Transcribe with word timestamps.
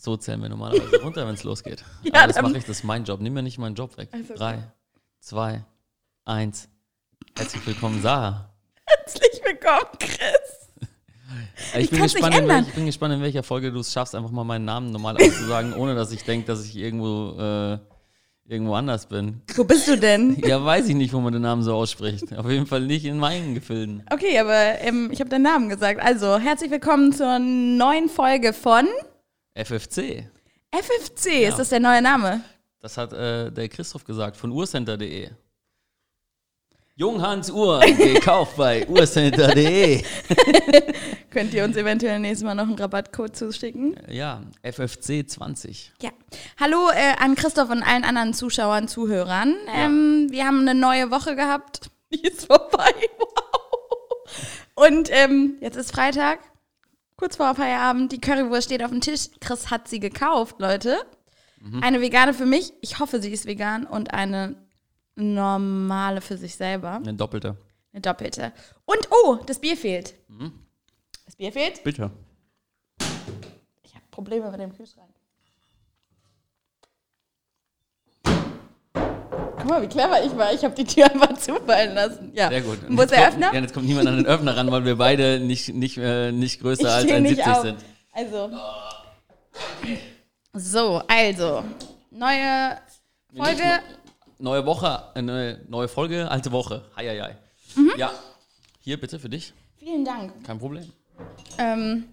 So 0.00 0.16
zählen 0.16 0.40
wir 0.40 0.48
normalerweise 0.48 0.96
runter, 1.02 1.26
wenn 1.26 1.34
es 1.34 1.44
losgeht. 1.44 1.84
Ja, 2.02 2.22
Aber 2.22 2.32
das 2.32 2.40
mache 2.40 2.56
ich, 2.56 2.64
das 2.64 2.78
ist 2.78 2.84
mein 2.84 3.04
Job. 3.04 3.20
Nimm 3.20 3.34
mir 3.34 3.42
nicht 3.42 3.58
meinen 3.58 3.74
Job 3.74 3.98
weg. 3.98 4.08
Also, 4.12 4.30
okay. 4.32 4.38
Drei, 4.38 4.58
zwei, 5.20 5.64
eins. 6.24 6.68
Herzlich 7.36 7.66
willkommen, 7.66 8.00
Sarah. 8.00 8.50
Herzlich 8.86 9.42
willkommen, 9.44 9.90
Chris. 9.98 10.18
Ich, 11.74 11.84
Ich 11.84 11.90
bin, 11.90 12.02
gespannt, 12.02 12.34
welch, 12.48 12.68
ich 12.68 12.74
bin 12.74 12.86
gespannt, 12.86 13.14
in 13.14 13.20
welcher 13.20 13.44
Folge 13.44 13.70
du 13.70 13.80
es 13.80 13.92
schaffst, 13.92 14.16
einfach 14.16 14.30
mal 14.32 14.42
meinen 14.42 14.64
Namen 14.64 14.90
normal 14.90 15.16
auszusagen, 15.16 15.74
ohne 15.74 15.94
dass 15.94 16.10
ich 16.10 16.24
denke, 16.24 16.46
dass 16.46 16.64
ich 16.64 16.74
irgendwo, 16.74 17.38
äh, 17.38 17.78
irgendwo 18.46 18.74
anders 18.74 19.06
bin. 19.06 19.42
Wo 19.54 19.62
bist 19.62 19.86
du 19.86 19.96
denn? 19.96 20.36
Ja, 20.44 20.64
weiß 20.64 20.88
ich 20.88 20.96
nicht, 20.96 21.12
wo 21.12 21.20
man 21.20 21.32
den 21.32 21.42
Namen 21.42 21.62
so 21.62 21.74
ausspricht. 21.74 22.36
Auf 22.36 22.50
jeden 22.50 22.66
Fall 22.66 22.80
nicht 22.80 23.04
in 23.04 23.18
meinen 23.18 23.54
Gefilden. 23.54 24.02
Okay, 24.10 24.38
aber 24.40 24.80
ähm, 24.80 25.10
ich 25.12 25.20
habe 25.20 25.30
deinen 25.30 25.42
Namen 25.42 25.68
gesagt. 25.68 26.00
Also, 26.00 26.38
herzlich 26.38 26.70
willkommen 26.72 27.12
zur 27.12 27.38
neuen 27.38 28.08
Folge 28.08 28.52
von 28.52 28.88
FFC. 29.54 30.28
FFC. 30.70 31.42
Ja. 31.42 31.48
Ist 31.48 31.58
das 31.58 31.70
der 31.70 31.80
neue 31.80 32.02
Name? 32.02 32.42
Das 32.80 32.96
hat 32.96 33.12
äh, 33.12 33.50
der 33.50 33.68
Christoph 33.68 34.04
gesagt 34.04 34.36
von 34.36 34.52
urcenter.de. 34.52 35.30
Junghans 36.94 37.50
Uhr, 37.50 37.80
gekauft 37.98 38.56
bei 38.56 38.86
urcenter.de. 38.86 40.04
Könnt 41.30 41.54
ihr 41.54 41.64
uns 41.64 41.76
eventuell 41.76 42.18
nächstes 42.18 42.44
Mal 42.44 42.54
noch 42.54 42.66
einen 42.66 42.78
Rabattcode 42.78 43.34
zuschicken? 43.34 43.96
Ja, 44.08 44.42
FFC 44.62 45.26
20. 45.26 45.92
Ja. 46.02 46.10
Hallo 46.58 46.90
äh, 46.90 47.16
an 47.18 47.36
Christoph 47.36 47.70
und 47.70 47.82
allen 47.82 48.04
anderen 48.04 48.34
Zuschauern, 48.34 48.86
Zuhörern. 48.86 49.56
Ähm, 49.74 50.26
wir 50.30 50.44
haben 50.46 50.60
eine 50.60 50.78
neue 50.78 51.10
Woche 51.10 51.36
gehabt. 51.36 51.90
Die 52.12 52.20
ist 52.20 52.46
vorbei. 52.46 52.92
Wow. 53.18 53.30
Und 54.74 55.08
ähm, 55.10 55.56
jetzt 55.60 55.76
ist 55.76 55.92
Freitag, 55.92 56.40
kurz 57.20 57.36
vor 57.36 57.54
Feierabend. 57.54 58.10
Die 58.12 58.20
Currywurst 58.20 58.64
steht 58.64 58.82
auf 58.82 58.90
dem 58.90 59.02
Tisch. 59.02 59.28
Chris 59.40 59.70
hat 59.70 59.86
sie 59.88 60.00
gekauft, 60.00 60.58
Leute. 60.58 60.96
Eine 61.82 62.00
vegane 62.00 62.32
für 62.32 62.46
mich. 62.46 62.72
Ich 62.80 62.98
hoffe, 62.98 63.20
sie 63.20 63.30
ist 63.30 63.44
vegan. 63.44 63.86
Und 63.86 64.14
eine 64.14 64.56
normale 65.16 66.22
für 66.22 66.38
sich 66.38 66.56
selber. 66.56 66.92
Eine 66.92 67.12
doppelte. 67.12 67.58
Eine 67.92 68.00
doppelte. 68.00 68.52
Und 68.86 69.08
oh, 69.10 69.38
das 69.44 69.58
Bier 69.58 69.76
fehlt. 69.76 70.14
Das 71.26 71.36
Bier 71.36 71.52
fehlt. 71.52 71.84
Bitte. 71.84 72.10
Ich 73.82 73.94
habe 73.94 74.04
Probleme 74.10 74.50
mit 74.50 74.58
dem 74.58 74.74
Kühlschrank. 74.74 75.09
Guck 79.60 79.70
mal, 79.70 79.82
wie 79.82 79.86
clever 79.88 80.24
ich 80.24 80.36
war. 80.36 80.52
Ich 80.52 80.64
habe 80.64 80.74
die 80.74 80.84
Tür 80.84 81.04
einfach 81.12 81.34
zufallen 81.38 81.94
lassen. 81.94 82.32
Ja. 82.34 82.48
Sehr 82.48 82.62
gut. 82.62 82.78
Und 82.88 82.96
Wo 82.96 83.02
ist 83.02 83.10
Jetzt 83.10 83.12
der 83.12 83.18
kommt- 83.30 83.34
Öffner? 83.34 83.54
Ja, 83.54 83.60
jetzt 83.60 83.74
kommt 83.74 83.86
niemand 83.86 84.08
an 84.08 84.16
den 84.16 84.26
Öffner 84.26 84.56
ran, 84.56 84.70
weil 84.70 84.84
wir 84.84 84.96
beide 84.96 85.40
nicht, 85.40 85.68
nicht, 85.74 85.96
äh, 85.98 86.32
nicht 86.32 86.60
größer 86.60 86.82
ich 86.82 86.88
als 86.88 87.02
stehe 87.04 87.20
nicht 87.20 87.40
1,70 87.46 87.52
auf. 87.56 87.62
sind. 87.62 87.78
Also. 88.12 88.50
So, 90.52 91.02
also. 91.06 91.64
Neue 92.10 92.76
Folge. 93.36 93.62
Neue 94.38 94.64
Woche, 94.66 95.02
äh, 95.14 95.22
neue, 95.22 95.60
neue 95.68 95.86
Folge, 95.88 96.30
alte 96.30 96.50
Woche. 96.50 96.82
Hei, 96.96 97.06
hei, 97.08 97.20
hei. 97.20 97.36
Mhm. 97.76 97.92
Ja, 97.98 98.10
hier 98.80 98.98
bitte 98.98 99.18
für 99.18 99.28
dich. 99.28 99.52
Vielen 99.78 100.04
Dank. 100.04 100.32
Kein 100.44 100.58
Problem. 100.58 100.90
Ähm, 101.58 102.04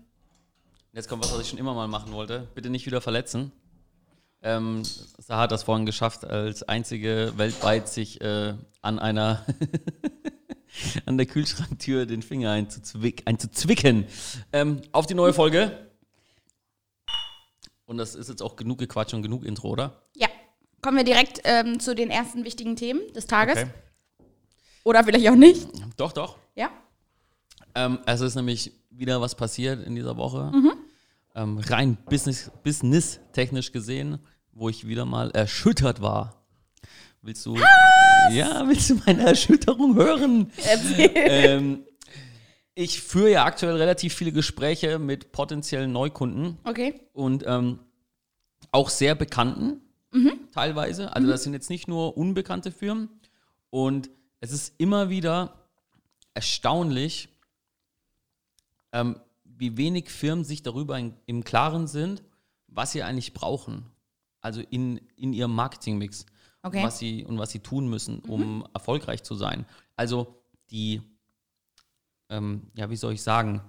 Jetzt 0.94 1.08
kommt 1.08 1.24
was, 1.24 1.32
was 1.34 1.42
ich 1.42 1.50
schon 1.50 1.60
immer 1.60 1.74
mal 1.74 1.88
machen 1.88 2.12
wollte. 2.12 2.48
Bitte 2.56 2.70
nicht 2.70 2.86
wieder 2.86 3.02
verletzen. 3.02 3.52
Ähm, 4.48 4.84
Sarah 4.86 5.42
hat 5.42 5.52
das 5.52 5.64
vorhin 5.64 5.86
geschafft, 5.86 6.24
als 6.24 6.64
einzige 6.64 7.34
weltweit 7.36 7.90
sich 7.90 8.22
äh, 8.22 8.54
an 8.82 8.98
einer 8.98 9.46
an 11.06 11.18
der 11.18 11.26
Kühlschranktür 11.26 12.06
den 12.06 12.22
Finger 12.22 12.52
einzuzwick, 12.52 13.24
einzuzwicken. 13.26 14.06
Ähm, 14.54 14.82
auf 14.94 15.06
die 15.06 15.16
neue 15.16 15.34
Folge. 15.34 15.90
Und 17.86 17.98
das 17.98 18.16
ist 18.16 18.30
jetzt 18.30 18.42
auch 18.42 18.56
genug 18.56 18.80
Gequatsch 18.80 19.14
und 19.14 19.22
genug 19.22 19.44
Intro, 19.44 19.70
oder? 19.70 20.02
ja. 20.16 20.28
Kommen 20.80 20.98
wir 20.98 21.04
direkt 21.04 21.42
ähm, 21.44 21.80
zu 21.80 21.96
den 21.96 22.12
ersten 22.12 22.46
wichtigen 22.46 22.76
Themen 22.76 23.02
des 23.14 23.26
Tages. 23.26 23.58
Okay. 23.58 23.72
Oder 24.84 25.04
vielleicht 25.04 25.28
auch 25.28 25.36
nicht. 25.36 25.68
Doch, 25.98 26.14
doch. 26.14 26.38
Ja. 26.56 26.70
Ähm, 27.76 28.00
es 28.06 28.22
ist 28.22 28.36
nämlich 28.36 28.72
wieder 28.92 29.20
was 29.20 29.36
passiert 29.36 29.86
in 29.86 29.96
dieser 29.96 30.16
Woche. 30.16 30.52
Ähm, 31.36 31.58
rein 31.58 31.98
business, 32.10 32.52
business-technisch 32.64 33.72
gesehen, 33.72 34.20
wo 34.58 34.70
ich 34.70 34.88
wieder 34.88 35.06
mal 35.06 35.30
erschüttert 35.32 36.02
war. 36.02 36.44
Willst 37.22 37.46
du, 37.46 37.56
ja, 38.32 38.64
willst 38.68 38.90
du 38.90 38.96
meine 39.06 39.24
Erschütterung 39.24 39.96
hören? 39.96 40.52
Ähm, 41.14 41.84
ich 42.74 43.02
führe 43.02 43.32
ja 43.32 43.46
aktuell 43.46 43.76
relativ 43.76 44.14
viele 44.14 44.32
Gespräche 44.32 45.00
mit 45.00 45.32
potenziellen 45.32 45.92
Neukunden 45.92 46.58
Okay. 46.64 47.00
und 47.14 47.44
ähm, 47.46 47.80
auch 48.72 48.90
sehr 48.90 49.16
bekannten 49.16 49.82
teilweise. 50.52 51.14
Also 51.16 51.28
das 51.28 51.44
sind 51.44 51.54
jetzt 51.54 51.70
nicht 51.70 51.88
nur 51.88 52.18
unbekannte 52.18 52.72
Firmen. 52.72 53.10
Und 53.70 54.10
es 54.40 54.52
ist 54.52 54.74
immer 54.80 55.10
wieder 55.10 55.54
erstaunlich, 56.34 57.30
ähm, 58.92 59.20
wie 59.44 59.78
wenig 59.78 60.10
Firmen 60.10 60.44
sich 60.46 60.64
darüber 60.64 60.98
in, 60.98 61.14
im 61.26 61.44
Klaren 61.44 61.88
sind, 61.88 62.24
was 62.68 62.92
sie 62.94 63.04
eigentlich 63.04 63.34
brauchen. 63.34 63.86
Also 64.48 64.62
in, 64.70 64.98
in 65.18 65.34
ihrem 65.34 65.54
Marketingmix. 65.54 66.26
Okay. 66.64 66.78
Und 66.78 66.84
was 66.84 67.00
sie, 67.00 67.26
und 67.26 67.38
was 67.38 67.52
sie 67.52 67.60
tun 67.60 67.90
müssen, 67.90 68.20
um 68.20 68.66
erfolgreich 68.74 69.24
zu 69.24 69.36
sein. 69.36 69.66
Also 69.98 70.42
die, 70.72 71.02
ähm, 72.30 72.72
ja, 72.76 72.90
wie 72.90 72.96
soll 72.96 73.12
ich 73.12 73.22
sagen, 73.22 73.62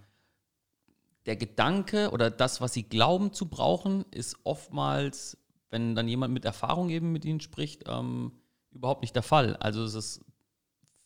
der 1.27 1.35
Gedanke 1.35 2.13
oder 2.13 2.31
das, 2.31 2.61
was 2.61 2.75
sie 2.75 2.85
glauben 2.85 3.33
zu 3.33 3.47
brauchen, 3.47 4.05
ist 4.13 4.37
oftmals, 4.45 5.37
wenn 5.71 5.97
dann 5.97 6.07
jemand 6.07 6.33
mit 6.33 6.45
Erfahrung 6.45 6.91
eben 6.91 7.11
mit 7.11 7.25
ihnen 7.25 7.41
spricht, 7.41 7.89
ähm, 7.89 8.31
überhaupt 8.71 9.03
nicht 9.03 9.17
der 9.17 9.25
Fall. 9.25 9.57
Also 9.57 9.83
es 9.83 9.95
ist 9.95 10.25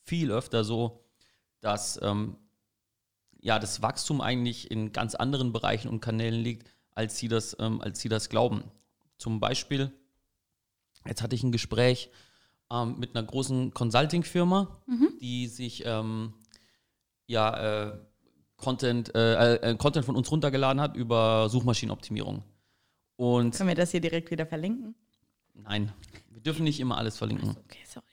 viel 0.05 0.31
öfter 0.31 0.65
so, 0.65 1.03
dass 1.61 1.99
ähm, 2.03 2.37
ja, 3.41 3.59
das 3.59 3.81
Wachstum 3.81 4.21
eigentlich 4.21 4.71
in 4.71 4.93
ganz 4.93 5.15
anderen 5.15 5.51
Bereichen 5.51 5.89
und 5.89 6.01
Kanälen 6.01 6.43
liegt, 6.43 6.69
als 6.95 7.17
sie 7.19 7.29
das, 7.29 7.57
ähm, 7.59 7.81
als 7.81 8.01
sie 8.01 8.11
das 8.11 8.29
glauben. 8.29 8.65
Zum 9.23 9.39
Beispiel, 9.39 9.93
jetzt 11.07 11.23
hatte 11.23 11.37
ich 11.37 11.45
ein 11.45 11.53
Gespräch 11.53 12.11
ähm, 12.73 12.99
mit 12.99 13.15
einer 13.15 13.25
großen 13.25 13.73
Consulting-Firma, 13.73 14.83
die 15.21 15.47
sich 15.47 15.85
ähm, 15.87 16.35
ja, 17.29 17.91
äh, 17.91 17.99
Content, 18.57 19.15
äh, 19.15 19.55
äh, 19.55 19.77
Content 19.77 20.05
von 20.05 20.17
uns 20.17 20.29
runtergeladen 20.29 20.83
hat 20.83 20.97
über 20.97 21.49
Suchmaschinenoptimierung. 21.49 22.43
Und 23.15 23.55
Können 23.55 23.69
wir 23.69 23.77
das 23.77 23.93
hier 23.93 24.01
direkt 24.01 24.33
wieder 24.33 24.45
verlinken? 24.45 24.97
nein, 25.55 25.93
wir 26.31 26.41
dürfen 26.41 26.65
nicht 26.65 26.81
immer 26.81 26.99
alles 26.99 27.17
verlinken. 27.17 27.51
Okay, 27.51 27.79
sorry. 27.87 28.05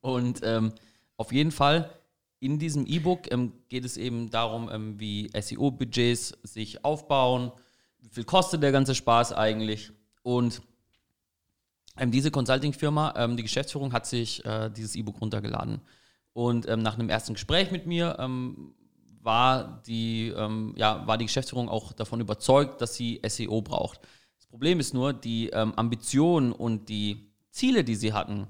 Und 0.00 0.42
ähm, 0.44 0.74
auf 1.16 1.32
jeden 1.32 1.50
Fall 1.50 1.90
in 2.38 2.60
diesem 2.60 2.86
E-Book 2.86 3.32
ähm, 3.32 3.52
geht 3.68 3.84
es 3.84 3.96
eben 3.96 4.30
darum, 4.30 4.70
ähm, 4.70 5.00
wie 5.00 5.28
SEO-Budgets 5.34 6.38
sich 6.44 6.84
aufbauen, 6.84 7.50
wie 7.98 8.10
viel 8.10 8.22
kostet 8.24 8.62
der 8.62 8.70
ganze 8.70 8.94
Spaß 8.94 9.32
eigentlich. 9.32 9.90
Und 10.26 10.60
ähm, 11.96 12.10
diese 12.10 12.32
Consulting-Firma, 12.32 13.14
ähm, 13.16 13.36
die 13.36 13.44
Geschäftsführung 13.44 13.92
hat 13.92 14.06
sich 14.06 14.44
äh, 14.44 14.70
dieses 14.70 14.96
E-Book 14.96 15.20
runtergeladen. 15.20 15.80
Und 16.32 16.68
ähm, 16.68 16.82
nach 16.82 16.94
einem 16.94 17.08
ersten 17.08 17.34
Gespräch 17.34 17.70
mit 17.70 17.86
mir 17.86 18.16
ähm, 18.18 18.74
war, 19.22 19.84
die, 19.86 20.34
ähm, 20.36 20.74
ja, 20.76 21.06
war 21.06 21.16
die 21.16 21.26
Geschäftsführung 21.26 21.68
auch 21.68 21.92
davon 21.92 22.20
überzeugt, 22.20 22.80
dass 22.80 22.96
sie 22.96 23.22
SEO 23.24 23.62
braucht. 23.62 24.00
Das 24.36 24.48
Problem 24.48 24.80
ist 24.80 24.94
nur, 24.94 25.12
die 25.12 25.50
ähm, 25.50 25.74
Ambitionen 25.76 26.50
und 26.50 26.88
die 26.88 27.30
Ziele, 27.52 27.84
die 27.84 27.94
sie 27.94 28.12
hatten, 28.12 28.48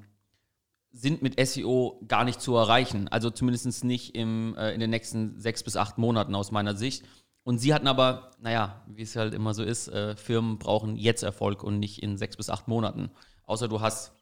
sind 0.93 1.21
mit 1.21 1.39
SEO 1.47 2.01
gar 2.09 2.25
nicht 2.25 2.41
zu 2.41 2.57
erreichen. 2.57 3.07
Also 3.09 3.29
zumindest 3.29 3.85
nicht 3.85 4.15
im, 4.15 4.57
äh, 4.57 4.73
in 4.73 4.81
den 4.81 4.89
nächsten 4.89 5.39
sechs 5.39 5.63
bis 5.63 5.77
acht 5.77 5.99
Monaten 5.99 6.35
aus 6.35 6.53
meiner 6.53 6.75
Sicht. 6.75 7.05
Und 7.47 7.59
sie 7.59 7.73
hatten 7.73 7.87
aber, 7.87 8.33
naja, 8.41 8.83
wie 8.89 9.03
es 9.03 9.15
halt 9.15 9.33
immer 9.33 9.55
so 9.55 9.63
ist, 9.63 9.87
äh, 9.87 10.17
Firmen 10.17 10.59
brauchen 10.59 10.97
jetzt 10.97 11.23
Erfolg 11.23 11.63
und 11.63 11.79
nicht 11.79 12.03
in 12.03 12.17
sechs 12.17 12.37
bis 12.37 12.51
acht 12.51 12.67
Monaten. 12.67 13.13
Außer 13.45 13.69
du 13.69 13.81
hast 13.81 14.13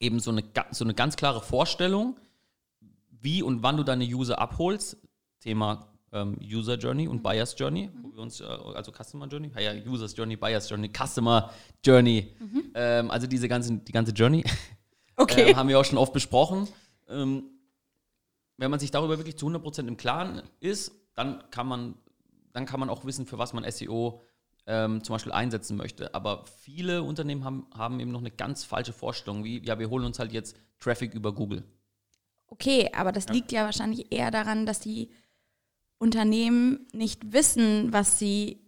eben 0.00 0.20
so 0.20 0.30
eine, 0.30 0.42
so 0.70 0.84
eine 0.84 0.94
ganz 0.94 1.16
klare 1.16 1.42
Vorstellung, 1.42 2.16
wie 3.10 3.42
und 3.42 3.62
wann 3.62 3.76
du 3.76 3.82
deine 3.82 4.04
User 4.04 4.38
abholst. 4.38 4.96
Thema 5.40 5.86
ähm, 6.12 6.38
User 6.42 6.78
Journey 6.78 7.08
und 7.08 7.22
Buyers 7.22 7.54
Journey, 7.58 7.90
wo 8.00 8.10
wir 8.14 8.22
uns, 8.22 8.40
äh, 8.40 8.44
also 8.44 8.90
Customer 8.90 9.26
Journey, 9.26 9.50
ja, 9.54 9.72
ja, 9.74 9.84
Users 9.84 10.16
Journey, 10.16 10.36
Buyers 10.36 10.70
Journey, 10.70 10.90
Customer 10.96 11.50
Journey, 11.84 12.34
ähm, 12.74 13.10
also 13.10 13.26
diese 13.26 13.48
ganze, 13.48 13.76
die 13.76 13.92
ganze 13.92 14.12
Journey. 14.12 14.44
Okay. 15.16 15.50
Ähm, 15.50 15.56
haben 15.56 15.68
wir 15.68 15.78
auch 15.78 15.84
schon 15.84 15.96
oft 15.96 16.12
besprochen. 16.12 16.66
Ähm, 17.08 17.44
wenn 18.56 18.68
man 18.68 18.80
sich 18.80 18.90
darüber 18.90 19.16
wirklich 19.16 19.38
zu 19.38 19.46
100% 19.46 19.86
im 19.86 19.96
Klaren 19.96 20.42
ist, 20.58 20.90
dann 21.14 21.48
kann 21.52 21.68
man, 21.68 21.94
dann 22.54 22.64
kann 22.64 22.80
man 22.80 22.88
auch 22.88 23.04
wissen, 23.04 23.26
für 23.26 23.36
was 23.36 23.52
man 23.52 23.70
SEO 23.70 24.22
ähm, 24.66 25.04
zum 25.04 25.14
Beispiel 25.14 25.32
einsetzen 25.32 25.76
möchte. 25.76 26.14
Aber 26.14 26.46
viele 26.46 27.02
Unternehmen 27.02 27.44
haben, 27.44 27.66
haben 27.74 28.00
eben 28.00 28.12
noch 28.12 28.20
eine 28.20 28.30
ganz 28.30 28.64
falsche 28.64 28.94
Vorstellung, 28.94 29.44
wie, 29.44 29.62
ja, 29.62 29.78
wir 29.78 29.90
holen 29.90 30.06
uns 30.06 30.18
halt 30.18 30.32
jetzt 30.32 30.56
Traffic 30.78 31.12
über 31.14 31.34
Google. 31.34 31.64
Okay, 32.46 32.90
aber 32.94 33.12
das 33.12 33.28
liegt 33.28 33.52
ja 33.52 33.64
wahrscheinlich 33.64 34.12
eher 34.12 34.30
daran, 34.30 34.64
dass 34.64 34.80
die 34.80 35.10
Unternehmen 35.98 36.86
nicht 36.92 37.32
wissen, 37.32 37.92
was 37.92 38.18
sie 38.18 38.60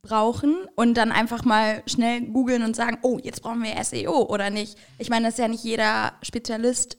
brauchen 0.00 0.56
und 0.74 0.94
dann 0.94 1.12
einfach 1.12 1.44
mal 1.44 1.82
schnell 1.86 2.22
googeln 2.22 2.62
und 2.62 2.74
sagen, 2.74 2.98
oh, 3.02 3.18
jetzt 3.22 3.42
brauchen 3.42 3.62
wir 3.62 3.84
SEO 3.84 4.26
oder 4.28 4.50
nicht. 4.50 4.76
Ich 4.98 5.10
meine, 5.10 5.26
das 5.26 5.34
ist 5.34 5.40
ja 5.40 5.48
nicht 5.48 5.64
jeder 5.64 6.14
Spezialist 6.22 6.98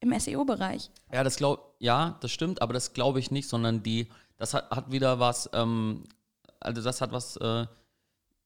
im 0.00 0.18
SEO-Bereich. 0.18 0.90
Ja, 1.12 1.24
das 1.24 1.36
glaub, 1.36 1.76
ja, 1.78 2.18
das 2.20 2.30
stimmt, 2.30 2.60
aber 2.62 2.72
das 2.72 2.92
glaube 2.92 3.20
ich 3.20 3.30
nicht, 3.30 3.48
sondern 3.48 3.82
die, 3.82 4.08
das 4.38 4.54
hat, 4.54 4.70
hat 4.70 4.90
wieder 4.90 5.20
was, 5.20 5.50
ähm, 5.52 6.04
also 6.60 6.82
das 6.82 7.00
hat 7.00 7.12
was, 7.12 7.36
äh, 7.36 7.66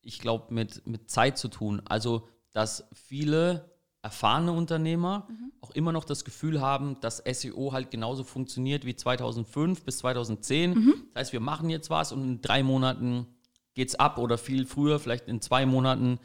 ich 0.03 0.19
glaube, 0.19 0.53
mit, 0.53 0.87
mit 0.87 1.11
Zeit 1.11 1.39
zu 1.39 1.49
tun. 1.49 1.81
Also, 1.85 2.27
dass 2.53 2.89
viele 2.93 3.71
erfahrene 4.03 4.53
Unternehmer 4.53 5.29
mhm. 5.29 5.53
auch 5.61 5.71
immer 5.71 5.93
noch 5.93 6.05
das 6.05 6.25
Gefühl 6.25 6.61
haben, 6.61 6.99
dass 7.01 7.19
SEO 7.19 7.73
halt 7.73 7.91
genauso 7.93 8.25
funktioniert 8.25 8.85
wie 8.85 8.97
2005 8.97 9.85
bis 9.85 9.99
2010. 9.99 10.75
Mhm. 10.75 10.95
Das 11.15 11.21
heißt, 11.21 11.33
wir 11.33 11.41
machen 11.41 11.71
jetzt 11.71 11.89
was 11.89 12.11
und 12.11 12.25
in 12.25 12.43
drei 12.43 12.65
Monaten 12.65 13.27
geht 13.75 13.89
es 13.89 13.95
ab 13.95 14.19
oder 14.19 14.39
viel 14.39 14.67
früher, 14.67 14.99
vielleicht 14.99 15.29
in 15.29 15.41
zwei 15.41 15.67
Monaten 15.67 16.19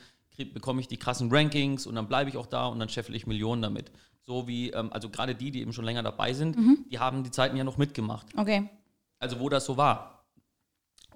bekomme 0.53 0.81
ich 0.81 0.87
die 0.87 0.97
krassen 0.97 1.31
Rankings 1.31 1.87
und 1.87 1.95
dann 1.95 2.07
bleibe 2.07 2.29
ich 2.29 2.37
auch 2.37 2.45
da 2.45 2.67
und 2.67 2.79
dann 2.79 2.89
scheffel 2.89 3.15
ich 3.15 3.25
Millionen 3.27 3.61
damit. 3.61 3.91
So 4.23 4.47
wie, 4.47 4.71
ähm, 4.71 4.91
also 4.91 5.09
gerade 5.09 5.35
die, 5.35 5.51
die 5.51 5.61
eben 5.61 5.73
schon 5.73 5.85
länger 5.85 6.03
dabei 6.03 6.33
sind, 6.33 6.57
mhm. 6.57 6.85
die 6.91 6.99
haben 6.99 7.23
die 7.23 7.31
Zeiten 7.31 7.55
ja 7.57 7.63
noch 7.63 7.77
mitgemacht. 7.77 8.27
Okay. 8.37 8.69
Also 9.19 9.39
wo 9.39 9.49
das 9.49 9.65
so 9.65 9.77
war. 9.77 10.25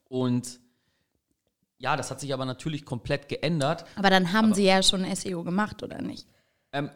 Und 0.07 0.59
ja, 1.77 1.95
das 1.95 2.11
hat 2.11 2.19
sich 2.19 2.33
aber 2.33 2.45
natürlich 2.45 2.85
komplett 2.85 3.27
geändert. 3.27 3.85
Aber 3.95 4.09
dann 4.09 4.33
haben 4.33 4.47
aber, 4.47 4.55
sie 4.55 4.65
ja 4.65 4.83
schon 4.83 5.03
SEO 5.15 5.43
gemacht, 5.43 5.81
oder 5.81 6.01
nicht? 6.01 6.27
Ähm, 6.71 6.91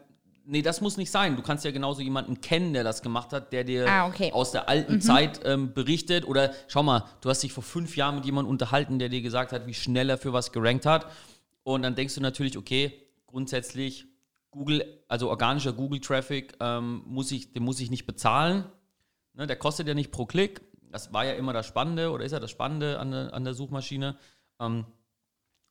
nee, 0.46 0.62
das 0.62 0.80
muss 0.80 0.98
nicht 0.98 1.12
sein. 1.12 1.36
Du 1.36 1.42
kannst 1.42 1.66
ja 1.66 1.72
genauso 1.72 2.02
jemanden 2.02 2.40
kennen, 2.40 2.74
der 2.74 2.84
das 2.84 3.02
gemacht 3.02 3.34
hat, 3.34 3.52
der 3.52 3.64
dir 3.64 3.88
ah, 3.90 4.08
okay. 4.08 4.32
aus 4.32 4.52
der 4.52 4.70
alten 4.70 4.96
mhm. 4.96 5.02
Zeit 5.02 5.42
ähm, 5.44 5.74
berichtet. 5.74 6.28
Oder 6.28 6.54
schau 6.68 6.84
mal, 6.84 7.04
du 7.22 7.30
hast 7.30 7.42
dich 7.42 7.52
vor 7.52 7.64
fünf 7.64 7.98
Jahren 7.98 8.16
mit 8.16 8.26
jemandem 8.26 8.52
unterhalten, 8.52 9.00
der 9.00 9.10
dir 9.10 9.22
gesagt 9.22 9.52
hat, 9.52 9.66
wie 9.66 9.74
schnell 9.74 10.10
er 10.10 10.18
für 10.18 10.34
was 10.34 10.52
gerankt 10.52 10.86
hat. 10.86 11.12
Und 11.64 11.82
dann 11.82 11.96
denkst 11.96 12.14
du 12.16 12.22
natürlich, 12.22 12.58
okay, 12.58 12.94
grundsätzlich 13.26 14.06
Google, 14.52 15.04
also 15.08 15.30
organischer 15.30 15.74
Google-Traffic, 15.74 16.58
ähm, 16.60 17.02
muss 17.08 17.32
ich, 17.32 17.54
den 17.54 17.64
muss 17.64 17.80
ich 17.80 17.90
nicht 17.90 18.06
bezahlen. 18.06 18.66
Ne, 19.34 19.48
der 19.48 19.58
kostet 19.58 19.88
ja 19.88 19.94
nicht 19.94 20.12
pro 20.12 20.26
Klick. 20.26 20.62
Das 20.96 21.12
war 21.12 21.26
ja 21.26 21.34
immer 21.34 21.52
das 21.52 21.68
Spannende 21.68 22.10
oder 22.10 22.24
ist 22.24 22.32
ja 22.32 22.40
das 22.40 22.52
Spannende 22.52 23.00
an 23.00 23.12
der, 23.12 23.34
an 23.34 23.44
der 23.44 23.54
Suchmaschine. 23.54 24.16
Ähm, 24.62 24.86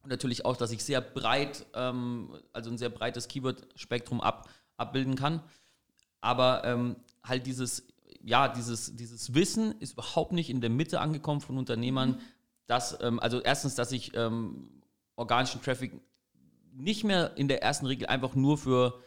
und 0.02 0.10
natürlich 0.10 0.44
auch, 0.44 0.54
dass 0.54 0.70
ich 0.70 0.84
sehr 0.84 1.00
breit, 1.00 1.64
ähm, 1.72 2.38
also 2.52 2.68
ein 2.68 2.76
sehr 2.76 2.90
breites 2.90 3.26
Keyword-Spektrum 3.28 4.20
ab, 4.20 4.50
abbilden 4.76 5.14
kann. 5.14 5.40
Aber 6.20 6.62
ähm, 6.66 6.96
halt 7.22 7.46
dieses, 7.46 7.86
ja, 8.20 8.48
dieses, 8.48 8.96
dieses 8.96 9.32
Wissen 9.32 9.80
ist 9.80 9.94
überhaupt 9.94 10.32
nicht 10.32 10.50
in 10.50 10.60
der 10.60 10.68
Mitte 10.68 11.00
angekommen 11.00 11.40
von 11.40 11.56
Unternehmern, 11.56 12.10
mhm. 12.10 12.20
dass, 12.66 12.98
ähm, 13.00 13.18
also 13.18 13.40
erstens, 13.40 13.76
dass 13.76 13.92
ich 13.92 14.14
ähm, 14.14 14.82
organischen 15.16 15.62
Traffic 15.62 16.02
nicht 16.74 17.02
mehr 17.02 17.34
in 17.38 17.48
der 17.48 17.62
ersten 17.62 17.86
Regel 17.86 18.08
einfach 18.08 18.34
nur 18.34 18.58
für 18.58 19.00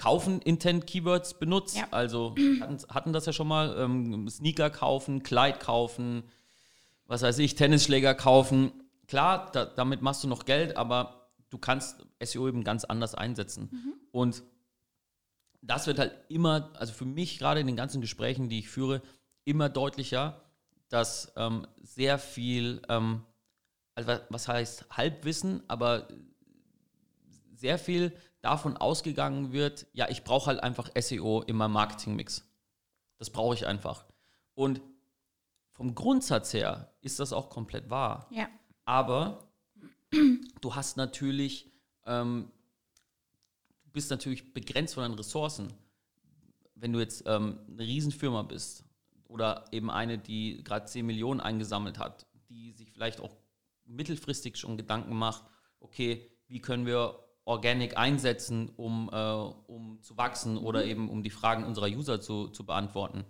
kaufen 0.00 0.40
Intent 0.42 0.86
Keywords 0.86 1.38
benutzt. 1.38 1.76
Ja. 1.76 1.88
Also 1.90 2.34
hatten, 2.60 2.78
hatten, 2.88 3.12
das 3.12 3.26
ja 3.26 3.32
schon 3.32 3.48
mal, 3.48 3.76
ähm, 3.78 4.28
Sneaker 4.28 4.70
kaufen, 4.70 5.22
Kleid 5.22 5.60
kaufen, 5.60 6.24
was 7.06 7.22
weiß 7.22 7.38
ich, 7.38 7.54
Tennisschläger 7.54 8.14
kaufen 8.14 8.72
klar, 9.10 9.50
da, 9.52 9.64
damit 9.64 10.02
machst 10.02 10.22
du 10.22 10.28
noch 10.28 10.44
Geld, 10.44 10.76
aber 10.76 11.30
du 11.50 11.58
kannst 11.58 12.06
SEO 12.22 12.48
eben 12.48 12.62
ganz 12.62 12.84
anders 12.84 13.16
einsetzen. 13.16 13.68
Mhm. 13.72 13.94
Und 14.12 14.42
das 15.62 15.88
wird 15.88 15.98
halt 15.98 16.14
immer, 16.28 16.70
also 16.74 16.92
für 16.92 17.04
mich 17.04 17.38
gerade 17.38 17.60
in 17.60 17.66
den 17.66 17.76
ganzen 17.76 18.00
Gesprächen, 18.00 18.48
die 18.48 18.60
ich 18.60 18.68
führe, 18.68 19.02
immer 19.44 19.68
deutlicher, 19.68 20.44
dass 20.88 21.32
ähm, 21.36 21.66
sehr 21.82 22.18
viel, 22.18 22.82
ähm, 22.88 23.22
also 23.96 24.12
was 24.28 24.46
heißt 24.46 24.86
Halbwissen, 24.90 25.64
aber 25.66 26.06
sehr 27.52 27.78
viel 27.78 28.12
davon 28.42 28.76
ausgegangen 28.76 29.52
wird, 29.52 29.86
ja, 29.92 30.08
ich 30.08 30.24
brauche 30.24 30.46
halt 30.46 30.62
einfach 30.62 30.90
SEO 30.98 31.42
in 31.42 31.56
meinem 31.56 31.72
Marketingmix. 31.72 32.46
Das 33.18 33.30
brauche 33.30 33.54
ich 33.54 33.66
einfach. 33.66 34.06
Und 34.54 34.80
vom 35.72 35.94
Grundsatz 35.94 36.52
her 36.52 36.92
ist 37.00 37.20
das 37.20 37.32
auch 37.32 37.50
komplett 37.50 37.90
wahr. 37.90 38.28
Ja. 38.30 38.48
Aber 38.84 39.48
du 40.60 40.74
hast 40.74 40.96
natürlich, 40.96 41.70
ähm, 42.06 42.50
du 43.84 43.90
bist 43.90 44.10
natürlich 44.10 44.52
begrenzt 44.52 44.94
von 44.94 45.02
deinen 45.02 45.14
Ressourcen. 45.14 45.72
Wenn 46.74 46.92
du 46.92 46.98
jetzt 46.98 47.24
ähm, 47.26 47.60
eine 47.68 47.82
Riesenfirma 47.82 48.42
bist 48.42 48.84
oder 49.28 49.66
eben 49.70 49.90
eine, 49.90 50.18
die 50.18 50.64
gerade 50.64 50.86
10 50.86 51.04
Millionen 51.04 51.40
eingesammelt 51.40 51.98
hat, 51.98 52.26
die 52.48 52.72
sich 52.72 52.90
vielleicht 52.90 53.20
auch 53.20 53.36
mittelfristig 53.84 54.56
schon 54.56 54.76
Gedanken 54.76 55.14
macht, 55.14 55.44
okay, 55.78 56.30
wie 56.46 56.60
können 56.60 56.86
wir 56.86 57.18
Organic 57.44 57.96
einsetzen, 57.96 58.70
um, 58.76 59.10
äh, 59.12 59.32
um 59.66 59.98
zu 60.02 60.16
wachsen 60.16 60.56
oder 60.56 60.84
eben 60.84 61.08
um 61.08 61.22
die 61.22 61.30
Fragen 61.30 61.64
unserer 61.64 61.88
User 61.88 62.20
zu, 62.20 62.48
zu 62.48 62.64
beantworten 62.64 63.24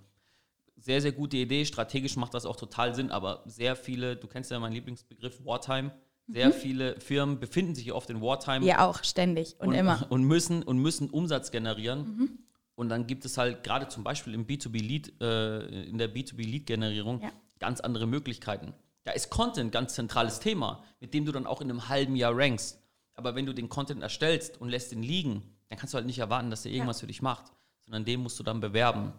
sehr, 0.80 1.00
sehr 1.00 1.12
gute 1.12 1.36
Idee. 1.36 1.64
Strategisch 1.64 2.16
macht 2.16 2.34
das 2.34 2.46
auch 2.46 2.56
total 2.56 2.94
Sinn, 2.94 3.10
aber 3.10 3.42
sehr 3.46 3.76
viele, 3.76 4.16
du 4.16 4.26
kennst 4.26 4.50
ja 4.50 4.58
meinen 4.58 4.72
Lieblingsbegriff 4.72 5.44
Wartime. 5.44 5.92
Sehr 6.26 6.48
mhm. 6.48 6.52
viele 6.52 7.00
Firmen 7.00 7.40
befinden 7.40 7.74
sich 7.74 7.92
oft 7.92 8.08
in 8.10 8.20
Wartime. 8.20 8.64
Ja, 8.64 8.86
auch 8.86 9.02
ständig 9.02 9.56
und, 9.58 9.68
und 9.68 9.74
immer. 9.74 10.06
Und 10.10 10.24
müssen, 10.24 10.62
und 10.62 10.78
müssen 10.78 11.10
Umsatz 11.10 11.50
generieren. 11.50 12.00
Mhm. 12.00 12.38
Und 12.76 12.88
dann 12.88 13.06
gibt 13.06 13.24
es 13.24 13.36
halt 13.36 13.62
gerade 13.62 13.88
zum 13.88 14.04
Beispiel 14.04 14.32
im 14.34 14.46
B2B-Lead, 14.46 15.20
äh, 15.20 15.84
in 15.84 15.98
der 15.98 16.14
B2B-Lead-Generierung 16.14 17.20
ja. 17.20 17.30
ganz 17.58 17.80
andere 17.80 18.06
Möglichkeiten. 18.06 18.72
Da 19.04 19.12
ist 19.12 19.28
Content 19.28 19.72
ganz 19.72 19.94
zentrales 19.94 20.40
Thema, 20.40 20.84
mit 21.00 21.12
dem 21.12 21.24
du 21.24 21.32
dann 21.32 21.46
auch 21.46 21.60
in 21.60 21.68
einem 21.68 21.88
halben 21.88 22.16
Jahr 22.16 22.32
rankst. 22.34 22.79
Aber 23.20 23.34
wenn 23.34 23.44
du 23.44 23.52
den 23.52 23.68
Content 23.68 24.02
erstellst 24.02 24.58
und 24.62 24.70
lässt 24.70 24.92
ihn 24.92 25.02
liegen, 25.02 25.42
dann 25.68 25.78
kannst 25.78 25.92
du 25.92 25.96
halt 25.96 26.06
nicht 26.06 26.18
erwarten, 26.18 26.48
dass 26.48 26.64
er 26.64 26.72
irgendwas 26.72 26.96
ja. 26.96 27.00
für 27.02 27.06
dich 27.08 27.20
macht, 27.20 27.52
sondern 27.80 28.06
den 28.06 28.20
musst 28.20 28.38
du 28.38 28.42
dann 28.42 28.60
bewerben. 28.60 29.12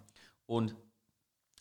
Und 0.48 0.76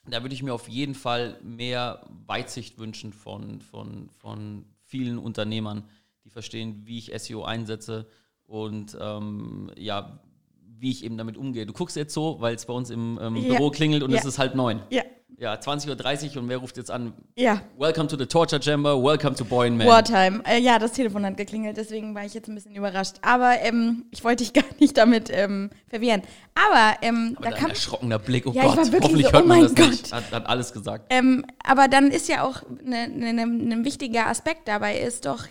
da 0.09 0.23
würde 0.23 0.35
ich 0.35 0.43
mir 0.43 0.55
auf 0.55 0.71
jeden 0.71 0.95
Fall 0.95 1.39
mehr 1.43 2.07
Weitsicht 2.27 2.79
wünschen 2.79 3.13
von, 3.13 3.61
von, 3.61 4.09
von 4.17 4.65
vielen 4.87 5.19
Unternehmern, 5.19 5.85
die 6.25 6.31
verstehen, 6.31 6.87
wie 6.87 6.97
ich 6.97 7.13
SEO 7.15 7.45
einsetze 7.45 8.09
und 8.45 8.97
ähm, 8.99 9.71
ja, 9.77 10.19
wie 10.63 10.91
ich 10.93 11.05
eben 11.05 11.19
damit 11.19 11.37
umgehe. 11.37 11.67
Du 11.67 11.75
guckst 11.75 11.95
jetzt 11.95 12.15
so, 12.15 12.41
weil 12.41 12.55
es 12.55 12.65
bei 12.65 12.73
uns 12.73 12.89
im 12.89 13.19
ähm, 13.21 13.37
ja. 13.37 13.51
Büro 13.51 13.71
klingelt 13.71 14.03
und 14.03 14.13
ja. 14.13 14.17
es 14.17 14.25
ist 14.25 14.39
halb 14.39 14.55
neun. 14.55 14.81
Ja. 14.89 15.03
Ja, 15.41 15.55
20.30 15.55 16.37
Uhr 16.37 16.43
und 16.43 16.51
wer 16.51 16.59
ruft 16.59 16.77
jetzt 16.77 16.91
an? 16.91 17.15
Ja. 17.35 17.63
Welcome 17.79 18.09
to 18.09 18.19
the 18.19 18.27
Torture 18.27 18.61
Chamber, 18.63 19.03
welcome 19.03 19.35
to 19.35 19.43
Boy 19.43 19.71
Man. 19.71 19.87
Wartime. 19.87 20.43
Äh, 20.45 20.61
ja, 20.61 20.79
das 20.79 20.93
Telefon 20.93 21.25
hat 21.25 21.39
geklingelt, 21.39 21.79
deswegen 21.79 22.15
war 22.15 22.27
ich 22.27 22.35
jetzt 22.35 22.51
ein 22.51 22.55
bisschen 22.55 22.75
überrascht. 22.75 23.14
Aber 23.23 23.59
ähm, 23.62 24.05
ich 24.11 24.23
wollte 24.23 24.45
dich 24.45 24.53
gar 24.62 24.67
nicht 24.79 24.99
damit 24.99 25.31
ähm, 25.33 25.71
verwirren. 25.88 26.21
Aber, 26.55 26.99
ähm, 27.00 27.37
aber 27.38 27.53
da 27.53 27.57
kam. 27.57 27.71
erschrockener 27.71 28.19
Blick, 28.19 28.47
oh 28.47 28.53
ja, 28.53 28.64
Gott, 28.64 28.73
ich 28.73 28.76
war 28.76 28.93
wirklich 28.93 29.03
hoffentlich 29.03 29.26
so, 29.29 29.33
hört 29.33 29.45
oh 29.45 29.49
man 29.49 29.61
mein 29.61 29.75
das 29.75 29.75
Gott. 29.75 29.91
nicht. 29.91 30.12
Hat, 30.12 30.31
hat 30.31 30.47
alles 30.47 30.73
gesagt. 30.75 31.07
Ähm, 31.09 31.47
aber 31.64 31.88
dann 31.88 32.11
ist 32.11 32.29
ja 32.29 32.43
auch 32.43 32.62
ein 32.62 32.91
ne, 32.91 33.33
ne, 33.33 33.47
ne 33.47 33.85
wichtiger 33.87 34.26
Aspekt 34.26 34.69
dabei, 34.69 34.99
ist 34.99 35.25
doch, 35.25 35.47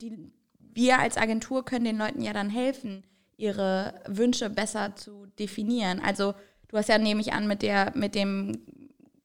die, 0.00 0.32
wir 0.58 0.98
als 0.98 1.16
Agentur 1.16 1.64
können 1.64 1.84
den 1.84 1.98
Leuten 1.98 2.22
ja 2.22 2.32
dann 2.32 2.50
helfen, 2.50 3.04
ihre 3.36 3.94
Wünsche 4.08 4.50
besser 4.50 4.96
zu 4.96 5.26
definieren. 5.38 6.02
Also, 6.04 6.34
du 6.66 6.76
hast 6.76 6.88
ja, 6.88 6.98
nehme 6.98 7.20
ich 7.20 7.32
an, 7.32 7.46
mit, 7.46 7.62
der, 7.62 7.92
mit 7.94 8.16
dem 8.16 8.58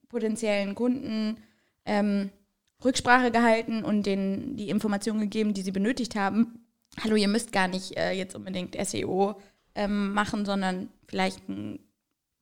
potenziellen 0.08 0.74
Kunden 0.74 1.38
ähm, 1.84 2.30
Rücksprache 2.84 3.30
gehalten 3.30 3.84
und 3.84 4.04
denen 4.04 4.56
die 4.56 4.68
Informationen 4.70 5.20
gegeben, 5.20 5.54
die 5.54 5.62
sie 5.62 5.72
benötigt 5.72 6.14
haben. 6.14 6.66
Hallo, 7.02 7.16
ihr 7.16 7.28
müsst 7.28 7.52
gar 7.52 7.68
nicht 7.68 7.96
äh, 7.96 8.12
jetzt 8.12 8.34
unbedingt 8.34 8.76
SEO 8.86 9.40
ähm, 9.74 10.12
machen, 10.12 10.44
sondern 10.44 10.88
vielleicht 11.06 11.48
ein 11.48 11.80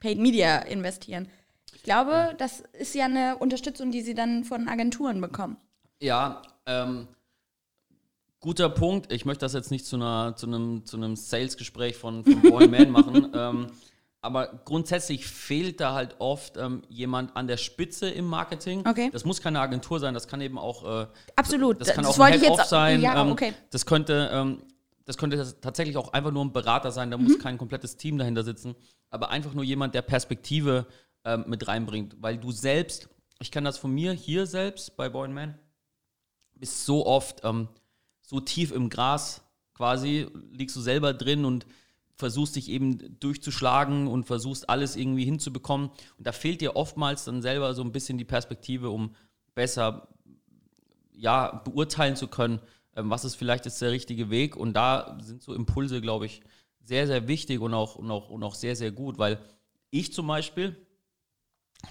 Paid 0.00 0.18
Media 0.18 0.58
investieren. 0.58 1.28
Ich 1.74 1.82
glaube, 1.82 2.34
das 2.38 2.62
ist 2.72 2.94
ja 2.94 3.06
eine 3.06 3.36
Unterstützung, 3.38 3.90
die 3.90 4.02
sie 4.02 4.14
dann 4.14 4.44
von 4.44 4.68
Agenturen 4.68 5.20
bekommen. 5.20 5.56
Ja, 6.00 6.42
ähm, 6.66 7.08
guter 8.40 8.68
Punkt. 8.68 9.12
Ich 9.12 9.24
möchte 9.24 9.44
das 9.44 9.54
jetzt 9.54 9.70
nicht 9.70 9.86
zu, 9.86 9.96
einer, 9.96 10.36
zu 10.36 10.46
einem, 10.46 10.84
zu 10.84 10.96
einem 10.96 11.16
Sales-Gespräch 11.16 11.96
von, 11.96 12.24
von 12.24 12.42
Boy 12.42 12.68
Man 12.68 12.90
machen. 12.90 13.30
ähm, 13.34 13.66
aber 14.26 14.60
grundsätzlich 14.64 15.26
fehlt 15.26 15.80
da 15.80 15.94
halt 15.94 16.16
oft 16.18 16.56
ähm, 16.56 16.82
jemand 16.88 17.36
an 17.36 17.46
der 17.46 17.56
Spitze 17.56 18.10
im 18.10 18.26
Marketing. 18.26 18.86
Okay. 18.86 19.08
Das 19.12 19.24
muss 19.24 19.40
keine 19.40 19.60
Agentur 19.60 20.00
sein, 20.00 20.12
das 20.12 20.28
kann 20.28 20.40
eben 20.40 20.58
auch. 20.58 21.02
Äh, 21.02 21.06
Absolut. 21.36 21.80
Das 21.80 21.94
kann 21.94 22.04
das 22.04 22.18
auch 22.18 22.24
ein 22.24 22.40
Head-Off 22.40 22.64
sein. 22.64 23.00
Ja, 23.00 23.22
ähm, 23.22 23.30
okay. 23.30 23.54
Das 23.70 23.86
könnte. 23.86 24.30
Ähm, 24.32 24.62
das 25.06 25.16
könnte 25.16 25.60
tatsächlich 25.60 25.96
auch 25.96 26.12
einfach 26.12 26.32
nur 26.32 26.44
ein 26.44 26.52
Berater 26.52 26.90
sein, 26.90 27.12
da 27.12 27.16
mhm. 27.16 27.24
muss 27.24 27.38
kein 27.38 27.58
komplettes 27.58 27.96
Team 27.96 28.18
dahinter 28.18 28.42
sitzen, 28.42 28.74
aber 29.08 29.30
einfach 29.30 29.54
nur 29.54 29.62
jemand, 29.62 29.94
der 29.94 30.02
Perspektive 30.02 30.84
ähm, 31.24 31.44
mit 31.46 31.68
reinbringt, 31.68 32.16
weil 32.20 32.38
du 32.38 32.50
selbst, 32.50 33.08
ich 33.38 33.52
kann 33.52 33.62
das 33.62 33.78
von 33.78 33.92
mir 33.92 34.12
hier 34.12 34.46
selbst 34.46 34.96
bei 34.96 35.08
Boy 35.08 35.28
Man, 35.28 35.56
bist 36.54 36.84
so 36.84 37.06
oft 37.06 37.42
ähm, 37.44 37.68
so 38.20 38.40
tief 38.40 38.72
im 38.72 38.90
Gras 38.90 39.42
quasi, 39.74 40.26
liegst 40.50 40.74
du 40.74 40.80
selber 40.80 41.14
drin 41.14 41.44
und 41.44 41.66
versuchst 42.16 42.56
dich 42.56 42.70
eben 42.70 43.18
durchzuschlagen 43.20 44.08
und 44.08 44.24
versuchst 44.24 44.68
alles 44.68 44.96
irgendwie 44.96 45.24
hinzubekommen. 45.24 45.90
Und 46.18 46.26
da 46.26 46.32
fehlt 46.32 46.60
dir 46.60 46.74
oftmals 46.76 47.24
dann 47.24 47.42
selber 47.42 47.74
so 47.74 47.82
ein 47.82 47.92
bisschen 47.92 48.18
die 48.18 48.24
Perspektive, 48.24 48.90
um 48.90 49.14
besser 49.54 50.08
ja, 51.12 51.62
beurteilen 51.64 52.16
zu 52.16 52.28
können, 52.28 52.60
ähm, 52.94 53.10
was 53.10 53.24
ist 53.24 53.34
vielleicht 53.34 53.64
jetzt 53.66 53.80
der 53.82 53.90
richtige 53.90 54.30
Weg. 54.30 54.56
Und 54.56 54.74
da 54.74 55.18
sind 55.20 55.42
so 55.42 55.54
Impulse, 55.54 56.00
glaube 56.00 56.26
ich, 56.26 56.42
sehr, 56.82 57.06
sehr 57.06 57.28
wichtig 57.28 57.60
und 57.60 57.74
auch, 57.74 57.96
und, 57.96 58.10
auch, 58.10 58.30
und 58.30 58.42
auch 58.42 58.54
sehr, 58.54 58.76
sehr 58.76 58.92
gut, 58.92 59.18
weil 59.18 59.40
ich 59.90 60.12
zum 60.12 60.26
Beispiel 60.26 60.76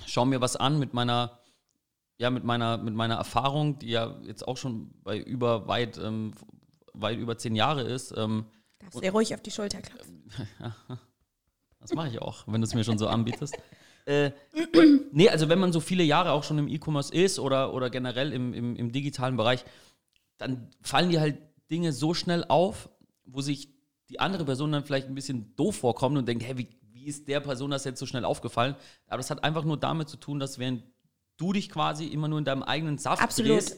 schaue 0.05 0.27
mir 0.27 0.41
was 0.41 0.55
an 0.55 0.79
mit 0.79 0.93
meiner, 0.93 1.39
ja, 2.17 2.29
mit 2.29 2.43
meiner, 2.43 2.77
mit 2.77 2.93
meiner 2.93 3.15
Erfahrung, 3.15 3.77
die 3.79 3.89
ja 3.89 4.19
jetzt 4.23 4.47
auch 4.47 4.57
schon 4.57 4.91
bei 5.03 5.19
über 5.19 5.67
weit, 5.67 5.97
ähm, 5.97 6.33
weit 6.93 7.17
über 7.17 7.37
zehn 7.37 7.55
Jahre 7.55 7.81
ist. 7.81 8.13
Ähm, 8.15 8.45
Darfst 8.79 9.03
dir 9.03 9.11
ruhig 9.11 9.33
auf 9.33 9.41
die 9.41 9.51
Schulter 9.51 9.81
klopfen. 9.81 10.14
das 11.79 11.93
mache 11.93 12.09
ich 12.09 12.19
auch, 12.19 12.43
wenn 12.47 12.61
du 12.61 12.65
es 12.65 12.73
mir 12.73 12.83
schon 12.83 12.97
so 12.97 13.07
anbietest. 13.07 13.55
Äh, 14.07 14.33
nee, 15.13 15.29
also 15.29 15.49
wenn 15.49 15.57
man 15.57 15.73
so 15.73 15.79
viele 15.79 16.03
Jahre 16.03 16.31
auch 16.31 16.43
schon 16.43 16.59
im 16.59 16.67
E-Commerce 16.67 17.11
ist 17.11 17.39
oder, 17.39 17.73
oder 17.73 17.89
generell 17.89 18.33
im, 18.33 18.53
im, 18.53 18.75
im 18.75 18.91
digitalen 18.91 19.35
Bereich, 19.35 19.65
dann 20.37 20.69
fallen 20.83 21.09
dir 21.09 21.21
halt 21.21 21.39
Dinge 21.71 21.91
so 21.91 22.13
schnell 22.13 22.45
auf, 22.47 22.87
wo 23.25 23.41
sich 23.41 23.69
die 24.09 24.19
andere 24.19 24.45
Person 24.45 24.71
dann 24.71 24.85
vielleicht 24.85 25.07
ein 25.07 25.15
bisschen 25.15 25.55
doof 25.55 25.77
vorkommt 25.77 26.17
und 26.17 26.27
denkt, 26.27 26.43
hey, 26.43 26.57
wie, 26.57 26.67
wie 26.91 27.05
ist 27.05 27.27
der 27.27 27.39
Person 27.39 27.71
das 27.71 27.83
jetzt 27.83 27.99
so 27.99 28.05
schnell 28.05 28.25
aufgefallen? 28.25 28.75
Aber 29.07 29.17
das 29.17 29.31
hat 29.31 29.43
einfach 29.43 29.63
nur 29.63 29.77
damit 29.77 30.07
zu 30.07 30.17
tun, 30.17 30.39
dass 30.39 30.59
während 30.59 30.83
du 31.37 31.53
dich 31.53 31.69
quasi 31.69 32.05
immer 32.05 32.27
nur 32.27 32.39
in 32.39 32.45
deinem 32.45 32.63
eigenen 32.63 32.97
Saft 32.97 33.21
Absolut. 33.21 33.53
drehst, 33.53 33.77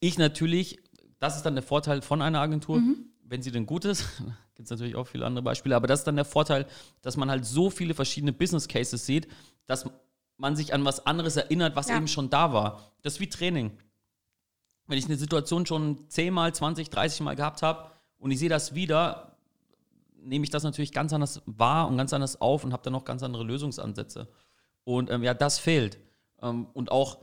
ich 0.00 0.18
natürlich, 0.18 0.78
das 1.18 1.36
ist 1.36 1.42
dann 1.42 1.54
der 1.54 1.64
Vorteil 1.64 2.02
von 2.02 2.22
einer 2.22 2.40
Agentur, 2.40 2.80
wenn 3.24 3.42
sie 3.42 3.50
denn 3.50 3.66
gut 3.66 3.84
ist, 3.84 4.04
gibt 4.58 4.66
es 4.66 4.70
natürlich 4.72 4.96
auch 4.96 5.06
viele 5.06 5.24
andere 5.24 5.42
Beispiele, 5.44 5.76
aber 5.76 5.86
das 5.86 6.00
ist 6.00 6.04
dann 6.08 6.16
der 6.16 6.24
Vorteil, 6.24 6.66
dass 7.00 7.16
man 7.16 7.30
halt 7.30 7.46
so 7.46 7.70
viele 7.70 7.94
verschiedene 7.94 8.32
Business 8.32 8.66
Cases 8.66 9.06
sieht, 9.06 9.28
dass 9.66 9.88
man 10.36 10.56
sich 10.56 10.74
an 10.74 10.84
was 10.84 11.06
anderes 11.06 11.36
erinnert, 11.36 11.76
was 11.76 11.88
Ja. 11.88 11.96
eben 11.96 12.08
schon 12.08 12.28
da 12.28 12.52
war. 12.52 12.92
Das 13.02 13.14
ist 13.14 13.20
wie 13.20 13.28
Training. 13.28 13.70
Wenn 14.88 14.98
ich 14.98 15.04
eine 15.04 15.16
Situation 15.16 15.64
schon 15.64 16.08
10 16.08 16.34
mal, 16.34 16.52
20, 16.52 16.90
30 16.90 17.20
Mal 17.20 17.36
gehabt 17.36 17.62
habe 17.62 17.92
und 18.18 18.32
ich 18.32 18.40
sehe 18.40 18.48
das 18.48 18.74
wieder, 18.74 19.36
nehme 20.16 20.42
ich 20.42 20.50
das 20.50 20.64
natürlich 20.64 20.90
ganz 20.90 21.12
anders 21.12 21.40
wahr 21.46 21.86
und 21.86 21.96
ganz 21.96 22.12
anders 22.12 22.40
auf 22.40 22.64
und 22.64 22.72
habe 22.72 22.82
dann 22.82 22.94
noch 22.94 23.04
ganz 23.04 23.22
andere 23.22 23.44
Lösungsansätze. 23.44 24.26
Und 24.82 25.08
ähm, 25.08 25.22
ja, 25.22 25.34
das 25.34 25.60
fehlt. 25.60 25.98
Ähm, 26.42 26.66
und 26.72 26.90
auch 26.90 27.18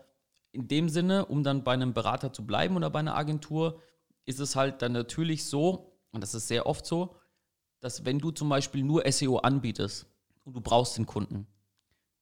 in 0.54 0.70
dem 0.70 0.88
Sinne, 0.88 1.26
um 1.26 1.44
dann 1.44 1.66
bei 1.66 1.74
einem 1.74 1.94
Berater 1.94 2.32
zu 2.32 2.48
bleiben 2.48 2.78
oder 2.78 2.90
bei 2.90 3.00
einer 3.00 3.18
Agentur, 3.18 3.82
ist 4.24 4.40
es 4.40 4.56
halt 4.56 4.82
dann 4.82 4.94
natürlich 4.94 5.44
so, 5.44 5.92
und 6.12 6.22
das 6.22 6.34
ist 6.34 6.48
sehr 6.48 6.66
oft 6.66 6.86
so, 6.86 7.18
dass 7.86 8.04
wenn 8.04 8.18
du 8.18 8.32
zum 8.32 8.50
Beispiel 8.50 8.84
nur 8.84 9.04
SEO 9.12 9.38
anbietest 9.38 10.08
und 10.44 10.56
du 10.56 10.60
brauchst 10.60 10.98
den 10.98 11.06
Kunden, 11.06 11.46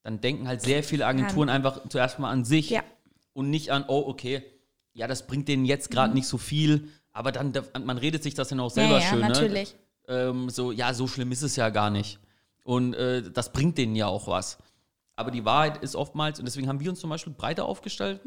dann 0.01 0.19
denken 0.19 0.45
halt 0.45 0.61
sehr 0.61 0.83
viele 0.83 1.05
Agenturen 1.05 1.47
einfach 1.47 1.87
zuerst 1.87 2.19
mal 2.19 2.29
an 2.29 2.43
sich 2.43 2.69
Ja. 2.69 2.83
und 3.31 3.49
nicht 3.49 3.71
an, 3.71 3.85
oh, 3.87 4.03
okay, 4.05 4.43
ja, 4.93 5.07
das 5.07 5.25
bringt 5.25 5.47
denen 5.47 5.63
jetzt 5.63 5.89
gerade 5.89 6.13
nicht 6.13 6.27
so 6.27 6.37
viel, 6.37 6.89
aber 7.13 7.31
dann, 7.31 7.53
man 7.85 7.97
redet 7.97 8.23
sich 8.23 8.33
das 8.33 8.49
dann 8.49 8.59
auch 8.59 8.71
selber 8.71 8.95
ja, 8.97 9.03
ja, 9.05 9.09
schön, 9.09 9.21
ne? 9.21 9.27
natürlich. 9.29 9.75
ähm, 10.09 10.49
so, 10.49 10.73
ja, 10.73 10.93
so 10.93 11.07
schlimm 11.07 11.31
ist 11.31 11.43
es 11.43 11.55
ja 11.55 11.69
gar 11.69 11.89
nicht. 11.89 12.19
Und 12.65 12.93
äh, 12.95 13.31
das 13.31 13.53
bringt 13.53 13.77
denen 13.77 13.95
ja 13.95 14.07
auch 14.07 14.27
was. 14.27 14.57
Aber 15.15 15.31
die 15.31 15.45
Wahrheit 15.45 15.81
ist 15.81 15.95
oftmals, 15.95 16.39
und 16.39 16.45
deswegen 16.45 16.67
haben 16.67 16.81
wir 16.81 16.89
uns 16.89 16.99
zum 16.99 17.09
Beispiel 17.09 17.31
breiter 17.31 17.63
aufgestellt, 17.65 18.19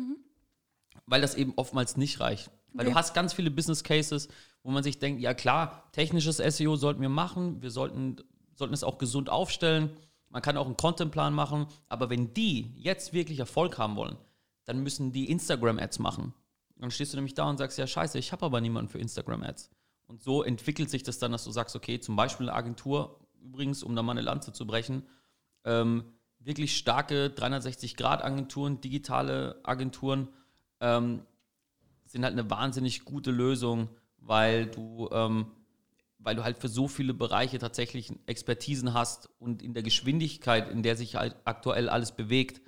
weil 1.05 1.21
das 1.21 1.35
eben 1.35 1.53
oftmals 1.57 1.99
nicht 1.99 2.19
reicht. 2.21 2.51
Weil 2.73 2.87
Okay. 2.87 2.93
du 2.93 2.99
hast 2.99 3.13
ganz 3.13 3.35
viele 3.35 3.51
Business 3.51 3.85
Cases, 3.85 4.29
wo 4.67 4.73
man 4.73 4.83
sich 4.83 4.99
denkt, 4.99 5.23
ja 5.23 5.33
klar, 5.33 5.85
technisches 5.93 6.39
SEO 6.39 6.75
sollten 6.75 7.01
wir 7.01 7.09
machen, 7.09 7.63
wir 7.63 7.71
sollten, 7.71 8.17
sollten 8.57 8.75
es 8.75 8.83
auch 8.83 8.99
gesund 8.99 9.31
aufstellen, 9.31 9.91
man 10.29 10.43
kann 10.43 10.57
auch 10.57 10.67
einen 10.67 10.77
Contentplan 10.77 11.33
machen, 11.33 11.69
aber 11.89 12.11
wenn 12.11 12.35
die 12.35 12.73
jetzt 12.75 13.13
wirklich 13.13 13.39
Erfolg 13.39 13.79
haben 13.79 13.95
wollen, 13.95 14.17
dann 14.65 14.83
müssen 14.83 15.13
die 15.13 15.31
Instagram-Ads 15.31 16.01
machen. 16.01 16.35
Dann 16.75 16.91
stehst 16.91 17.13
du 17.13 17.17
nämlich 17.17 17.35
da 17.35 17.49
und 17.49 17.59
sagst, 17.59 17.79
ja 17.79 17.87
scheiße, 17.87 18.19
ich 18.19 18.33
habe 18.33 18.45
aber 18.45 18.61
niemanden 18.61 18.91
für 18.91 18.99
Instagram-Ads. 18.99 19.71
Und 20.09 20.21
so 20.21 20.43
entwickelt 20.43 20.91
sich 20.91 21.05
das 21.05 21.21
dann, 21.21 21.31
dass 21.31 21.45
du 21.45 21.53
sagst, 21.53 21.77
okay, 21.77 22.01
zum 22.01 22.17
Beispiel 22.17 22.49
eine 22.49 22.59
Agentur, 22.59 23.21
übrigens, 23.41 23.85
um 23.85 23.95
da 23.95 24.03
mal 24.03 24.13
eine 24.13 24.23
Lanze 24.23 24.53
zu 24.53 24.67
brechen, 24.67 25.05
ähm, 25.65 26.07
wirklich 26.41 26.77
starke 26.77 27.29
360-Grad-Agenturen, 27.29 28.81
digitale 28.81 29.61
Agenturen, 29.63 30.27
ähm, 30.81 31.23
sind 32.05 32.25
halt 32.25 32.33
eine 32.33 32.51
wahnsinnig 32.51 33.05
gute 33.05 33.31
Lösung, 33.31 33.91
weil 34.27 34.67
du, 34.67 35.09
ähm, 35.13 35.47
weil 36.19 36.37
du 36.37 36.45
halt 36.45 36.59
für 36.59 36.69
so 36.69 36.89
viele 36.89 37.15
Bereiche 37.15 37.59
tatsächlich 37.59 38.13
Expertisen 38.27 38.95
hast 38.95 39.29
und 39.39 39.63
in 39.63 39.75
der 39.75 39.83
Geschwindigkeit, 39.83 40.71
in 40.71 40.83
der 40.83 40.97
sich 40.97 41.15
halt 41.15 41.37
aktuell 41.45 41.89
alles 41.89 42.13
bewegt, 42.13 42.61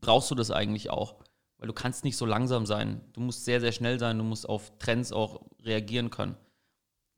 brauchst 0.00 0.30
du 0.30 0.34
das 0.34 0.50
eigentlich 0.50 0.90
auch. 0.90 1.16
Weil 1.58 1.68
du 1.68 1.72
kannst 1.72 2.02
nicht 2.04 2.16
so 2.16 2.26
langsam 2.26 2.66
sein. 2.66 3.00
Du 3.12 3.20
musst 3.20 3.44
sehr, 3.44 3.60
sehr 3.60 3.70
schnell 3.70 3.98
sein, 4.00 4.18
du 4.18 4.24
musst 4.24 4.48
auf 4.48 4.76
Trends 4.78 5.12
auch 5.12 5.42
reagieren 5.62 6.10
können. 6.10 6.34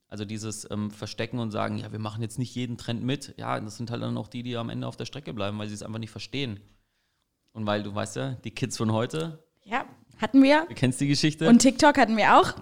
Also 0.09 0.27
dieses 0.27 0.71
ähm, 0.71 0.91
Verstecken 0.91 1.39
und 1.39 1.51
sagen, 1.51 1.79
ja, 1.79 1.91
wir 1.91 1.99
machen 1.99 2.21
jetzt 2.23 2.39
nicht 2.39 2.55
jeden 2.55 2.77
Trend 2.77 3.03
mit. 3.03 3.35
Ja, 3.39 3.59
das 3.59 3.79
sind 3.79 3.91
halt 3.91 4.03
dann 4.03 4.19
auch 4.19 4.29
die, 4.29 4.43
die 4.43 4.57
am 4.57 4.69
Ende 4.69 4.87
auf 4.87 4.97
der 4.97 5.07
Strecke 5.07 5.33
bleiben, 5.33 5.59
weil 5.59 5.69
sie 5.69 5.75
es 5.75 5.83
einfach 5.83 5.99
nicht 5.99 6.11
verstehen. 6.11 6.61
Und 7.53 7.67
weil 7.67 7.83
du 7.83 7.95
weißt 7.95 8.17
ja, 8.17 8.33
die 8.45 8.51
Kids 8.51 8.77
von 8.77 8.93
heute, 8.93 9.43
Ja, 9.65 9.87
hatten 10.19 10.43
wir. 10.43 10.67
du 10.69 10.75
kennst 10.75 11.01
die 11.01 11.09
Geschichte. 11.09 11.49
Und 11.49 11.61
TikTok 11.61 11.97
hatten 11.97 12.17
wir 12.17 12.37
auch. 12.39 12.53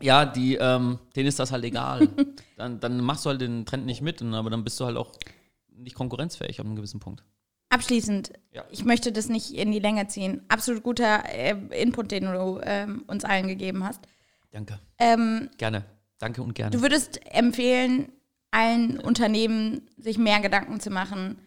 Ja, 0.00 0.24
die, 0.26 0.56
ähm, 0.56 0.98
denen 1.14 1.28
ist 1.28 1.38
das 1.38 1.52
halt 1.52 1.64
egal. 1.64 2.08
dann, 2.56 2.80
dann 2.80 3.00
machst 3.00 3.24
du 3.24 3.30
halt 3.30 3.40
den 3.40 3.64
Trend 3.66 3.86
nicht 3.86 4.02
mit, 4.02 4.20
und, 4.22 4.34
aber 4.34 4.50
dann 4.50 4.64
bist 4.64 4.78
du 4.80 4.84
halt 4.86 4.96
auch 4.96 5.12
nicht 5.70 5.94
konkurrenzfähig 5.94 6.60
an 6.60 6.66
einem 6.66 6.76
gewissen 6.76 7.00
Punkt. 7.00 7.22
Abschließend, 7.68 8.32
Ja. 8.52 8.64
ich 8.70 8.84
möchte 8.84 9.12
das 9.12 9.28
nicht 9.28 9.52
in 9.52 9.72
die 9.72 9.80
Länge 9.80 10.06
ziehen. 10.06 10.42
Absolut 10.48 10.82
guter 10.82 11.24
äh, 11.28 11.56
Input, 11.82 12.10
den 12.10 12.24
du 12.24 12.60
ähm, 12.62 13.04
uns 13.06 13.24
allen 13.24 13.48
gegeben 13.48 13.84
hast. 13.84 14.00
Danke. 14.52 14.78
Ähm, 14.98 15.50
Gerne. 15.58 15.84
Danke 16.18 16.42
und 16.42 16.54
gerne. 16.54 16.70
du 16.70 16.80
würdest 16.80 17.20
empfehlen, 17.30 18.10
allen 18.50 18.98
Unternehmen 18.98 19.82
sich 19.98 20.16
mehr 20.16 20.40
Gedanken 20.40 20.80
zu 20.80 20.88
machen, 20.90 21.38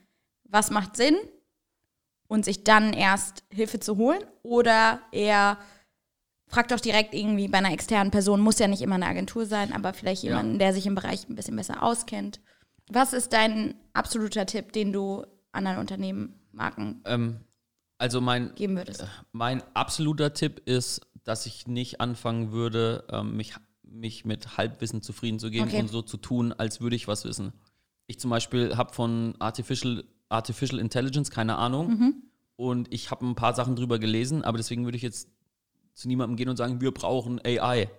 was 0.44 0.70
macht 0.70 0.96
Sinn 0.96 1.16
und 2.28 2.46
sich 2.46 2.64
dann 2.64 2.94
erst 2.94 3.44
Hilfe 3.52 3.80
zu 3.80 3.98
holen 3.98 4.22
oder 4.44 5.02
eher 5.12 5.58
frag 6.50 6.68
doch 6.68 6.80
direkt 6.80 7.14
irgendwie 7.14 7.48
bei 7.48 7.60
einer 7.60 7.72
externen 7.72 8.12
Person, 8.12 8.42
muss 8.42 8.60
ja 8.60 8.68
nicht 8.68 8.82
immer 8.82 8.96
eine 8.96 9.06
Agentur 9.08 9.46
sein, 9.46 9.72
aber 9.72 9.94
vielleicht 9.94 10.24
Ja. 10.24 10.32
jemanden, 10.32 10.60
der 10.60 10.74
sich 10.74 10.86
im 10.86 10.96
Bereich 10.96 11.30
ein 11.30 11.36
bisschen 11.36 11.56
besser 11.56 11.82
auskennt. 11.84 12.42
Was 12.90 13.14
ist 13.14 13.32
dein 13.34 13.76
absoluter 13.94 14.46
Tipp, 14.46 14.74
den 14.74 14.92
du 14.92 15.24
anderen 15.52 15.78
Unternehmen, 15.78 16.34
Marken 16.52 17.02
ähm, 17.06 17.38
also 18.00 18.20
mein, 18.20 18.54
geben 18.56 18.76
würdest? 18.76 19.06
mein 19.32 19.62
absoluter 19.76 20.34
Tipp 20.34 20.62
ist, 20.66 21.02
dass 21.24 21.46
ich 21.46 21.68
nicht 21.68 22.02
anfangen 22.02 22.52
würde, 22.52 23.06
ähm, 23.12 23.38
mich, 23.38 23.54
mich 23.84 24.26
mit 24.26 24.58
Halbwissen 24.58 25.02
zufrieden 25.04 25.38
zu 25.40 25.52
geben 25.52 25.68
Okay. 25.70 25.80
und 25.82 25.88
so 25.90 26.02
zu 26.02 26.18
tun, 26.18 26.52
als 26.54 26.82
würde 26.82 26.96
ich 26.96 27.08
was 27.08 27.26
wissen. 27.26 27.54
Ich 28.08 28.20
zum 28.20 28.32
Beispiel 28.32 28.76
habe 28.76 28.94
von 28.94 29.36
Artificial, 29.40 30.04
Artificial 30.30 30.80
Intelligence 30.80 31.30
keine 31.30 31.58
Ahnung 31.58 32.24
und 32.56 32.92
ich 32.92 33.12
habe 33.12 33.26
ein 33.28 33.36
paar 33.36 33.54
Sachen 33.54 33.76
drüber 33.76 34.00
gelesen, 34.00 34.44
aber 34.44 34.58
deswegen 34.58 34.86
würde 34.86 34.98
ich 34.98 35.04
jetzt 35.04 35.30
zu 36.00 36.08
niemandem 36.08 36.38
gehen 36.38 36.50
und 36.50 36.58
sagen, 36.58 36.82
wir 36.82 36.94
brauchen 36.94 37.40
AI. 37.44 37.90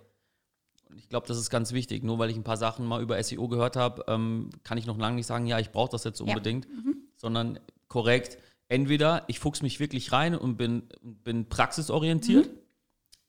Und 0.89 0.97
ich 0.97 1.07
glaube, 1.07 1.27
das 1.27 1.37
ist 1.37 1.49
ganz 1.49 1.71
wichtig. 1.71 2.03
Nur 2.03 2.19
weil 2.19 2.29
ich 2.29 2.35
ein 2.35 2.43
paar 2.43 2.57
Sachen 2.57 2.85
mal 2.85 3.01
über 3.01 3.21
SEO 3.21 3.47
gehört 3.47 3.75
habe, 3.75 4.03
ähm, 4.07 4.49
kann 4.63 4.77
ich 4.77 4.85
noch 4.85 4.97
lange 4.97 5.15
nicht 5.15 5.27
sagen, 5.27 5.45
ja, 5.45 5.59
ich 5.59 5.71
brauche 5.71 5.91
das 5.91 6.03
jetzt 6.03 6.19
unbedingt, 6.19 6.67
sondern 7.15 7.59
korrekt. 7.87 8.39
Entweder 8.67 9.23
ich 9.27 9.39
fuchs 9.39 9.61
mich 9.61 9.79
wirklich 9.79 10.11
rein 10.11 10.35
und 10.35 10.57
bin, 10.57 10.83
bin 11.01 11.47
praxisorientiert 11.47 12.49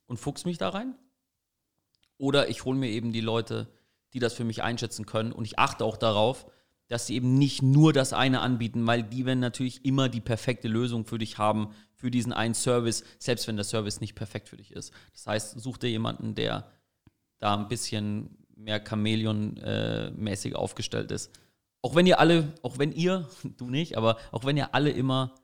und 0.07 0.17
fuchs 0.17 0.45
mich 0.45 0.59
da 0.59 0.71
rein, 0.71 0.95
oder 2.17 2.49
ich 2.49 2.65
hole 2.65 2.79
mir 2.79 2.89
eben 2.89 3.13
die 3.13 3.21
Leute, 3.21 3.69
die 4.15 4.21
das 4.21 4.33
für 4.33 4.45
mich 4.45 4.63
einschätzen 4.63 5.07
können 5.07 5.33
und 5.33 5.45
ich 5.45 5.59
achte 5.59 5.85
auch 5.85 5.97
darauf, 5.97 6.47
dass 6.87 7.09
sie 7.09 7.17
eben 7.17 7.35
nicht 7.35 7.63
nur 7.63 7.93
das 7.93 8.13
eine 8.13 8.41
anbieten, 8.41 8.87
weil 8.87 9.03
die 9.03 9.27
werden 9.27 9.41
natürlich 9.41 9.85
immer 9.85 10.09
die 10.09 10.21
perfekte 10.21 10.69
Lösung 10.69 11.05
für 11.05 11.19
dich 11.19 11.39
haben, 11.39 11.71
für 12.03 12.11
diesen 12.11 12.33
einen 12.33 12.55
Service, 12.55 13.05
selbst 13.21 13.47
wenn 13.47 13.55
der 13.55 13.65
Service 13.65 14.01
nicht 14.01 14.17
perfekt 14.17 14.49
für 14.49 14.57
dich 14.57 14.73
ist. 14.73 14.93
Das 15.13 15.29
heißt, 15.29 15.61
such 15.61 15.79
dir 15.79 15.89
jemanden, 15.89 16.35
der 16.35 16.69
da 17.39 17.55
ein 17.57 17.69
bisschen 17.69 18.45
mehr 18.57 18.85
Chamäleon-mäßig 18.85 20.57
aufgestellt 20.57 21.13
ist. 21.13 21.31
Auch 21.81 21.95
wenn 21.95 22.07
ihr 22.07 22.19
alle, 22.19 22.55
auch 22.63 22.79
wenn 22.79 22.91
ihr, 22.91 23.29
du 23.57 23.71
nicht, 23.71 23.97
aber 23.97 24.19
auch 24.33 24.45
wenn 24.45 24.57
ihr 24.57 24.75
alle 24.75 24.91
immer 24.91 25.37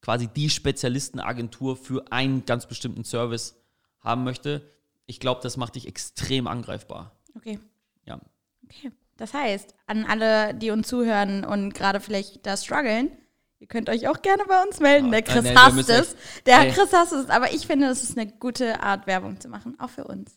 quasi 0.00 0.26
die 0.26 0.50
Spezialistenagentur 0.50 1.76
für 1.76 2.10
einen 2.10 2.44
ganz 2.44 2.66
bestimmten 2.66 3.04
Service 3.04 3.54
haben 4.00 4.24
möchte, 4.24 4.68
ich 5.06 5.20
glaube, 5.20 5.42
das 5.44 5.56
macht 5.56 5.76
dich 5.76 5.86
extrem 5.86 6.48
angreifbar. 6.48 7.12
Okay. 7.36 7.60
Ja. 8.04 8.18
Okay. 8.64 8.90
Das 9.16 9.32
heißt, 9.32 9.76
an 9.86 10.06
alle, 10.06 10.54
die 10.54 10.72
uns 10.72 10.88
zuhören 10.88 11.44
und 11.44 11.72
gerade 11.72 12.00
vielleicht 12.00 12.44
da 12.46 12.56
strugglen, 12.56 13.12
ihr 13.62 13.68
könnt 13.68 13.88
euch 13.88 14.08
auch 14.08 14.20
gerne 14.22 14.42
bei 14.46 14.60
uns 14.64 14.80
melden. 14.80 15.06
Ah, 15.06 15.10
Der 15.12 15.22
Chris 15.22 15.44
nee, 15.44 15.50
wir 15.50 15.64
hasst 15.64 15.88
es. 15.88 16.16
Der 16.46 16.60
Ey. 16.62 16.72
Chris 16.72 16.92
hasst 16.92 17.12
es, 17.12 17.30
aber 17.30 17.52
ich 17.54 17.64
finde, 17.66 17.86
das 17.86 18.02
ist 18.02 18.18
eine 18.18 18.30
gute 18.30 18.82
Art, 18.82 19.06
Werbung 19.06 19.40
zu 19.40 19.48
machen, 19.48 19.78
auch 19.78 19.88
für 19.88 20.04
uns. 20.04 20.36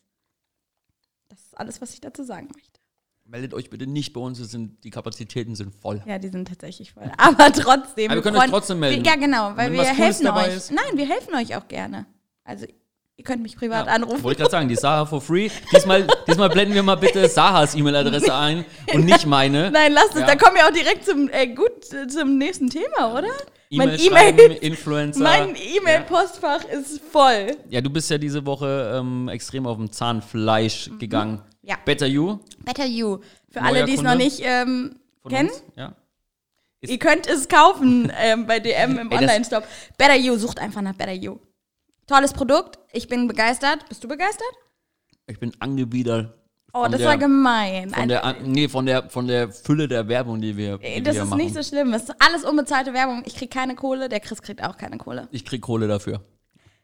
Das 1.28 1.40
ist 1.42 1.58
alles, 1.58 1.82
was 1.82 1.94
ich 1.96 2.02
dazu 2.02 2.24
sagen 2.24 2.50
möchte. 2.54 2.80
Meldet 3.26 3.56
euch 3.56 3.72
bitte 3.72 3.88
nicht 3.88 4.14
bei 4.14 4.22
uns, 4.22 4.38
sind, 4.38 4.84
die 4.84 4.92
Kapazitäten 4.92 5.56
sind 5.56 5.74
voll. 5.74 6.04
Ja, 6.06 6.20
die 6.20 6.28
sind 6.30 6.48
tatsächlich 6.48 6.94
voll. 6.94 7.12
Aber 7.18 7.52
trotzdem. 7.52 8.12
Aber 8.12 8.18
wir 8.18 8.22
können 8.22 8.38
euch 8.38 8.52
trotzdem 8.52 8.80
melden. 8.80 9.04
Wir, 9.04 9.12
ja, 9.12 9.18
genau, 9.18 9.58
weil 9.58 9.72
wir 9.72 9.84
helfen 9.84 10.28
euch. 10.28 10.56
ist. 10.56 10.72
Nein, 10.72 10.96
wir 10.96 11.10
helfen 11.10 11.34
euch 11.34 11.56
auch 11.56 11.68
gerne. 11.68 12.06
Also 12.44 12.68
Ihr 13.18 13.24
könnt 13.24 13.42
mich 13.42 13.56
privat 13.56 13.86
Ja, 13.88 13.94
anrufen. 13.94 14.24
Wollte 14.24 14.34
ich 14.34 14.38
gerade 14.40 14.52
sagen, 14.52 14.68
die 14.68 14.76
Saha 14.76 15.06
for 15.06 15.22
free. 15.22 15.50
Diesmal, 15.74 16.06
diesmal 16.28 16.50
blenden 16.50 16.76
wir 16.76 16.84
mal 16.84 16.96
bitte 16.96 17.30
Sahas 17.30 17.74
E-Mail-Adresse 17.74 18.34
ein 18.36 18.66
und 18.94 19.06
nicht 19.06 19.26
meine. 19.26 19.72
Nein, 19.72 19.94
lasst 19.94 20.16
es. 20.16 20.22
Ja. 20.22 20.28
Da 20.28 20.36
kommen 20.36 20.56
wir 20.58 20.68
auch 20.68 20.72
direkt 20.74 21.06
zum, 21.06 21.30
äh, 21.30 21.48
gut, 21.48 21.94
äh, 21.94 22.08
zum 22.08 22.38
nächsten 22.38 22.70
Thema, 22.70 23.14
oder? 23.18 23.30
mein 23.72 23.90
E-Mail 23.90 24.00
schreiben, 24.00 24.40
E-Mail- 24.40 24.58
Influencer. 24.58 25.24
Mein 25.24 25.56
E-Mail-Postfach 25.56 26.66
ist 26.66 27.02
voll. 27.12 27.56
Ja, 27.70 27.82
du 27.82 27.90
bist 27.90 28.10
ja 28.10 28.18
diese 28.18 28.46
Woche 28.46 28.94
ähm, 29.00 29.28
extrem 29.30 29.66
auf 29.66 29.78
dem 29.78 29.92
Zahnfleisch 29.92 30.92
gegangen. 31.00 31.36
Mhm. 31.62 31.70
Ja. 31.70 31.76
Better 31.84 32.06
You 32.08 32.40
Better 32.64 32.86
You. 32.86 33.20
Für 33.50 33.60
Neuer 33.62 33.68
alle, 33.70 33.86
die 33.86 33.94
es 33.96 34.02
noch 34.02 34.16
nicht 34.16 34.42
ähm, 34.44 34.98
kennen, 35.28 35.50
uns. 35.50 35.64
Ja. 35.76 35.94
Ist- 36.82 36.92
ihr 36.92 37.00
könnt 37.00 37.28
es 37.28 37.48
kaufen 37.48 38.12
ähm, 38.22 38.46
bei 38.46 38.60
DM 38.60 39.00
im 39.00 39.12
Online-Shop. 39.12 39.64
Better 39.98 40.16
You, 40.16 40.36
sucht 40.38 40.60
einfach 40.60 40.82
nach 40.82 40.94
Better 40.94 41.14
You. 41.14 41.38
Tolles 42.08 42.34
Produkt. 42.34 42.78
Ich 42.92 43.08
bin 43.08 43.28
begeistert. 43.28 43.88
Bist 43.90 44.04
du 44.04 44.08
begeistert? 44.08 44.48
Ich 45.28 45.40
bin 45.40 45.52
angewidert. 45.60 46.34
Oh, 46.74 46.88
das 46.90 46.98
der, 47.00 47.08
war 47.08 47.18
gemein. 47.18 47.90
Von 47.92 48.08
der, 48.10 48.26
Also, 48.26 48.42
nee, 48.46 48.68
von 48.68 48.86
der, 48.86 49.10
von 49.10 49.28
der 49.28 49.50
Fülle 49.50 49.88
der 49.88 50.08
Werbung, 50.10 50.42
die 50.42 50.58
wir, 50.58 50.78
die 50.78 50.84
ey, 50.86 50.96
wir 50.96 51.04
das 51.04 51.14
hier 51.14 51.24
ist 51.24 51.30
machen. 51.30 51.42
nicht 51.42 51.56
so 51.56 51.64
schlimm. 51.64 51.92
Das 51.94 52.04
ist 52.04 52.16
alles 52.20 52.44
unbezahlte 52.44 52.94
Werbung. 52.94 53.24
Ich 53.26 53.36
krieg 53.36 53.50
keine 53.50 53.76
Kohle, 53.76 54.10
der 54.10 54.20
Chris 54.20 54.42
kriegt 54.42 54.62
auch 54.62 54.76
keine 54.78 54.98
Kohle. 54.98 55.28
Ich 55.32 55.46
krieg 55.46 55.62
Kohle 55.62 55.88
dafür. 55.88 56.22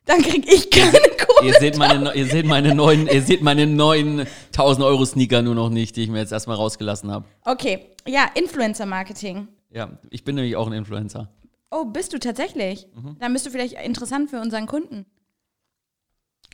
Dann 0.05 0.21
krieg 0.23 0.47
ich 0.51 0.71
keine 0.71 0.91
Kohle. 1.27 1.47
Ihr 1.49 1.53
seht 1.59 1.77
meine, 1.77 2.13
ihr 2.15 2.25
seht 2.25 2.45
meine 2.45 2.73
neuen, 2.73 3.05
ihr 3.07 3.21
seht 3.21 3.41
meine 3.41 3.67
neuen 3.67 4.25
1000 4.47 4.85
Euro 4.85 5.05
Sneaker 5.05 5.41
nur 5.41 5.55
noch 5.55 5.69
nicht, 5.69 5.97
die 5.97 6.03
ich 6.03 6.09
mir 6.09 6.19
jetzt 6.19 6.31
erstmal 6.31 6.55
rausgelassen 6.55 7.11
habe. 7.11 7.25
Okay, 7.43 7.89
ja, 8.07 8.25
Influencer-Marketing. 8.33 9.49
Ja, 9.71 9.99
ich 10.09 10.23
bin 10.23 10.35
nämlich 10.35 10.55
auch 10.55 10.67
ein 10.67 10.73
Influencer. 10.73 11.29
Oh, 11.71 11.85
bist 11.85 12.11
du 12.11 12.19
tatsächlich? 12.19 12.87
Mhm. 12.93 13.17
Dann 13.19 13.31
bist 13.31 13.45
du 13.45 13.49
vielleicht 13.49 13.81
interessant 13.81 14.29
für 14.29 14.41
unseren 14.41 14.67
Kunden. 14.67 15.05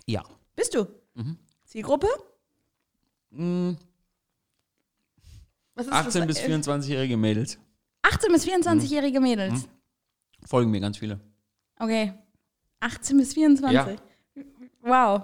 Ja. 0.06 0.24
Bist 0.56 0.76
du? 0.76 0.86
Mhm. 1.16 1.38
Zielgruppe? 1.66 2.08
Ist 5.76 5.92
18 5.92 6.28
das? 6.28 6.28
bis 6.28 6.40
24-jährige 6.40 7.18
Mädels. 7.18 7.58
18 8.04 8.32
bis 8.32 8.48
24-jährige 8.48 9.20
Mädels. 9.20 9.64
Mhm. 9.64 10.48
Folgen 10.48 10.72
mir 10.72 10.80
ganz 10.80 11.00
viele. 11.00 11.20
Okay. 11.80 12.14
18 12.80 13.18
bis 13.18 13.34
24. 13.34 14.00
Wow. 14.82 15.24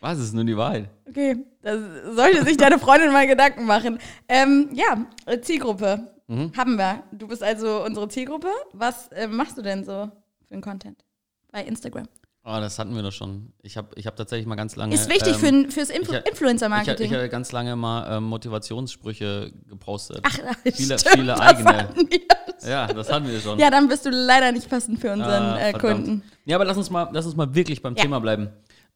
Was 0.00 0.18
ist 0.18 0.34
nun 0.34 0.46
die 0.46 0.56
Wahrheit? 0.56 0.90
Okay. 1.08 1.44
Da 1.62 2.12
sollte 2.14 2.44
sich 2.44 2.56
deine 2.56 2.78
Freundin 2.78 3.12
mal 3.12 3.26
Gedanken 3.26 3.64
machen. 3.64 3.98
Ähm, 4.28 4.70
ja, 4.72 5.06
Zielgruppe 5.40 6.17
Mhm. 6.28 6.52
haben 6.56 6.76
wir. 6.76 7.02
Du 7.12 7.26
bist 7.26 7.42
also 7.42 7.84
unsere 7.84 8.08
Zielgruppe. 8.08 8.48
Was 8.72 9.08
äh, 9.08 9.26
machst 9.26 9.56
du 9.58 9.62
denn 9.62 9.84
so 9.84 10.10
für 10.46 10.52
einen 10.54 10.62
Content 10.62 11.02
bei 11.50 11.62
Instagram? 11.64 12.06
Oh, 12.44 12.56
das 12.60 12.78
hatten 12.78 12.94
wir 12.94 13.02
doch 13.02 13.12
schon. 13.12 13.52
Ich 13.62 13.76
habe 13.76 13.88
ich 13.96 14.06
hab 14.06 14.16
tatsächlich 14.16 14.46
mal 14.46 14.54
ganz 14.54 14.74
lange. 14.76 14.94
Ist 14.94 15.10
wichtig 15.10 15.42
ähm, 15.42 15.64
für, 15.66 15.70
fürs 15.72 15.90
Influ 15.90 16.12
ich- 16.14 16.18
Ich, 16.20 16.24
ich 16.24 16.30
Influencer-Marketing. 16.32 17.10
hatte 17.12 17.28
ganz 17.28 17.52
lange 17.52 17.76
mal 17.76 18.16
ähm, 18.16 18.24
Motivationssprüche 18.24 19.52
gepostet. 19.68 20.20
Ach, 20.22 20.38
viele, 20.64 20.98
stimmt, 20.98 21.14
viele 21.14 21.26
das 21.26 21.40
eigene. 21.40 21.88
wir. 21.94 22.68
Ja, 22.70 22.86
das 22.86 23.10
hatten 23.12 23.26
wir 23.28 23.40
schon. 23.40 23.58
Ja, 23.58 23.70
dann 23.70 23.88
bist 23.88 24.06
du 24.06 24.10
leider 24.10 24.52
nicht 24.52 24.68
passend 24.70 24.98
für 25.00 25.12
unseren 25.12 25.30
Ah, 25.42 25.58
äh. 25.68 25.72
Kunden. 25.74 26.22
Ja, 26.44 26.56
aber 26.56 26.64
lass 26.64 26.76
uns 26.76 26.88
mal, 26.90 27.08
lass 27.12 27.26
uns 27.26 27.36
mal 27.36 27.54
wirklich 27.54 27.82
beim 27.82 27.94
Ja. 27.96 28.02
Thema 28.02 28.18
bleiben. 28.20 28.48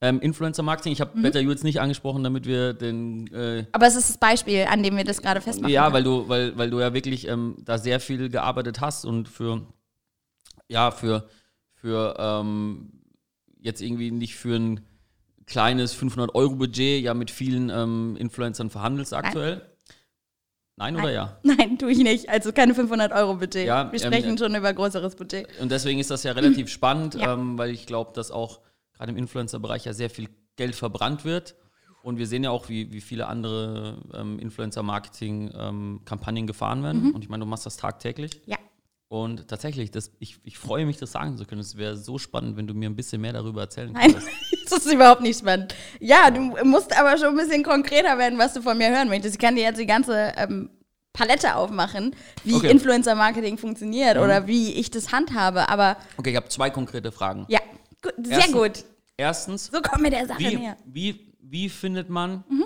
Ähm, 0.04 0.20
Influencer 0.20 0.64
Marketing, 0.64 0.92
ich 0.92 1.00
habe 1.00 1.16
Mhm. 1.16 1.22
Better 1.22 1.38
You 1.40 1.50
jetzt 1.50 1.62
nicht 1.62 1.80
angesprochen, 1.80 2.24
damit 2.24 2.44
wir 2.44 2.74
den. 2.74 3.28
Äh, 3.32 3.66
Aber 3.70 3.86
es 3.86 3.94
ist 3.94 4.08
das 4.10 4.18
Beispiel, 4.18 4.64
an 4.68 4.82
dem 4.82 4.96
wir 4.96 5.04
das 5.04 5.22
gerade 5.22 5.40
festmachen. 5.40 5.72
ja, 5.72 5.84
können. 5.84 5.94
weil 5.94 6.02
du, 6.02 6.28
weil, 6.28 6.58
weil 6.58 6.70
du 6.70 6.80
ja 6.80 6.92
wirklich 6.92 7.28
ähm, 7.28 7.56
da 7.64 7.78
sehr 7.78 8.00
viel 8.00 8.28
gearbeitet 8.28 8.80
hast 8.80 9.04
und 9.04 9.28
für, 9.28 9.62
ja, 10.68 10.90
für, 10.90 11.28
für 11.74 12.16
ähm, 12.18 12.92
jetzt 13.60 13.80
irgendwie 13.80 14.10
nicht 14.10 14.34
für 14.34 14.56
ein 14.56 14.80
kleines 15.46 15.94
500-Euro-Budget 15.96 17.00
ja 17.02 17.14
mit 17.14 17.30
vielen 17.30 17.70
ähm, 17.70 18.16
Influencern 18.18 18.70
verhandelst 18.70 19.14
aktuell. 19.14 19.62
Nein, 20.76 20.96
oder 20.96 21.10
ja? 21.12 21.38
Nein, 21.44 21.78
tue 21.78 21.92
ich 21.92 21.98
nicht. 21.98 22.28
Also 22.28 22.52
keine 22.52 22.74
500 22.74 23.12
Euro 23.12 23.34
Budget. 23.36 23.66
Ja, 23.66 23.92
wir 23.92 24.00
ähm, 24.02 24.06
sprechen 24.12 24.34
äh, 24.34 24.38
schon 24.38 24.54
über 24.56 24.72
größeres 24.72 25.14
Budget. 25.14 25.46
Und 25.60 25.70
deswegen 25.70 26.00
ist 26.00 26.10
das 26.10 26.24
ja 26.24 26.32
relativ 26.32 26.70
spannend, 26.70 27.14
Ja. 27.14 27.34
ähm, 27.34 27.56
weil 27.56 27.70
ich 27.70 27.86
glaube, 27.86 28.10
dass 28.14 28.32
auch 28.32 28.60
gerade 29.02 29.12
im 29.12 29.18
Influencer-Bereich 29.18 29.84
ja 29.84 29.92
sehr 29.92 30.10
viel 30.10 30.28
Geld 30.56 30.74
verbrannt 30.76 31.24
wird. 31.24 31.56
Und 32.04 32.18
wir 32.18 32.26
sehen 32.28 32.44
ja 32.44 32.50
auch, 32.50 32.68
wie, 32.68 32.92
wie 32.92 33.00
viele 33.00 33.26
andere 33.26 33.98
ähm, 34.14 34.38
Influencer-Marketing-Kampagnen 34.38 36.46
gefahren 36.46 36.82
werden. 36.82 37.12
Und 37.12 37.22
ich 37.24 37.28
meine, 37.28 37.44
du 37.44 37.50
machst 37.50 37.66
das 37.66 37.76
tagtäglich. 37.76 38.40
Ja. 38.46 38.56
Und 39.08 39.48
tatsächlich, 39.48 39.90
das, 39.90 40.12
ich, 40.20 40.38
ich 40.44 40.56
freue 40.58 40.86
mich, 40.86 40.96
das 40.98 41.12
sagen 41.12 41.36
zu 41.36 41.44
können. 41.44 41.60
Es 41.60 41.76
wäre 41.76 41.96
so 41.96 42.18
spannend, 42.18 42.56
wenn 42.56 42.66
du 42.66 42.74
mir 42.74 42.88
ein 42.88 42.96
bisschen 42.96 43.20
mehr 43.20 43.32
darüber 43.32 43.62
erzählen 43.62 43.92
Nein, 43.92 44.12
könntest. 44.12 44.28
das 44.70 44.86
ist 44.86 44.92
überhaupt 44.92 45.20
nicht 45.20 45.38
spannend. 45.40 45.74
Ja, 46.00 46.30
du 46.30 46.40
musst 46.64 46.96
aber 46.98 47.18
schon 47.18 47.28
ein 47.28 47.36
bisschen 47.36 47.62
konkreter 47.62 48.16
werden, 48.18 48.38
was 48.38 48.54
du 48.54 48.62
von 48.62 48.78
mir 48.78 48.90
hören 48.90 49.08
möchtest. 49.08 49.34
Ich 49.34 49.40
kann 49.40 49.54
dir 49.56 49.62
jetzt 49.64 49.78
die 49.78 49.86
ganze 49.86 50.32
ähm, 50.36 50.70
Palette 51.12 51.56
aufmachen, 51.56 52.14
wie 52.44 52.54
Okay. 52.54 52.70
Influencer-Marketing 52.70 53.58
funktioniert 53.58 54.16
oder 54.16 54.46
wie 54.46 54.72
ich 54.72 54.90
das 54.90 55.12
handhabe. 55.12 55.68
Aber 55.68 55.96
Okay, 56.16 56.30
ich 56.30 56.36
habe 56.36 56.48
zwei 56.48 56.70
konkrete 56.70 57.12
Fragen. 57.12 57.44
ja, 57.48 57.60
gut, 58.02 58.14
sehr 58.26 58.38
Erstens- 58.38 58.54
gut. 58.54 58.84
Erstens, 59.22 59.66
So 59.66 59.80
kommen 59.80 60.02
wir 60.04 60.10
der 60.10 60.26
Sache 60.26 60.40
wie, 60.40 60.56
näher. 60.56 60.76
wie, 60.84 61.32
wie 61.40 61.68
findet 61.68 62.08
man 62.10 62.42
Mhm. 62.48 62.64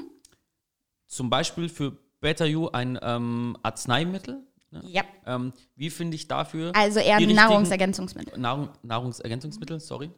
zum 1.07 1.29
Beispiel 1.29 1.69
für 1.69 1.93
Better 2.21 2.47
You 2.47 2.69
ein 2.69 2.99
ähm, 3.03 3.57
Arzneimittel? 3.63 4.43
Ne? 4.71 4.83
Ja, 4.87 5.05
Ähm, 5.27 5.53
wie 5.75 5.91
finde 5.91 6.15
ich 6.17 6.29
dafür 6.29 6.73
also 6.75 6.99
eher 6.99 7.17
ein 7.19 7.29
Nahrungsergänzungsmittel. 7.35 8.39
Nahrung, 8.39 8.71
Nahrungsergänzungsmittel, 8.83 9.81
sorry. 9.81 10.11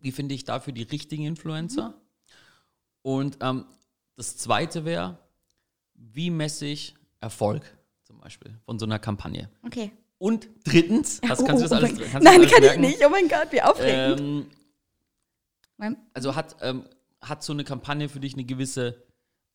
Wie 0.00 0.12
finde 0.12 0.34
ich 0.34 0.44
dafür 0.44 0.72
die 0.72 0.82
richtigen 0.84 1.24
Influencer? 1.24 1.88
Mhm. 1.88 1.94
Und 3.02 3.38
ähm, 3.40 3.64
das 4.16 4.36
zweite 4.36 4.84
wäre, 4.84 5.18
wie 5.94 6.30
messe 6.30 6.66
ich 6.66 6.94
Erfolg 7.20 7.62
zum 8.04 8.20
Beispiel 8.20 8.56
von 8.64 8.78
so 8.78 8.86
einer 8.86 8.98
Kampagne? 9.00 9.48
Okay. 9.66 9.90
Und 10.18 10.48
drittens, 10.64 11.20
hast, 11.28 11.44
kannst 11.46 11.64
du 11.64 11.68
das 11.68 11.72
Oh, 11.72 11.74
oh 11.74 11.78
alles, 11.78 11.92
mein- 11.98 11.98
kannst 11.98 12.14
du 12.14 12.18
das 12.18 12.22
Nein, 12.22 12.34
alles 12.40 12.52
kann 12.52 12.62
ich 12.62 12.68
merken? 12.68 12.80
nicht. 12.82 13.04
Oh 13.06 13.08
mein 13.10 13.28
Gott, 13.28 13.48
wie 13.50 13.60
aufregend. 13.62 14.20
Ähm, 14.20 14.46
also 16.14 16.34
hat, 16.36 16.56
ähm, 16.62 16.84
hat 17.20 17.42
so 17.42 17.52
eine 17.52 17.64
Kampagne 17.64 18.08
für 18.08 18.20
dich 18.20 18.34
eine 18.34 18.44
gewisse 18.44 19.02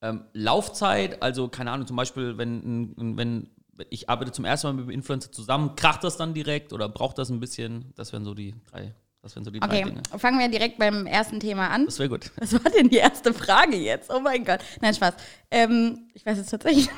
ähm, 0.01 0.25
Laufzeit? 0.33 1.21
Also, 1.21 1.47
keine 1.47 1.71
Ahnung, 1.71 1.87
zum 1.87 1.95
Beispiel, 1.95 2.37
wenn, 2.37 2.93
wenn 2.97 3.49
ich 3.89 4.09
arbeite 4.09 4.31
zum 4.31 4.45
ersten 4.45 4.67
Mal 4.67 4.73
mit 4.73 4.83
einem 4.83 4.91
Influencer 4.91 5.31
zusammen, 5.31 5.75
kracht 5.75 6.03
das 6.03 6.17
dann 6.17 6.33
direkt 6.33 6.73
oder 6.73 6.89
braucht 6.89 7.17
das 7.17 7.29
ein 7.29 7.39
bisschen? 7.39 7.93
Das 7.95 8.11
wären 8.11 8.25
so 8.25 8.33
die 8.33 8.55
drei, 8.69 8.93
das 9.21 9.35
wären 9.35 9.45
so 9.45 9.51
die 9.51 9.59
drei 9.59 9.67
Okay, 9.67 9.83
Dinge. 9.83 10.01
fangen 10.17 10.39
wir 10.39 10.49
direkt 10.49 10.77
beim 10.79 11.05
ersten 11.05 11.39
Thema 11.39 11.69
an. 11.69 11.85
Das 11.85 11.99
wäre 11.99 12.09
gut. 12.09 12.31
Was 12.37 12.53
war 12.53 12.71
denn 12.71 12.89
die 12.89 12.97
erste 12.97 13.33
Frage 13.33 13.77
jetzt? 13.77 14.09
Oh 14.11 14.19
mein 14.19 14.43
Gott. 14.43 14.59
Nein, 14.81 14.93
Spaß. 14.93 15.13
Ähm, 15.51 16.09
ich 16.13 16.25
weiß 16.25 16.37
es 16.37 16.47
tatsächlich 16.47 16.89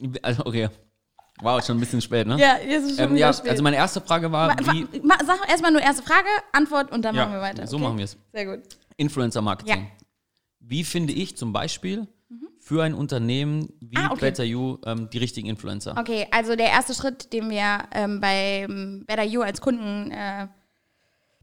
nicht. 0.00 0.24
Also, 0.24 0.44
okay. 0.46 0.68
Wow, 1.42 1.64
schon 1.64 1.76
ein 1.76 1.80
bisschen 1.80 2.00
spät, 2.00 2.26
ne? 2.26 2.38
Ja, 2.38 2.56
jetzt 2.58 2.90
ist 2.90 3.00
schon 3.00 3.10
ähm, 3.10 3.16
ja 3.16 3.32
spät. 3.32 3.50
also 3.50 3.62
meine 3.62 3.76
erste 3.76 4.00
Frage 4.00 4.30
war, 4.32 4.48
Ma- 4.48 4.72
wie. 4.72 4.86
ma- 5.02 5.18
Sag 5.24 5.48
erstmal 5.48 5.70
nur 5.72 5.80
erste 5.80 6.02
Frage, 6.02 6.26
Antwort 6.52 6.90
und 6.92 7.04
dann 7.04 7.14
machen 7.14 7.32
wir 7.32 7.40
weiter. 7.40 7.66
so 7.66 7.76
okay? 7.76 7.84
machen 7.84 7.98
wir 7.98 8.04
es. 8.04 8.16
Sehr 8.32 8.46
gut. 8.46 8.64
Influencer-Marketing. 8.96 9.74
Ja. 9.74 9.80
Mhm. 9.80 9.86
Wie 10.60 10.84
finde 10.84 11.12
ich 11.12 11.36
zum 11.36 11.52
Beispiel 11.52 12.08
für 12.60 12.82
ein 12.82 12.92
Unternehmen 12.92 13.72
wie 13.80 13.96
Ah, 13.96 14.08
okay. 14.10 14.20
Better 14.26 14.44
You 14.44 14.76
ähm, 14.84 15.08
die 15.10 15.18
richtigen 15.18 15.48
Influencer? 15.48 15.96
Okay, 15.98 16.26
also 16.30 16.56
der 16.56 16.66
erste 16.68 16.92
Schritt, 16.92 17.32
den 17.32 17.48
wir 17.48 17.84
ähm, 17.92 18.20
bei 18.20 18.66
Better 19.06 19.22
You 19.24 19.40
als 19.42 19.60
Kunden 19.62 20.10
äh, 20.10 20.48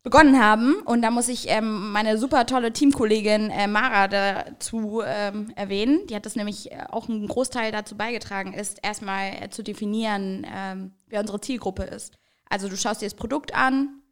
begonnen 0.05 0.39
haben, 0.39 0.75
und 0.85 1.01
da 1.01 1.09
muss 1.09 1.27
ich 1.29 1.49
ähm, 1.49 1.91
meine 1.91 2.19
super 2.19 2.45
tolle 2.45 2.71
Teamkollegin 2.71 3.49
äh, 3.49 3.65
Mara 3.65 4.07
dazu 4.07 5.01
ähm, 5.03 5.51
erwähnen, 5.55 6.05
die 6.07 6.15
hat 6.15 6.27
das 6.27 6.35
nämlich 6.35 6.71
äh, 6.71 6.85
auch 6.91 7.09
einen 7.09 7.27
Großteil 7.27 7.71
dazu 7.71 7.97
beigetragen, 7.97 8.53
ist 8.53 8.77
erstmal 8.83 9.31
äh, 9.41 9.49
zu 9.49 9.63
definieren, 9.63 10.45
ähm, 10.47 10.93
wer 11.07 11.21
unsere 11.21 11.41
Zielgruppe 11.41 11.83
ist. 11.83 12.13
Also 12.47 12.69
du 12.69 12.77
schaust 12.77 13.01
dir 13.01 13.07
das 13.07 13.15
Produkt 13.15 13.55
an, 13.55 14.03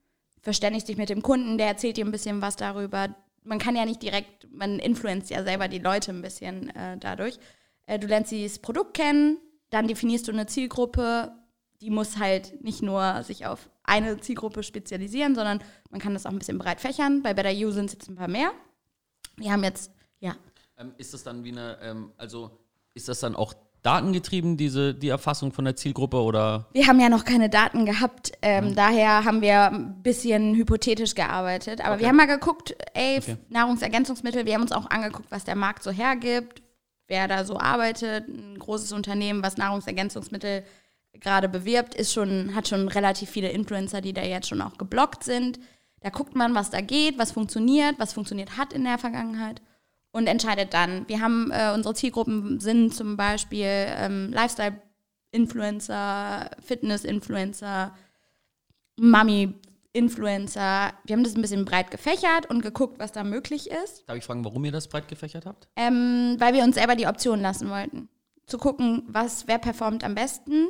verständigst 0.42 0.90
dich 0.90 0.98
mit 0.98 1.10
dem 1.10 1.22
Kunden, 1.22 1.60
der 1.60 1.68
erzählt 1.68 1.98
dir 1.98 2.06
ein 2.06 2.12
bisschen 2.12 2.42
was 2.42 2.56
darüber. 2.56 3.16
Man 3.44 3.60
kann 3.60 3.76
ja 3.76 3.86
nicht 3.86 4.02
direkt, 4.02 4.48
man 4.52 4.80
influenzt 4.80 5.30
ja 5.30 5.44
selber 5.44 5.68
die 5.68 5.78
Leute 5.78 6.12
ein 6.12 6.24
bisschen 6.24 6.76
äh, 6.76 6.98
dadurch. 6.98 7.38
Äh, 7.86 8.00
du 8.00 8.08
lernst 8.08 8.32
das 8.32 8.58
Produkt 8.58 8.96
kennen, 8.96 9.38
dann 9.70 9.88
definierst 9.88 10.28
du 10.28 10.32
eine 10.32 10.48
Zielgruppe, 10.48 11.34
die 11.82 11.92
muss 11.92 12.18
halt 12.18 12.64
nicht 12.64 12.82
nur 12.82 13.22
sich 13.22 13.46
auf 13.46 13.70
eine 13.84 14.20
Zielgruppe 14.20 14.64
spezialisieren, 14.64 15.36
sondern 15.36 15.62
man 15.90 16.00
kann 16.00 16.14
das 16.14 16.26
auch 16.26 16.32
ein 16.32 16.40
bisschen 16.40 16.58
breit 16.58 16.80
fächern. 16.82 17.22
Bei 17.22 17.34
Better 17.34 17.52
You 17.52 17.72
sind 17.72 17.88
es 17.88 17.94
jetzt 17.94 18.10
ein 18.10 18.16
paar 18.16 18.28
mehr. 18.30 18.52
Wir 19.38 19.52
haben 19.52 19.64
jetzt, 19.64 19.92
ja, 20.20 20.36
Ähm, 20.78 20.94
ist 20.98 21.14
das 21.14 21.24
dann 21.24 21.44
wie 21.44 21.52
eine, 21.52 21.78
ähm, 21.82 22.12
also 22.18 22.52
ist 22.94 23.08
das 23.08 23.20
dann 23.20 23.36
auch 23.36 23.54
datengetrieben, 23.84 24.56
diese, 24.56 24.94
die 24.96 25.10
Erfassung 25.10 25.52
von 25.52 25.66
der 25.66 25.76
Zielgruppe 25.76 26.22
oder? 26.22 26.68
Wir 26.72 26.88
haben 26.88 27.00
ja 27.02 27.10
noch 27.10 27.26
keine 27.26 27.50
Daten 27.50 27.86
gehabt, 27.86 28.32
ähm, 28.42 28.76
daher 28.76 29.26
haben 29.26 29.42
wir 29.42 29.72
ein 29.72 30.02
bisschen 30.02 30.56
hypothetisch 30.56 31.16
gearbeitet. 31.16 31.82
Aber 31.82 31.96
wir 32.00 32.06
Okay. 32.06 32.08
haben 32.08 32.16
mal 32.16 32.28
geguckt, 32.28 32.76
ey, 32.94 33.18
Okay. 33.18 33.38
Nahrungsergänzungsmittel, 33.50 34.46
wir 34.46 34.54
haben 34.54 34.62
uns 34.62 34.72
auch 34.72 34.90
angeguckt, 34.90 35.30
was 35.32 35.44
der 35.44 35.56
Markt 35.58 35.84
so 35.84 35.92
hergibt, 35.92 36.62
wer 37.08 37.28
da 37.28 37.44
so 37.44 37.60
arbeitet. 37.60 38.30
Ein 38.30 38.58
großes 38.58 38.94
Unternehmen, 38.94 39.44
was 39.44 39.58
Nahrungsergänzungsmittel 39.58 40.64
gerade 41.24 41.50
bewirbt, 41.50 41.96
ist 41.96 42.14
schon, 42.14 42.54
hat 42.54 42.68
schon 42.68 42.88
relativ 42.88 43.30
viele 43.30 43.50
Influencer, 43.50 44.02
die 44.02 44.14
da 44.14 44.22
jetzt 44.22 44.48
schon 44.48 44.62
auch 44.62 44.78
geblockt 44.78 45.24
sind. 45.24 45.60
Da 46.02 46.10
guckt 46.10 46.36
man, 46.36 46.54
was 46.54 46.70
da 46.70 46.82
geht, 46.82 47.18
was 47.18 47.32
funktioniert, 47.32 47.96
was 47.98 48.14
funktioniert 48.14 48.58
hat 48.58 48.74
in 48.74 48.84
der 48.84 48.98
Vergangenheit 48.98 49.62
und 50.14 50.28
entscheidet 50.28 50.74
dann. 50.74 51.08
Wir 51.08 51.22
haben 51.22 51.52
äh, 51.52 51.72
unsere 51.74 51.96
Zielgruppen 51.96 52.60
sind 52.60 52.94
zum 52.94 53.16
Beispiel 53.18 53.68
ähm, 53.68 54.32
Lifestyle-Influencer, 54.32 56.52
Fitness-Influencer, 56.64 57.96
Mummy-Influencer. 59.00 60.94
Wir 61.04 61.16
haben 61.16 61.24
das 61.24 61.36
ein 61.36 61.42
bisschen 61.42 61.66
breit 61.66 61.90
gefächert 61.90 62.48
und 62.50 62.62
geguckt, 62.62 63.00
was 63.00 63.12
da 63.12 63.24
möglich 63.24 63.72
ist. 63.72 64.08
Darf 64.08 64.18
ich 64.18 64.24
fragen, 64.24 64.46
warum 64.46 64.64
ihr 64.66 64.72
das 64.72 64.88
breit 64.88 65.08
gefächert 65.08 65.48
habt? 65.48 65.68
Ähm, 65.76 66.36
weil 66.38 66.54
wir 66.54 66.64
uns 66.64 66.76
selber 66.76 66.96
die 66.96 67.08
Option 67.08 67.42
lassen 67.42 67.70
wollten. 67.70 68.08
Zu 68.46 68.58
gucken, 68.58 69.04
was, 69.08 69.48
wer 69.48 69.58
performt 69.58 70.04
am 70.04 70.16
besten, 70.16 70.68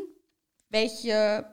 welche 0.73 1.45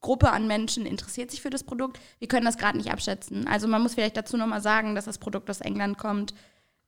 Gruppe 0.00 0.30
an 0.30 0.46
Menschen 0.46 0.86
interessiert 0.86 1.30
sich 1.30 1.42
für 1.42 1.50
das 1.50 1.64
Produkt. 1.64 1.98
Wir 2.20 2.28
können 2.28 2.46
das 2.46 2.56
gerade 2.56 2.78
nicht 2.78 2.92
abschätzen. 2.92 3.48
Also 3.48 3.66
man 3.66 3.82
muss 3.82 3.94
vielleicht 3.94 4.16
dazu 4.16 4.36
nochmal 4.36 4.62
sagen, 4.62 4.94
dass 4.94 5.06
das 5.06 5.18
Produkt 5.18 5.50
aus 5.50 5.60
England 5.60 5.98
kommt. 5.98 6.34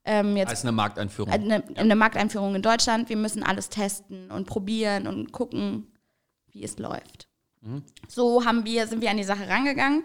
Ähm, 0.05 0.37
jetzt 0.37 0.51
Als 0.51 0.63
eine 0.63 0.73
Markteinführung. 0.73 1.33
eine, 1.33 1.65
eine 1.77 1.97
Markteinführung 1.97 2.55
in 2.55 2.63
Deutschland. 2.63 3.09
Wir 3.09 3.17
müssen 3.17 3.43
alles 3.43 3.69
testen 3.69 4.31
und 4.31 4.47
probieren 4.47 5.09
und 5.09 5.33
gucken, 5.33 5.89
wie 6.53 6.63
es 6.63 6.79
läuft. 6.79 7.29
So 8.09 8.45
haben 8.45 8.65
wir, 8.65 8.87
sind 8.87 9.03
wir 9.03 9.11
an 9.11 9.19
die 9.19 9.25
Sache 9.25 9.49
rangegangen 9.49 10.05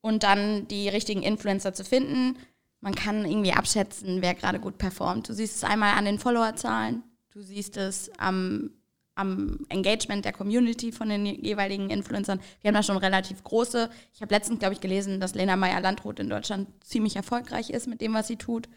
und 0.00 0.22
dann 0.22 0.66
die 0.68 0.88
richtigen 0.88 1.22
Influencer 1.22 1.74
zu 1.74 1.84
finden. 1.84 2.38
Man 2.80 2.94
kann 2.94 3.24
irgendwie 3.24 3.52
abschätzen, 3.52 4.22
wer 4.22 4.34
gerade 4.34 4.58
gut 4.58 4.78
performt. 4.78 5.28
Du 5.28 5.34
siehst 5.34 5.56
es 5.56 5.64
einmal 5.64 5.98
an 5.98 6.04
den 6.04 6.18
Followerzahlen, 6.18 7.02
du 7.30 7.42
siehst 7.42 7.76
es 7.76 8.10
am, 8.18 8.70
am 9.14 9.60
Engagement 9.68 10.24
der 10.24 10.32
Community 10.32 10.92
von 10.92 11.08
den 11.08 11.26
jeweiligen 11.26 11.90
Influencern. 11.90 12.40
Wir 12.60 12.68
haben 12.68 12.74
da 12.74 12.82
schon 12.82 12.96
relativ 12.96 13.44
große. 13.44 13.88
Ich 14.12 14.22
habe 14.22 14.34
letztens, 14.34 14.58
glaube 14.58 14.74
ich, 14.74 14.80
gelesen, 14.80 15.20
dass 15.20 15.34
Lena 15.34 15.56
Meyer-Landrut 15.56 16.18
in 16.18 16.28
Deutschland 16.28 16.68
ziemlich 16.84 17.16
erfolgreich 17.16 17.70
ist 17.70 17.86
mit 17.86 18.00
dem, 18.00 18.14
was 18.14 18.26
sie 18.26 18.36
tut. 18.36 18.68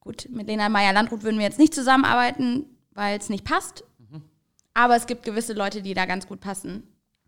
Gut, 0.00 0.28
mit 0.30 0.46
Lena 0.46 0.68
Meyer-Landrut 0.68 1.22
würden 1.22 1.38
wir 1.38 1.46
jetzt 1.46 1.58
nicht 1.58 1.74
zusammenarbeiten, 1.74 2.66
weil 2.92 3.18
es 3.18 3.28
nicht 3.28 3.44
passt. 3.44 3.84
Aber 4.74 4.96
es 4.96 5.06
gibt 5.06 5.24
gewisse 5.24 5.52
Leute, 5.52 5.82
die 5.82 5.94
da 5.94 6.06
ganz 6.06 6.26
gut 6.26 6.40
passen. 6.40 6.84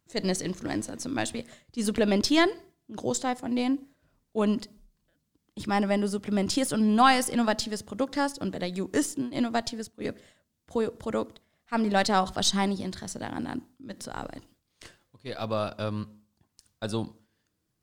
Fitness-Influencer 0.07 0.99
zum 0.99 1.15
Beispiel. 1.15 1.45
Die 1.75 1.83
supplementieren, 1.83 2.49
ein 2.89 2.97
Großteil 2.97 3.37
von 3.37 3.55
denen. 3.55 3.79
Und 4.33 4.71
ich 5.55 5.67
meine, 5.67 5.89
wenn 5.89 6.01
du 6.01 6.09
supplementierst 6.09 6.73
und 6.73 6.81
ein 6.81 6.95
neues, 6.95 7.29
innovatives 7.29 7.83
Produkt 7.83 8.17
hast, 8.17 8.39
und 8.39 8.53
bei 8.53 8.59
der 8.59 8.71
U 8.83 8.89
ist 8.89 9.19
ein 9.19 9.33
innovatives 9.33 9.91
Pro 9.91 10.13
Pro 10.67 10.91
Produkt, 10.91 11.42
haben 11.73 11.83
die 11.83 11.91
Leute 11.91 12.19
auch 12.19 12.37
wahrscheinlich 12.37 12.81
Interesse 12.81 13.19
daran, 13.19 13.45
dann 13.47 13.63
mitzuarbeiten. 13.79 14.45
Okay, 15.13 15.35
aber 15.35 15.77
ähm, 15.79 16.07
also 16.79 17.17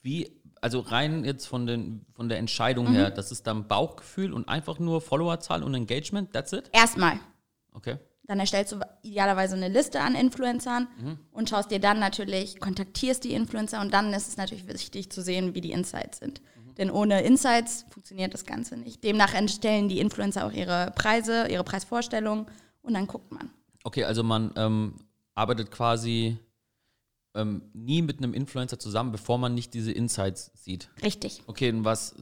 wie, 0.02 0.40
also 0.62 0.80
rein 0.80 1.26
jetzt 1.26 1.48
von, 1.48 1.66
den, 1.66 2.06
von 2.14 2.30
der 2.30 2.38
Entscheidung 2.38 2.88
her, 2.88 3.10
das 3.10 3.32
ist 3.32 3.48
dann 3.48 3.68
Bauchgefühl 3.68 4.32
und 4.32 4.48
einfach 4.48 4.80
nur 4.80 5.02
Followerzahl 5.02 5.64
und 5.64 5.74
Engagement, 5.74 6.32
that's 6.32 6.54
it? 6.54 6.70
Erstmal. 6.72 7.20
Okay. 7.74 7.98
Dann 8.28 8.40
erstellst 8.40 8.74
du 8.74 8.80
idealerweise 9.02 9.56
eine 9.56 9.70
Liste 9.70 10.02
an 10.02 10.14
Influencern 10.14 10.88
und 11.32 11.50
schaust 11.50 11.72
dir 11.72 11.80
dann 11.80 11.98
natürlich, 12.00 12.60
kontaktierst 12.60 13.24
die 13.24 13.34
Influencer 13.34 13.82
und 13.82 13.92
dann 13.92 14.14
ist 14.14 14.28
es 14.28 14.38
natürlich 14.38 14.68
wichtig 14.68 15.12
zu 15.12 15.24
sehen, 15.24 15.56
wie 15.56 15.62
die 15.62 15.72
Insights 15.72 16.20
sind. 16.20 16.42
Denn 16.78 16.92
ohne 16.92 17.22
Insights 17.24 17.86
funktioniert 17.90 18.34
das 18.34 18.46
Ganze 18.46 18.78
nicht. 18.78 19.04
Demnach 19.04 19.34
erstellen 19.34 19.90
die 19.90 20.00
Influencer 20.00 20.46
auch 20.46 20.52
ihre 20.52 20.92
Preise, 20.96 21.48
ihre 21.50 21.64
Preisvorstellungen 21.64 22.46
und 22.84 22.94
dann 22.94 23.08
guckt 23.08 23.32
man. 23.32 23.50
Okay, 23.90 24.04
also 24.04 24.22
man 24.22 24.52
ähm, 24.56 24.94
arbeitet 25.34 25.72
quasi 25.72 26.38
ähm, 27.34 27.64
nie 27.74 28.04
mit 28.04 28.20
einem 28.20 28.36
Influencer 28.36 28.78
zusammen, 28.78 29.12
bevor 29.12 29.40
man 29.40 29.56
nicht 29.56 29.74
diese 29.74 29.92
Insights 29.92 30.52
sieht. 30.54 30.92
Richtig. 31.02 31.42
Okay, 31.48 31.72
und 31.72 31.86
was, 31.86 32.14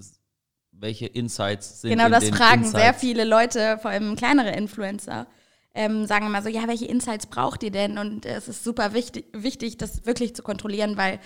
welche 0.72 1.08
Insights 1.08 1.82
sind 1.82 1.90
Genau 1.90 2.06
in 2.06 2.14
das 2.14 2.24
den 2.24 2.34
fragen 2.34 2.64
Insights? 2.64 2.82
sehr 2.82 2.94
viele 2.94 3.26
Leute, 3.26 3.80
vor 3.82 3.92
allem 3.92 4.16
kleinere 4.16 4.52
Influencer. 4.52 5.28
Ähm, 5.74 6.06
sagen 6.06 6.28
immer 6.28 6.42
so, 6.42 6.48
ja, 6.48 6.70
welche 6.70 6.86
Insights 6.86 7.26
braucht 7.26 7.64
ihr 7.64 7.72
denn? 7.72 7.98
Und 7.98 8.26
äh, 8.26 8.36
es 8.36 8.48
ist 8.48 8.64
super 8.64 8.94
wichtig, 8.94 9.26
wichtig, 9.34 9.76
das 9.76 10.06
wirklich 10.06 10.38
zu 10.38 10.44
kontrollieren, 10.44 10.96
weil 10.96 11.20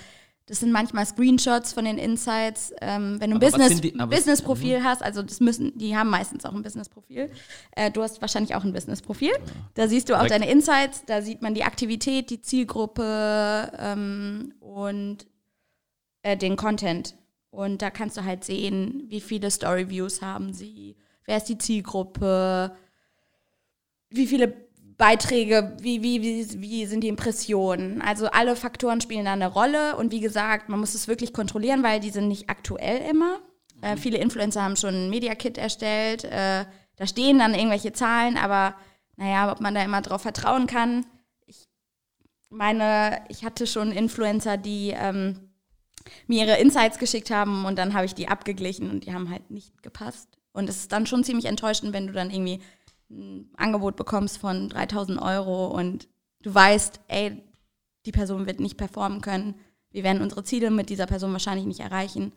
das 0.51 0.59
sind 0.59 0.73
manchmal 0.73 1.05
Screenshots 1.05 1.71
von 1.71 1.85
den 1.85 1.97
Insights. 1.97 2.73
Ähm, 2.81 3.21
wenn 3.21 3.29
du 3.31 3.37
ein 3.37 3.41
Aber 3.43 3.57
Business, 3.57 3.79
die- 3.79 3.91
Business-Profil 3.91 4.83
hast, 4.83 5.01
also 5.01 5.23
das 5.23 5.39
müssen, 5.39 5.77
die 5.77 5.95
haben 5.95 6.09
meistens 6.09 6.43
auch 6.43 6.53
ein 6.53 6.61
Business-Profil. 6.61 7.31
Äh, 7.77 7.89
du 7.89 8.03
hast 8.03 8.19
wahrscheinlich 8.19 8.53
auch 8.53 8.65
ein 8.65 8.73
Business-Profil. 8.73 9.31
Da 9.75 9.87
siehst 9.87 10.09
du 10.09 10.13
auch 10.13 10.17
Korrekt. 10.17 10.33
deine 10.33 10.51
Insights, 10.51 11.05
da 11.05 11.21
sieht 11.21 11.41
man 11.41 11.53
die 11.53 11.63
Aktivität, 11.63 12.29
die 12.29 12.41
Zielgruppe 12.41 13.71
ähm, 13.79 14.53
und 14.59 15.25
äh, 16.23 16.35
den 16.35 16.57
Content. 16.57 17.15
Und 17.49 17.81
da 17.81 17.89
kannst 17.89 18.17
du 18.17 18.25
halt 18.25 18.43
sehen, 18.43 19.05
wie 19.07 19.21
viele 19.21 19.49
Story-Views 19.51 20.21
haben 20.21 20.51
sie, 20.51 20.97
wer 21.23 21.37
ist 21.37 21.45
die 21.47 21.57
Zielgruppe, 21.57 22.75
wie 24.09 24.27
viele 24.27 24.53
Beiträge, 25.01 25.75
wie, 25.79 26.03
wie, 26.03 26.21
wie, 26.21 26.61
wie 26.61 26.85
sind 26.85 27.01
die 27.01 27.07
Impressionen. 27.07 28.03
Also 28.03 28.27
alle 28.27 28.55
Faktoren 28.55 29.01
spielen 29.01 29.25
da 29.25 29.33
eine 29.33 29.47
Rolle. 29.47 29.97
Und 29.97 30.11
wie 30.11 30.19
gesagt, 30.19 30.69
man 30.69 30.79
muss 30.79 30.93
es 30.93 31.07
wirklich 31.07 31.33
kontrollieren, 31.33 31.81
weil 31.81 31.99
die 31.99 32.11
sind 32.11 32.27
nicht 32.27 32.51
aktuell 32.51 33.09
immer. 33.09 33.39
Äh, 33.81 33.97
viele 33.97 34.19
Influencer 34.19 34.61
haben 34.61 34.75
schon 34.75 34.93
ein 34.93 35.09
Media-Kit 35.09 35.57
erstellt. 35.57 36.25
Äh, 36.25 36.65
da 36.97 37.07
stehen 37.07 37.39
dann 37.39 37.55
irgendwelche 37.55 37.93
Zahlen, 37.93 38.37
aber 38.37 38.75
naja, 39.15 39.51
ob 39.51 39.59
man 39.59 39.73
da 39.73 39.81
immer 39.81 40.03
drauf 40.03 40.21
vertrauen 40.21 40.67
kann. 40.67 41.03
Ich 41.47 41.67
meine, 42.51 43.23
ich 43.29 43.43
hatte 43.43 43.65
schon 43.65 43.91
Influencer, 43.91 44.57
die 44.57 44.93
ähm, 44.95 45.49
mir 46.27 46.45
ihre 46.45 46.59
Insights 46.59 46.99
geschickt 46.99 47.31
haben 47.31 47.65
und 47.65 47.79
dann 47.79 47.95
habe 47.95 48.05
ich 48.05 48.13
die 48.13 48.27
abgeglichen 48.27 48.91
und 48.91 49.07
die 49.07 49.15
haben 49.15 49.31
halt 49.31 49.49
nicht 49.49 49.81
gepasst. 49.81 50.37
Und 50.53 50.69
es 50.69 50.77
ist 50.77 50.91
dann 50.91 51.07
schon 51.07 51.23
ziemlich 51.23 51.45
enttäuschend, 51.45 51.91
wenn 51.91 52.05
du 52.05 52.13
dann 52.13 52.29
irgendwie 52.29 52.61
ein 53.11 53.49
Angebot 53.57 53.95
bekommst 53.95 54.37
von 54.37 54.69
3000 54.69 55.21
Euro 55.21 55.67
und 55.67 56.07
du 56.41 56.53
weißt, 56.53 57.01
ey, 57.07 57.43
die 58.05 58.11
Person 58.11 58.45
wird 58.47 58.59
nicht 58.59 58.77
performen 58.77 59.21
können. 59.21 59.55
Wir 59.91 60.03
werden 60.03 60.21
unsere 60.21 60.43
Ziele 60.43 60.71
mit 60.71 60.89
dieser 60.89 61.05
Person 61.05 61.31
wahrscheinlich 61.33 61.65
nicht 61.67 61.81
erreichen. 61.81 62.31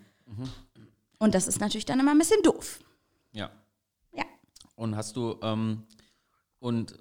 Und 1.19 1.35
das 1.35 1.47
ist 1.47 1.61
natürlich 1.61 1.85
dann 1.87 2.01
immer 2.01 2.11
ein 2.11 2.19
bisschen 2.19 2.43
doof. 2.43 2.81
Ja. 3.33 3.51
Ja. 4.13 4.25
Und 4.75 4.97
hast 4.97 5.17
du, 5.17 5.37
ähm, 5.43 5.85
und 6.59 6.99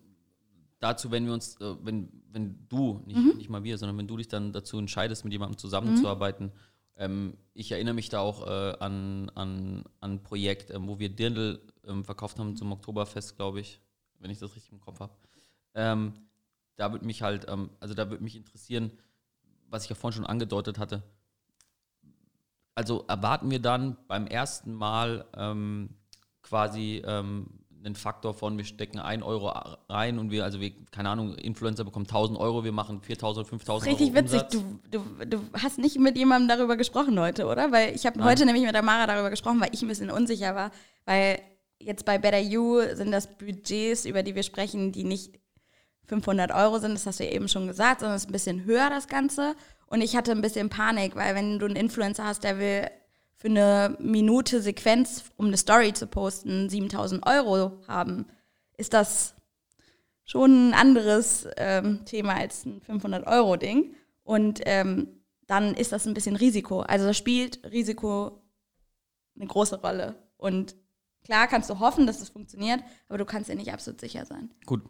dazu, 0.79 1.12
wenn 1.12 1.25
wir 1.25 1.33
uns, 1.33 1.59
äh, 1.59 1.75
wenn, 1.81 2.09
wenn 2.29 2.65
du, 2.69 3.01
nicht, 3.05 3.17
Mhm. 3.17 3.38
nicht 3.38 3.49
mal 3.49 3.63
wir, 3.63 3.77
sondern 3.77 3.97
wenn 3.97 4.07
du 4.07 4.17
dich 4.17 4.27
dann 4.27 4.53
dazu 4.53 4.77
entscheidest, 4.77 5.23
mit 5.23 5.33
jemandem 5.33 5.57
zusammenzuarbeiten, 5.57 6.51
ähm, 6.95 7.36
ich 7.53 7.71
erinnere 7.71 7.95
mich 7.95 8.09
da 8.09 8.19
auch 8.19 8.45
äh, 8.45 8.75
an, 8.79 9.31
an, 9.33 9.83
an 9.99 10.12
ein 10.12 10.23
Projekt, 10.23 10.69
ähm, 10.71 10.88
wo 10.88 10.99
wir 10.99 11.09
Dirndl 11.09 11.59
ähm, 11.88 12.04
verkauft 12.04 12.39
haben 12.39 12.56
zum 12.56 12.72
Oktoberfest, 12.72 13.36
glaube 13.36 13.60
ich, 13.60 13.80
wenn 14.19 14.32
ich 14.32 14.39
das 14.39 14.56
richtig 14.56 14.72
im 14.72 14.82
Kopf 14.82 15.00
habe. 15.00 15.13
Ähm, 15.76 16.13
da 16.76 16.91
würde 16.91 17.06
mich 17.06 17.22
halt, 17.22 17.46
ähm, 17.50 17.69
also 17.80 17.93
da 17.93 18.10
würde 18.10 18.24
mich 18.24 18.36
interessieren, 18.36 18.91
was 19.69 19.84
ich 19.84 19.89
ja 19.89 19.96
vorhin 19.96 20.17
schon 20.17 20.26
angedeutet 20.26 20.78
hatte. 20.78 21.04
Also 22.76 23.06
erwarten 23.08 23.52
wir 23.52 23.60
dann 23.60 23.98
beim 24.08 24.26
ersten 24.28 24.74
Mal 24.74 25.26
ähm, 25.36 25.89
quasi 26.41 27.04
ähm, 27.06 27.63
einen 27.86 27.96
Faktor 27.96 28.34
von, 28.34 28.58
wir 28.58 28.65
stecken 28.65 29.00
1 29.00 29.24
Euro 29.24 29.50
rein 29.89 30.17
und 30.17 30.32
wir, 30.32 30.43
also 30.43 30.60
wir, 30.60 30.72
keine 30.91 31.10
Ahnung, 31.10 31.36
Influencer 31.36 31.84
bekommen 31.84 32.06
1000 32.06 32.39
Euro, 32.39 32.63
wir 32.63 32.72
machen 32.72 33.02
4000, 33.02 33.46
5000 33.48 33.88
Euro 33.88 33.98
Richtig 33.98 34.15
witzig. 34.15 34.41
Du, 34.50 34.80
du, 34.89 35.26
du 35.26 35.41
hast 35.54 35.78
nicht 35.78 36.00
mit 36.00 36.17
jemandem 36.17 36.48
darüber 36.48 36.78
gesprochen 36.78 37.19
heute, 37.19 37.46
oder? 37.46 37.72
Weil 37.72 37.93
ich 37.93 38.06
habe 38.06 38.24
heute 38.24 38.46
nämlich 38.46 38.63
mit 38.63 38.74
der 38.74 38.84
Mara 38.84 39.06
darüber 39.06 39.30
gesprochen, 39.30 39.60
weil 39.60 39.69
ich 39.74 39.82
ein 39.82 39.88
bisschen 39.88 40.10
unsicher 40.10 40.56
war. 40.56 40.72
Weil 41.06 41.39
jetzt 41.86 42.06
bei 42.06 42.17
Better 42.17 42.39
You 42.39 42.82
sind 42.93 43.12
das 43.12 43.28
Budgets, 43.28 44.06
über 44.06 44.24
die 44.24 44.36
wir 44.36 44.43
sprechen, 44.43 44.91
die 44.91 45.04
nicht 45.04 45.39
500 46.06 46.52
Euro 46.52 46.80
sind, 46.80 46.93
das 46.93 47.06
hast 47.06 47.19
du 47.19 47.24
ja 47.24 47.32
eben 47.32 47.48
schon 47.48 47.67
gesagt, 47.67 48.02
sondern 48.02 48.15
es 48.17 48.24
ist 48.24 48.30
ein 48.30 48.34
bisschen 48.34 48.65
höher, 48.65 48.89
das 48.89 49.08
Ganze. 49.08 49.56
Und 49.88 50.02
ich 50.02 50.15
hatte 50.15 50.32
ein 50.32 50.41
bisschen 50.41 50.69
Panik, 50.69 51.15
weil 51.15 51.36
wenn 51.36 51.60
du 51.60 51.65
einen 51.65 51.76
Influencer 51.76 52.26
hast, 52.26 52.43
der 52.43 52.60
will 52.60 52.89
für 53.36 53.48
eine 53.48 53.98
Minute 54.00 54.62
Sequenz, 54.62 55.26
um 55.38 55.48
eine 55.48 55.58
Story 55.58 55.93
zu 55.93 56.08
posten, 56.08 56.69
7000 56.69 57.26
Euro 57.28 57.80
haben, 57.88 58.26
ist 58.78 58.93
das 58.93 59.36
schon 60.26 60.69
ein 60.69 60.74
anderes 60.74 61.48
ähm, 61.58 62.06
Thema 62.06 62.36
als 62.36 62.65
ein 62.65 62.82
500-Euro-Ding. 62.82 63.96
Und 64.24 64.62
ähm, 64.65 65.19
dann 65.48 65.74
ist 65.76 65.91
das 65.91 66.06
ein 66.06 66.13
bisschen 66.13 66.36
Risiko. 66.36 66.82
Also 66.82 67.06
da 67.06 67.13
spielt 67.13 67.69
Risiko 67.72 68.41
eine 69.36 69.48
große 69.48 69.82
Rolle. 69.82 70.15
Und 70.38 70.76
klar 71.23 71.47
kannst 71.47 71.69
du 71.69 71.79
hoffen, 71.79 72.07
dass 72.07 72.21
es 72.21 72.29
funktioniert, 72.29 72.81
aber 73.07 73.17
du 73.17 73.25
kannst 73.25 73.49
ja 73.49 73.55
nicht 73.55 73.71
absolut 73.73 73.99
sicher 73.99 74.25
sein. 74.25 74.49
Gut, 74.65 74.81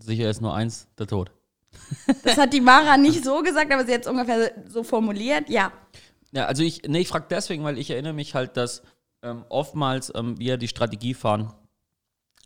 sicher 0.00 0.30
ist 0.30 0.40
nur 0.40 0.54
eins, 0.54 0.88
der 0.98 1.06
Tod. 1.06 1.30
Das 2.24 2.38
hat 2.38 2.52
die 2.52 2.60
Mara 2.60 2.96
nicht 2.96 3.24
so 3.24 3.42
gesagt, 3.42 3.72
aber 3.72 3.84
sie 3.84 3.92
hat 3.92 4.02
es 4.02 4.06
ungefähr 4.06 4.52
so 4.66 4.82
formuliert. 4.82 5.48
Ja, 5.48 5.72
Ja, 6.32 6.46
also 6.46 6.62
ich, 6.62 6.82
nee, 6.86 7.00
ich 7.00 7.08
frage 7.08 7.26
deswegen, 7.30 7.64
weil 7.64 7.78
ich 7.78 7.90
erinnere 7.90 8.12
mich 8.12 8.34
halt, 8.34 8.56
dass 8.56 8.82
ähm, 9.22 9.44
oftmals 9.48 10.12
ähm, 10.14 10.38
wir 10.38 10.56
die 10.56 10.68
Strategie 10.68 11.14
fahren, 11.14 11.52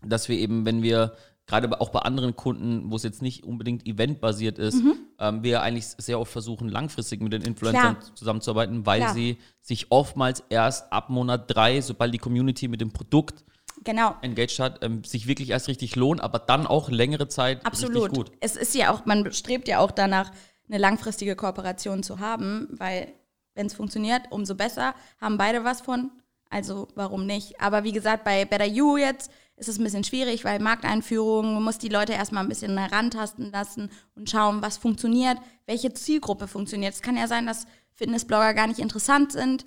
dass 0.03 0.29
wir 0.29 0.39
eben, 0.39 0.65
wenn 0.65 0.83
wir 0.83 1.15
gerade 1.51 1.81
auch 1.81 1.91
bei 1.91 2.01
anderen 2.01 2.37
Kunden, 2.37 2.91
wo 2.91 2.97
es 2.97 3.03
jetzt 3.03 3.21
nicht 3.23 3.45
unbedingt 3.45 3.87
eventbasiert 3.87 4.59
ist, 4.59 4.83
Mhm. 4.83 4.95
ähm, 5.19 5.43
wir 5.43 5.63
eigentlich 5.63 5.87
sehr 5.99 6.19
oft 6.21 6.31
versuchen, 6.33 6.69
langfristig 6.69 7.21
mit 7.21 7.33
den 7.33 7.43
Influencern 7.43 7.99
Klar. 7.99 8.15
zusammenzuarbeiten, 8.15 8.87
weil 8.87 9.01
Klar. 9.01 9.15
sie 9.15 9.37
sich 9.61 9.91
oftmals 9.91 10.43
erst 10.49 10.93
ab 10.93 11.11
Monat 11.11 11.55
drei, 11.55 11.81
sobald 11.81 12.15
die 12.15 12.19
Community 12.19 12.69
mit 12.69 12.81
dem 12.81 12.93
Produkt 12.93 13.45
Genau. 13.85 14.15
engaged 14.23 14.59
hat, 14.61 14.85
ähm, 14.85 15.05
sich 15.05 15.27
wirklich 15.27 15.51
erst 15.51 15.69
richtig 15.69 15.97
lohnt, 15.97 16.21
aber 16.23 16.39
dann 16.39 16.67
auch 16.67 16.89
längere 16.91 17.29
Zeit 17.29 17.65
Absolut. 17.67 17.97
richtig 17.97 18.15
gut. 18.17 18.33
Es 18.41 18.57
ist 18.57 18.75
ja 18.75 18.93
auch, 18.93 19.05
man 19.07 19.33
strebt 19.33 19.69
ja 19.69 19.79
auch 19.81 19.91
danach, 19.91 20.31
eine 20.69 20.79
langfristige 20.79 21.35
Kooperation 21.35 22.03
zu 22.05 22.21
haben, 22.21 22.69
weil 22.73 23.13
wenn 23.55 23.67
es 23.67 23.75
funktioniert, 23.75 24.23
umso 24.31 24.55
besser, 24.55 24.95
haben 25.21 25.37
beide 25.37 25.65
was 25.65 25.81
von. 25.81 26.11
Also 26.49 26.89
warum 26.95 27.27
nicht? 27.27 27.61
Aber 27.61 27.85
wie 27.85 27.93
gesagt, 27.93 28.25
bei 28.25 28.45
Better 28.45 28.67
You 28.67 28.97
jetzt 28.97 29.31
ist 29.61 29.69
es 29.69 29.79
ein 29.79 29.85
bisschen 29.85 30.05
schwierig, 30.05 30.45
weil 30.45 30.59
Markteinführung, 30.59 31.55
man 31.55 31.63
muss 31.63 31.79
die 31.79 31.89
Leute 31.91 32.13
erstmal 32.13 32.43
ein 32.43 32.49
bisschen 32.49 32.77
herantasten 32.79 33.53
lassen 33.53 33.91
und 34.17 34.29
schauen, 34.31 34.63
was 34.63 34.79
funktioniert, 34.79 35.37
welche 35.67 35.93
Zielgruppe 35.93 36.49
funktioniert. 36.49 36.95
Es 36.95 37.03
kann 37.03 37.17
ja 37.17 37.27
sein, 37.29 37.47
dass 37.47 37.67
Fitnessblogger 37.95 38.55
gar 38.55 38.67
nicht 38.67 38.81
interessant 38.81 39.33
sind. 39.33 39.67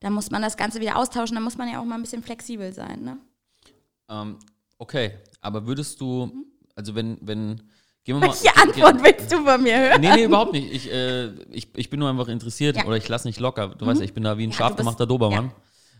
Da 0.00 0.10
muss 0.10 0.30
man 0.30 0.40
das 0.42 0.56
Ganze 0.56 0.80
wieder 0.80 0.96
austauschen, 0.96 1.34
da 1.34 1.40
muss 1.40 1.58
man 1.58 1.70
ja 1.70 1.80
auch 1.80 1.84
mal 1.84 1.96
ein 1.96 2.02
bisschen 2.02 2.22
flexibel 2.22 2.72
sein. 2.72 3.02
Ne? 3.02 3.18
Ähm, 4.08 4.38
okay, 4.78 5.12
aber 5.42 5.66
würdest 5.66 6.00
du, 6.00 6.32
also 6.74 6.94
wenn, 6.94 7.18
wenn, 7.20 7.62
gehen 8.04 8.16
wir 8.16 8.26
mal. 8.26 8.28
Welche 8.28 8.56
Antwort 8.56 9.04
willst 9.04 9.30
du 9.32 9.44
von 9.44 9.62
mir 9.62 9.78
hören? 9.78 10.00
Nee, 10.00 10.14
nee, 10.14 10.24
überhaupt 10.24 10.52
nicht. 10.52 10.72
Ich, 10.72 10.90
äh, 10.90 11.26
ich, 11.50 11.68
ich 11.76 11.90
bin 11.90 12.00
nur 12.00 12.08
einfach 12.08 12.28
interessiert 12.28 12.76
Ja. 12.76 12.82
Mhm. 12.82 12.88
oder 12.88 12.96
ich 12.96 13.08
lasse 13.08 13.28
nicht 13.28 13.40
locker. 13.40 13.68
Du 13.68 13.84
weißt 13.84 14.00
ja, 14.00 14.04
ich 14.06 14.14
bin 14.14 14.24
da 14.24 14.38
wie 14.38 14.46
ein 14.46 14.50
Ja, 14.50 14.56
scharf 14.56 14.76
gemachter 14.76 15.06
Dobermann. 15.06 15.52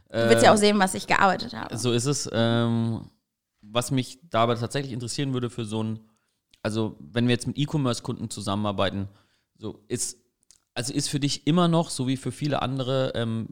Du 0.08 0.30
willst 0.30 0.44
ja 0.44 0.54
auch 0.54 0.56
sehen, 0.56 0.78
was 0.78 0.94
ich 0.94 1.06
gearbeitet 1.06 1.52
habe. 1.52 1.76
So 1.76 1.92
ist 1.92 2.06
es. 2.06 2.30
Ähm, 2.32 3.02
was 3.70 3.90
mich 3.90 4.18
dabei 4.30 4.54
tatsächlich 4.54 4.92
interessieren 4.92 5.32
würde 5.32 5.50
für 5.50 5.64
so 5.64 5.82
ein, 5.82 6.00
also 6.62 6.96
wenn 7.00 7.26
wir 7.26 7.34
jetzt 7.34 7.46
mit 7.46 7.58
E-Commerce-Kunden 7.58 8.30
zusammenarbeiten, 8.30 9.08
so 9.56 9.84
ist, 9.88 10.18
also 10.74 10.92
ist 10.92 11.08
für 11.08 11.20
dich 11.20 11.46
immer 11.46 11.68
noch, 11.68 11.90
so 11.90 12.06
wie 12.06 12.16
für 12.16 12.32
viele 12.32 12.62
andere 12.62 13.12
ähm, 13.14 13.48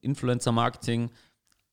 Influencer-Marketing, 0.00 1.10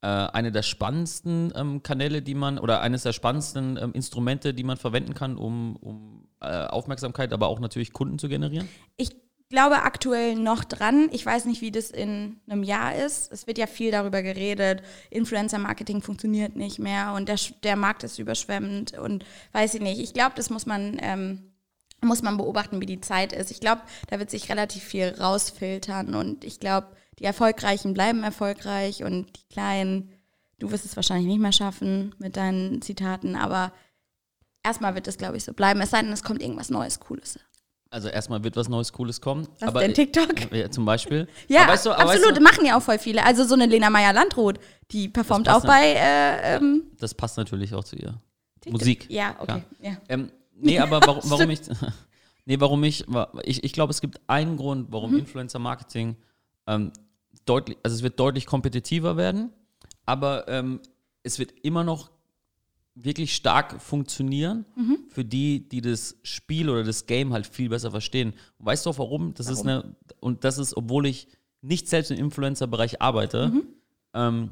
äh, 0.01 0.07
eine 0.07 0.51
der 0.51 0.63
spannendsten 0.63 1.53
ähm, 1.55 1.83
Kanäle, 1.83 2.21
die 2.21 2.35
man, 2.35 2.59
oder 2.59 2.81
eines 2.81 3.03
der 3.03 3.13
spannendsten 3.13 3.77
ähm, 3.77 3.93
Instrumente, 3.93 4.53
die 4.53 4.63
man 4.63 4.77
verwenden 4.77 5.13
kann, 5.13 5.37
um, 5.37 5.75
um 5.77 6.27
äh, 6.41 6.65
Aufmerksamkeit, 6.67 7.33
aber 7.33 7.47
auch 7.47 7.59
natürlich 7.59 7.93
Kunden 7.93 8.19
zu 8.19 8.29
generieren? 8.29 8.69
Ich 8.97 9.24
glaube 9.49 9.83
aktuell 9.83 10.35
noch 10.35 10.63
dran. 10.63 11.09
Ich 11.11 11.25
weiß 11.25 11.45
nicht, 11.45 11.61
wie 11.61 11.71
das 11.71 11.91
in 11.91 12.39
einem 12.47 12.63
Jahr 12.63 12.95
ist. 12.95 13.31
Es 13.31 13.47
wird 13.47 13.57
ja 13.57 13.67
viel 13.67 13.91
darüber 13.91 14.21
geredet. 14.21 14.81
Influencer-Marketing 15.11 16.01
funktioniert 16.01 16.55
nicht 16.55 16.79
mehr 16.79 17.13
und 17.13 17.29
der, 17.29 17.37
der 17.63 17.75
Markt 17.75 18.03
ist 18.03 18.19
überschwemmend 18.19 18.97
und 18.97 19.25
weiß 19.51 19.75
ich 19.75 19.81
nicht. 19.81 19.99
Ich 19.99 20.13
glaube, 20.13 20.33
das 20.35 20.49
muss 20.49 20.65
man, 20.65 20.97
ähm, 21.01 21.51
muss 22.01 22.21
man 22.21 22.37
beobachten, 22.37 22.81
wie 22.81 22.85
die 22.85 23.01
Zeit 23.01 23.33
ist. 23.33 23.51
Ich 23.51 23.59
glaube, 23.59 23.81
da 24.07 24.19
wird 24.19 24.29
sich 24.29 24.49
relativ 24.49 24.83
viel 24.83 25.09
rausfiltern 25.19 26.15
und 26.15 26.43
ich 26.43 26.59
glaube, 26.59 26.87
die 27.19 27.25
Erfolgreichen 27.25 27.93
bleiben 27.93 28.23
erfolgreich 28.23 29.03
und 29.03 29.27
die 29.37 29.53
Kleinen, 29.53 30.11
du 30.59 30.71
wirst 30.71 30.85
es 30.85 30.95
wahrscheinlich 30.95 31.27
nicht 31.27 31.39
mehr 31.39 31.51
schaffen 31.51 32.13
mit 32.17 32.35
deinen 32.35 32.81
Zitaten, 32.81 33.35
aber 33.35 33.71
erstmal 34.63 34.95
wird 34.95 35.07
es, 35.07 35.17
glaube 35.17 35.37
ich, 35.37 35.43
so 35.43 35.53
bleiben. 35.53 35.79
Es 35.81 35.91
sei 35.91 36.01
denn, 36.01 36.11
es 36.11 36.23
kommt 36.23 36.41
irgendwas 36.41 36.69
Neues, 36.69 36.99
Cooles. 36.99 37.39
Also 37.91 38.09
erstmal 38.09 38.43
wird 38.43 38.55
was 38.57 38.67
Neues, 38.67 38.91
Cooles 38.91 39.21
kommen. 39.21 39.47
Was 39.59 39.69
aber 39.69 39.79
denn, 39.81 39.93
TikTok? 39.93 40.27
Ja, 40.51 40.69
zum 40.69 40.85
Beispiel. 40.85 41.27
Ja, 41.47 41.61
Aber 41.63 41.73
weißt 41.73 41.85
du- 41.85 41.91
aber 41.91 42.01
absolut. 42.03 42.27
Weißt 42.29 42.37
du, 42.37 42.41
Machen 42.43 42.65
ja 42.65 42.77
auch 42.77 42.81
voll 42.81 42.99
viele. 42.99 43.23
Also 43.23 43.45
so 43.45 43.53
eine 43.53 43.65
Lena 43.67 43.89
Meyer-Landrut, 43.89 44.59
die 44.91 45.07
performt 45.07 45.47
auch 45.49 45.63
bei 45.63 45.93
äh, 45.93 46.55
ähm, 46.57 46.83
das 46.99 47.13
passt 47.13 47.37
natürlich 47.37 47.73
auch 47.73 47.83
zu 47.83 47.95
ihr. 47.95 48.19
TikTok. 48.61 48.81
Musik. 48.81 49.07
Ja, 49.09 49.35
okay. 49.39 49.63
Ja. 49.79 49.97
Ähm, 50.09 50.31
nee, 50.55 50.79
aber 50.79 50.99
warum, 51.05 51.21
warum 51.29 51.49
ich. 51.49 51.61
Nee, 52.45 52.59
warum 52.59 52.83
ich. 52.83 53.05
Ich, 53.43 53.63
ich 53.63 53.73
glaube, 53.73 53.91
es 53.91 54.01
gibt 54.01 54.19
einen 54.27 54.57
Grund, 54.57 54.87
warum 54.91 55.11
Mhm. 55.11 55.19
Influencer-Marketing 55.19 56.15
ähm, 56.67 56.91
deutlich. 57.45 57.77
Also, 57.83 57.95
es 57.95 58.03
wird 58.03 58.19
deutlich 58.19 58.45
kompetitiver 58.45 59.15
werden, 59.17 59.51
aber 60.05 60.47
ähm, 60.47 60.79
es 61.23 61.39
wird 61.39 61.51
immer 61.63 61.83
noch 61.83 62.09
wirklich 62.95 63.35
stark 63.35 63.81
funktionieren 63.81 64.65
Mhm. 64.75 64.97
für 65.09 65.25
die, 65.25 65.67
die 65.67 65.81
das 65.81 66.17
Spiel 66.23 66.69
oder 66.69 66.83
das 66.83 67.05
Game 67.05 67.33
halt 67.33 67.45
viel 67.45 67.69
besser 67.69 67.91
verstehen. 67.91 68.33
Und 68.57 68.65
weißt 68.65 68.85
du 68.85 68.89
auch 68.91 68.97
warum? 68.99 69.33
Das 69.33 69.49
ist 69.49 69.61
eine. 69.61 69.95
Und 70.21 70.43
das 70.45 70.57
ist, 70.57 70.75
obwohl 70.77 71.05
ich 71.05 71.27
nicht 71.61 71.87
selbst 71.89 72.11
im 72.11 72.17
Influencer-Bereich 72.17 73.01
arbeite, 73.01 73.49
Mhm. 73.49 73.63
ähm, 74.13 74.49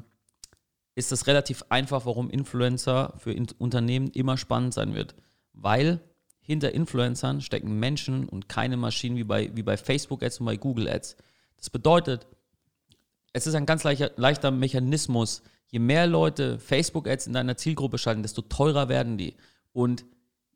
ist 0.94 1.10
das 1.10 1.26
relativ 1.26 1.64
einfach, 1.70 2.06
warum 2.06 2.30
Influencer 2.30 3.14
für 3.18 3.32
in 3.32 3.46
Unternehmen 3.58 4.08
immer 4.10 4.36
spannend 4.36 4.74
sein 4.74 4.94
wird. 4.94 5.14
Weil 5.52 6.00
hinter 6.40 6.72
Influencern 6.72 7.40
stecken 7.40 7.78
Menschen 7.80 8.28
und 8.28 8.48
keine 8.48 8.76
Maschinen 8.76 9.16
wie 9.16 9.24
bei, 9.24 9.50
wie 9.56 9.62
bei 9.62 9.76
Facebook 9.78 10.22
Ads 10.22 10.40
und 10.40 10.46
bei 10.46 10.56
Google 10.56 10.88
Ads. 10.88 11.16
Das 11.56 11.70
bedeutet, 11.70 12.26
es 13.32 13.46
ist 13.46 13.54
ein 13.54 13.64
ganz 13.66 13.82
leichter, 13.84 14.12
leichter 14.16 14.50
Mechanismus. 14.50 15.42
Je 15.74 15.80
mehr 15.80 16.06
Leute 16.06 16.60
Facebook 16.60 17.08
Ads 17.08 17.26
in 17.26 17.32
deiner 17.32 17.56
Zielgruppe 17.56 17.98
schalten, 17.98 18.22
desto 18.22 18.42
teurer 18.42 18.88
werden 18.88 19.18
die. 19.18 19.34
Und 19.72 20.04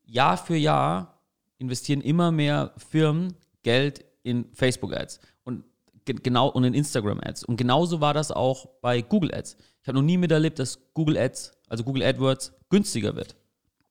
Jahr 0.04 0.36
für 0.36 0.54
Jahr 0.54 1.18
investieren 1.58 2.02
immer 2.02 2.30
mehr 2.30 2.72
Firmen 2.76 3.34
Geld 3.64 4.04
in 4.22 4.44
Facebook 4.52 4.94
Ads 4.94 5.18
und 5.42 5.64
ge 6.04 6.14
genau 6.22 6.46
und 6.46 6.62
in 6.62 6.72
Instagram 6.72 7.18
Ads. 7.20 7.42
Und 7.42 7.56
genauso 7.56 8.00
war 8.00 8.14
das 8.14 8.30
auch 8.30 8.68
bei 8.80 9.02
Google 9.02 9.34
Ads. 9.34 9.56
Ich 9.82 9.88
habe 9.88 9.98
noch 9.98 10.04
nie 10.04 10.18
miterlebt, 10.18 10.60
dass 10.60 10.78
Google 10.94 11.18
Ads, 11.18 11.50
also 11.68 11.82
Google 11.82 12.04
AdWords, 12.04 12.52
günstiger 12.68 13.16
wird. 13.16 13.34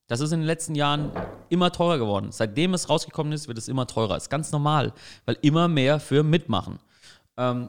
Das 0.08 0.22
ist 0.22 0.32
in 0.32 0.40
den 0.40 0.48
letzten 0.48 0.76
Jahren 0.76 1.12
immer 1.50 1.74
teurer 1.74 1.98
geworden. 1.98 2.32
Seitdem 2.32 2.74
es 2.74 2.88
rausgekommen 2.88 3.34
ist, 3.34 3.50
wird 3.50 3.58
es 3.58 3.68
immer 3.68 3.86
teurer. 3.86 4.16
ist 4.16 4.30
ganz 4.30 4.54
normal, 4.54 4.94
weil 5.26 5.38
immer 5.42 5.68
mehr 5.68 6.00
Firmen 6.00 6.30
mitmachen. 6.30 6.80
Ähm, 7.36 7.68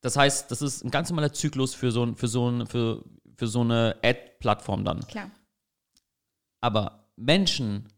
das 0.00 0.16
heißt, 0.16 0.50
das 0.50 0.62
ist 0.62 0.84
ein 0.84 0.90
ganz 0.90 1.10
normaler 1.10 1.32
Zyklus 1.32 1.74
für 1.74 1.90
so, 1.90 2.14
für 2.14 2.28
so, 2.28 2.64
für, 2.66 3.04
für 3.36 3.46
so 3.46 3.60
eine 3.62 3.96
Ad-Plattform 4.02 4.84
dann. 4.84 5.00
Klar. 5.06 5.30
Aber 6.60 7.10
Menschen 7.16 7.88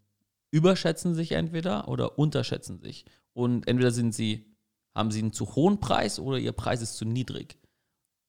überschätzen 0.50 1.14
sich 1.14 1.32
entweder 1.32 1.88
oder 1.88 2.18
unterschätzen 2.18 2.78
sich. 2.80 3.04
Und 3.32 3.68
entweder 3.68 3.90
sind 3.90 4.14
sie, 4.14 4.56
haben 4.94 5.10
sie 5.10 5.20
einen 5.20 5.32
zu 5.32 5.54
hohen 5.54 5.80
Preis 5.80 6.18
oder 6.18 6.38
ihr 6.38 6.52
Preis 6.52 6.82
ist 6.82 6.96
zu 6.96 7.04
niedrig. 7.04 7.58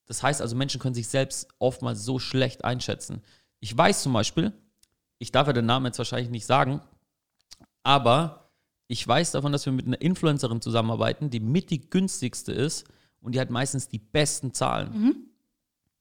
Das 0.05 0.21
heißt 0.21 0.41
also, 0.41 0.55
Menschen 0.55 0.79
können 0.79 0.93
sich 0.93 1.07
selbst 1.07 1.47
oftmals 1.59 2.03
so 2.03 2.19
schlecht 2.19 2.65
einschätzen. 2.65 3.21
Ich 3.59 3.75
weiß 3.75 4.03
zum 4.03 4.13
Beispiel, 4.13 4.51
ich 5.19 5.31
darf 5.31 5.47
ja 5.47 5.53
den 5.53 5.65
Namen 5.65 5.85
jetzt 5.85 5.97
wahrscheinlich 5.97 6.29
nicht 6.29 6.45
sagen, 6.45 6.81
aber 7.83 8.51
ich 8.87 9.07
weiß 9.07 9.31
davon, 9.31 9.53
dass 9.53 9.65
wir 9.65 9.73
mit 9.73 9.87
einer 9.87 10.01
Influencerin 10.01 10.61
zusammenarbeiten, 10.61 11.29
die 11.29 11.39
mit 11.39 11.69
die 11.69 11.89
günstigste 11.89 12.51
ist 12.51 12.85
und 13.21 13.33
die 13.35 13.39
hat 13.39 13.49
meistens 13.49 13.87
die 13.87 13.99
besten 13.99 14.53
Zahlen. 14.53 15.15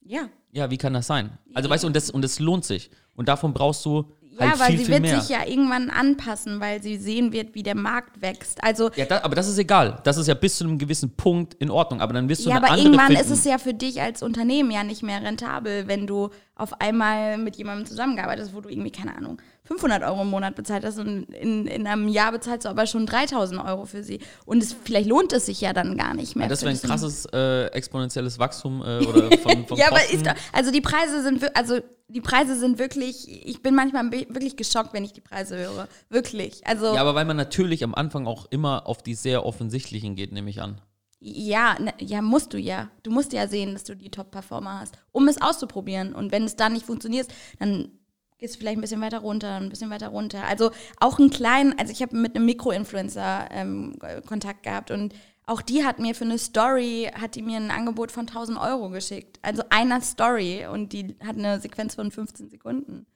Ja. 0.03 0.29
Ja, 0.53 0.71
wie 0.71 0.79
kann 0.79 0.93
das 0.95 1.07
sein? 1.07 1.39
Also 1.55 1.71
weißt 1.71 1.85
du, 1.85 1.87
und 1.87 1.95
das, 1.95 2.11
und 2.11 2.23
das 2.23 2.41
lohnt 2.41 2.65
sich. 2.65 2.91
Und 3.15 3.29
davon 3.29 3.53
brauchst 3.53 3.85
du 3.85 4.11
Ja, 4.33 4.51
halt 4.51 4.59
weil 4.61 4.67
viel, 4.71 4.79
sie 4.79 4.85
viel 4.87 4.95
wird 4.95 5.03
mehr. 5.03 5.21
sich 5.21 5.29
ja 5.31 5.47
irgendwann 5.47 5.91
anpassen, 5.91 6.59
weil 6.59 6.83
sie 6.83 6.97
sehen 6.97 7.33
wird, 7.33 7.55
wie 7.55 7.63
der 7.63 7.77
Markt 7.77 8.21
wächst. 8.23 8.65
Also 8.65 8.91
ja, 8.97 9.05
da, 9.05 9.23
aber 9.23 9.37
das 9.37 9.47
ist 9.47 9.59
egal. 9.59 10.01
Das 10.03 10.17
ist 10.17 10.27
ja 10.27 10.35
bis 10.35 10.57
zu 10.57 10.65
einem 10.65 10.79
gewissen 10.79 11.11
Punkt 11.15 11.55
in 11.55 11.71
Ordnung. 11.71 12.01
Aber 12.01 12.15
dann 12.15 12.29
wirst 12.29 12.47
du 12.47 12.51
ja, 12.51 12.57
aber 12.57 12.77
irgendwann 12.77 13.09
finden. 13.09 13.21
ist 13.23 13.31
es 13.31 13.45
ja 13.45 13.59
für 13.59 13.75
dich 13.75 14.01
als 14.01 14.23
Unternehmen 14.23 14.71
ja 14.73 14.83
nicht 14.83 15.03
mehr 15.03 15.23
rentabel, 15.23 15.87
wenn 15.87 16.07
du 16.09 16.31
auf 16.57 16.81
einmal 16.81 17.39
mit 17.39 17.57
jemandem 17.57 17.87
zusammengearbeitet 17.87 18.47
hast, 18.47 18.55
wo 18.55 18.61
du 18.61 18.71
irgendwie, 18.71 18.91
keine 18.91 19.15
Ahnung, 19.17 19.41
500 19.71 20.03
Euro 20.03 20.23
im 20.23 20.31
Monat 20.31 20.57
bezahlt 20.57 20.85
hast 20.85 20.99
und 20.99 21.33
in, 21.33 21.69
in 21.69 21.87
einem 21.87 22.09
Jahr 22.09 22.33
bezahlst 22.33 22.65
du 22.65 22.69
aber 22.69 22.89
schon 22.89 23.07
3000 23.07 23.65
Euro 23.65 23.87
für 23.87 24.03
sie. 24.03 24.19
Und 24.45 24.61
es, 24.65 24.75
vielleicht 24.85 25.09
lohnt 25.09 25.33
es 25.33 25.47
sich 25.47 25.61
ja 25.61 25.73
dann 25.73 25.97
gar 25.97 26.13
nicht 26.13 26.35
mehr. 26.35 26.47
Ja, 26.47 26.51
das 26.51 26.63
wäre 26.63 26.73
ein 26.73 26.81
krasses 26.83 27.25
äh, 27.33 27.67
exponentielles 27.67 28.41
Wachstum 28.41 28.83
äh, 28.83 28.99
oder 29.07 29.39
von, 29.39 29.67
von 29.67 29.77
Ja, 29.79 29.87
aber 29.87 30.05
ist 30.11 30.27
doch, 30.27 30.35
also 30.53 30.73
die 30.73 30.81
Preise 30.81 31.23
sind 31.23 31.57
also 31.57 31.79
die 32.09 32.21
Preise 32.21 32.59
sind 32.59 32.81
wirklich, 32.81 33.47
ich 33.47 33.63
bin 33.63 33.77
manchmal 33.77 34.11
wirklich 34.11 34.57
geschockt, 34.57 34.93
wenn 34.93 35.05
ich 35.05 35.13
die 35.13 35.21
Preise 35.21 35.57
höre. 35.57 35.87
Wirklich. 36.09 36.67
Also 36.67 36.87
ja, 36.87 37.01
aber 37.01 37.15
weil 37.15 37.25
man 37.25 37.37
natürlich 37.37 37.85
am 37.85 37.95
Anfang 37.95 38.27
auch 38.27 38.47
immer 38.51 38.89
auf 38.89 39.05
die 39.05 39.15
sehr 39.15 39.47
offensichtlichen 39.47 40.17
geht, 40.17 40.33
nehme 40.33 40.51
ich 40.51 40.61
an. 40.61 40.81
Ja, 41.21 41.79
ne, 41.79 41.93
ja, 42.01 42.23
musst 42.23 42.55
du 42.55 42.59
ja. 42.59 42.91
Du 43.05 43.13
musst 43.13 43.33
ja 43.33 43.47
sehen, 43.47 43.75
dass 43.75 43.85
du 43.85 43.95
die 43.95 44.11
Top-Performer 44.11 44.81
hast, 44.81 44.97
um 45.13 45.29
es 45.29 45.41
auszuprobieren. 45.41 46.15
Und 46.15 46.33
wenn 46.33 46.45
es 46.45 46.57
dann 46.57 46.73
nicht 46.73 46.87
funktioniert, 46.87 47.29
dann 47.59 48.00
gehst 48.41 48.57
vielleicht 48.57 48.79
ein 48.79 48.81
bisschen 48.81 49.01
weiter 49.01 49.19
runter, 49.19 49.57
ein 49.57 49.69
bisschen 49.69 49.91
weiter 49.91 50.09
runter. 50.09 50.45
Also 50.45 50.71
auch 50.99 51.19
einen 51.19 51.31
kleinen, 51.31 51.79
also 51.79 51.93
ich 51.93 52.03
habe 52.03 52.17
mit 52.17 52.35
einem 52.35 52.47
Mikroinfluencer 52.47 53.49
ähm, 53.51 53.97
Kontakt 54.27 54.65
gehabt 54.65 54.91
und 54.91 55.15
auch 55.47 55.63
die 55.63 55.85
hat 55.85 55.99
mir 55.99 56.15
für 56.15 56.25
eine 56.25 56.39
Story, 56.39 57.11
hat 57.13 57.35
die 57.35 57.43
mir 57.43 57.57
ein 57.57 57.71
Angebot 57.71 58.13
von 58.13 58.27
1000 58.27 58.59
Euro 58.59 58.89
geschickt. 58.91 59.39
Also 59.43 59.63
einer 59.69 60.01
Story 60.01 60.67
und 60.67 60.93
die 60.93 61.17
hat 61.25 61.37
eine 61.37 61.61
Sequenz 61.61 61.95
von 61.95 62.11
15 62.11 62.51
Sekunden. 62.51 63.07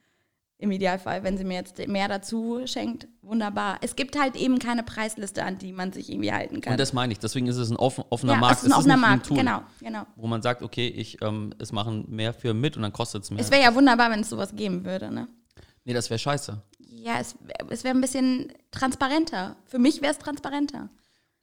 Im 0.57 0.71
Idealfall, 0.71 1.25
wenn 1.25 1.37
sie 1.37 1.45
mir 1.45 1.55
jetzt 1.55 1.87
mehr 1.88 2.07
dazu 2.07 2.61
schenkt, 2.67 3.09
wunderbar. 3.23 3.79
Es 3.81 3.97
gibt 3.97 4.19
halt 4.19 4.37
eben 4.37 4.61
keine 4.61 4.85
Preisliste, 4.85 5.45
an 5.45 5.59
die 5.59 5.73
man 5.73 5.93
sich 5.93 6.09
irgendwie 6.09 6.33
halten 6.33 6.61
kann. 6.61 6.75
Und 6.75 6.81
das 6.81 6.93
meine 6.93 7.12
ich. 7.12 7.19
Deswegen 7.19 7.49
ist 7.49 7.57
es 7.57 7.71
ein 7.71 7.77
offen, 7.77 8.05
offener 8.11 8.35
ja, 8.35 8.38
Markt. 8.38 8.59
es 8.59 8.62
ist 8.64 8.73
ein 8.73 8.79
offener 8.79 8.97
Markt, 8.97 9.27
Tool, 9.27 9.38
genau, 9.38 9.62
genau. 9.81 10.07
Wo 10.14 10.29
man 10.29 10.43
sagt, 10.43 10.62
okay, 10.62 10.87
ich, 10.87 11.21
ähm, 11.23 11.53
es 11.59 11.73
machen 11.73 12.07
mehr 12.09 12.33
Firmen 12.33 12.61
mit 12.61 12.77
und 12.77 12.83
dann 12.83 12.93
kostet 12.93 13.25
es 13.25 13.31
mehr. 13.31 13.40
Es 13.40 13.51
wäre 13.51 13.62
ja 13.62 13.75
wunderbar, 13.75 14.11
wenn 14.11 14.21
es 14.21 14.31
sowas 14.31 14.55
geben 14.55 14.85
würde, 14.85 15.11
ne? 15.11 15.29
Nee, 15.85 15.93
das 15.93 16.09
wäre 16.09 16.19
scheiße. 16.19 16.62
Ja, 16.79 17.19
es, 17.19 17.35
es 17.69 17.83
wäre 17.83 17.95
ein 17.95 18.01
bisschen 18.01 18.53
transparenter. 18.71 19.57
Für 19.67 19.79
mich 19.79 20.01
wäre 20.03 20.12
es 20.12 20.19
transparenter. 20.19 20.88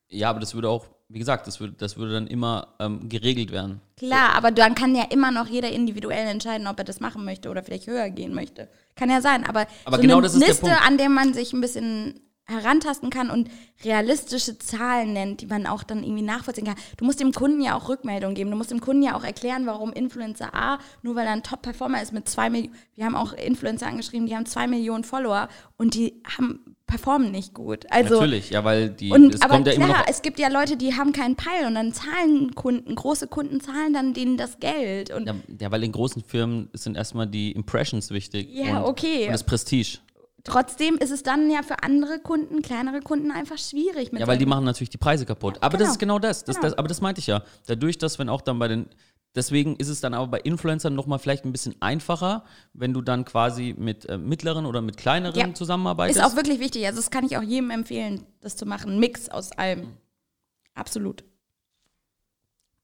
Ja, 0.07 0.29
aber 0.29 0.39
das 0.39 0.53
würde 0.55 0.69
auch, 0.69 0.87
wie 1.13 1.19
gesagt, 1.19 1.47
das 1.47 1.59
würde, 1.59 1.73
das 1.77 1.97
würde 1.97 2.13
dann 2.13 2.27
immer 2.27 2.69
ähm, 2.79 3.09
geregelt 3.09 3.51
werden. 3.51 3.81
Klar, 3.97 4.33
aber 4.33 4.51
dann 4.51 4.75
kann 4.75 4.95
ja 4.95 5.03
immer 5.09 5.31
noch 5.31 5.47
jeder 5.47 5.69
individuell 5.69 6.27
entscheiden, 6.27 6.67
ob 6.67 6.79
er 6.79 6.85
das 6.85 6.99
machen 6.99 7.25
möchte 7.25 7.49
oder 7.49 7.63
vielleicht 7.63 7.87
höher 7.87 8.09
gehen 8.09 8.33
möchte. 8.33 8.69
Kann 8.95 9.09
ja 9.09 9.21
sein, 9.21 9.45
aber, 9.45 9.67
Aber 9.85 9.97
so 9.97 10.01
genau 10.01 10.15
eine 10.15 10.23
das 10.23 10.33
ist 10.33 10.41
der 10.41 10.47
Liste, 10.49 10.65
Punkt. 10.67 10.87
an 10.87 10.97
der 10.97 11.09
man 11.09 11.33
sich 11.33 11.53
ein 11.53 11.61
bisschen 11.61 12.21
herantasten 12.45 13.09
kann 13.09 13.29
und 13.29 13.49
realistische 13.83 14.57
Zahlen 14.57 15.13
nennt, 15.13 15.41
die 15.41 15.45
man 15.47 15.67
auch 15.67 15.83
dann 15.83 16.03
irgendwie 16.03 16.23
nachvollziehen 16.23 16.65
kann. 16.65 16.75
Du 16.97 17.05
musst 17.05 17.19
dem 17.19 17.31
Kunden 17.31 17.61
ja 17.61 17.77
auch 17.77 17.87
Rückmeldung 17.87 18.33
geben. 18.33 18.51
Du 18.51 18.57
musst 18.57 18.71
dem 18.71 18.81
Kunden 18.81 19.03
ja 19.03 19.15
auch 19.15 19.23
erklären, 19.23 19.65
warum 19.65 19.93
Influencer 19.93 20.53
A, 20.53 20.79
nur 21.01 21.15
weil 21.15 21.25
er 21.27 21.33
ein 21.33 21.43
Top-Performer 21.43 22.01
ist 22.01 22.11
mit 22.11 22.27
zwei 22.27 22.49
Millionen, 22.49 22.75
wir 22.95 23.05
haben 23.05 23.15
auch 23.15 23.33
Influencer 23.33 23.87
angeschrieben, 23.87 24.27
die 24.27 24.35
haben 24.35 24.45
zwei 24.45 24.67
Millionen 24.67 25.03
Follower 25.03 25.47
und 25.77 25.93
die 25.93 26.21
haben 26.37 26.70
performen 26.91 27.31
nicht 27.31 27.53
gut. 27.53 27.85
Also 27.89 28.15
Natürlich, 28.15 28.49
ja, 28.49 28.65
weil 28.65 28.89
die, 28.89 29.11
und, 29.11 29.33
es 29.33 29.41
aber 29.41 29.53
kommt 29.55 29.67
ja 29.67 29.73
klar, 29.73 29.87
immer 29.87 29.97
noch. 29.99 30.05
es 30.09 30.21
gibt 30.21 30.39
ja 30.39 30.49
Leute, 30.49 30.75
die 30.75 30.93
haben 30.93 31.13
keinen 31.13 31.37
Peil 31.37 31.65
und 31.65 31.75
dann 31.75 31.93
zahlen 31.93 32.53
Kunden, 32.53 32.93
große 32.95 33.27
Kunden 33.27 33.61
zahlen 33.61 33.93
dann 33.93 34.13
denen 34.13 34.35
das 34.35 34.59
Geld. 34.59 35.09
Und 35.09 35.25
Ja, 35.25 35.35
ja, 35.61 35.71
weil 35.71 35.83
in 35.85 35.93
großen 35.93 36.21
Firmen 36.21 36.69
sind 36.73 36.97
erstmal 36.97 37.27
die 37.27 37.53
Impressions 37.53 38.11
wichtig. 38.11 38.49
Ja, 38.51 38.79
und, 38.79 38.89
okay. 38.89 39.25
Und 39.27 39.31
das 39.31 39.45
Prestige. 39.45 39.99
trotzdem 40.43 40.95
ist 40.97 41.11
es 41.11 41.23
dann 41.23 41.49
ja 41.49 41.63
für 41.63 41.81
andere 41.81 42.19
Kunden, 42.19 42.61
kleinere 42.61 42.99
Kunden 42.99 43.31
einfach 43.31 43.57
schwierig. 43.57 44.11
Mit 44.11 44.19
Ja, 44.19 44.27
weil 44.27 44.37
die 44.37 44.45
machen 44.45 44.65
natürlich 44.65 44.89
die 44.89 44.97
Preise 44.97 45.25
kaputt. 45.25 45.59
aber 45.61 45.77
das 45.77 45.79
genau. 45.79 45.91
ist 45.91 45.99
genau 45.99 46.19
das. 46.19 46.43
das, 46.43 46.57
Genau. 46.57 46.67
das 46.67 46.77
aber 46.77 46.87
das 46.89 46.99
meinte 46.99 47.19
ich 47.19 47.27
ja. 47.27 47.41
Dadurch, 47.67 47.97
dass 47.99 48.19
wenn 48.19 48.27
auch 48.27 48.41
dann 48.41 48.59
bei 48.59 48.67
den. 48.67 48.87
Deswegen 49.33 49.77
ist 49.77 49.87
es 49.87 50.01
dann 50.01 50.13
aber 50.13 50.27
bei 50.27 50.39
Influencern 50.41 50.93
nochmal 50.93 51.17
vielleicht 51.19 51.45
ein 51.45 51.53
bisschen 51.53 51.75
einfacher, 51.81 52.43
wenn 52.73 52.93
du 52.93 53.01
dann 53.01 53.23
quasi 53.23 53.73
mit 53.77 54.05
äh, 54.09 54.17
mittleren 54.17 54.65
oder 54.65 54.81
mit 54.81 54.97
kleineren 54.97 55.39
Ja. 55.39 55.53
zusammenarbeitest. 55.53 56.19
Ist 56.19 56.25
auch 56.25 56.35
wirklich 56.35 56.59
wichtig. 56.59 56.85
Also 56.85 56.97
das 56.99 57.11
kann 57.11 57.25
ich 57.25 57.37
auch 57.37 57.41
jedem 57.41 57.69
empfehlen, 57.71 58.25
das 58.41 58.57
zu 58.57 58.65
machen. 58.65 58.99
Mix 58.99 59.29
aus 59.29 59.51
allem. 59.53 59.93
Absolut. 60.73 61.23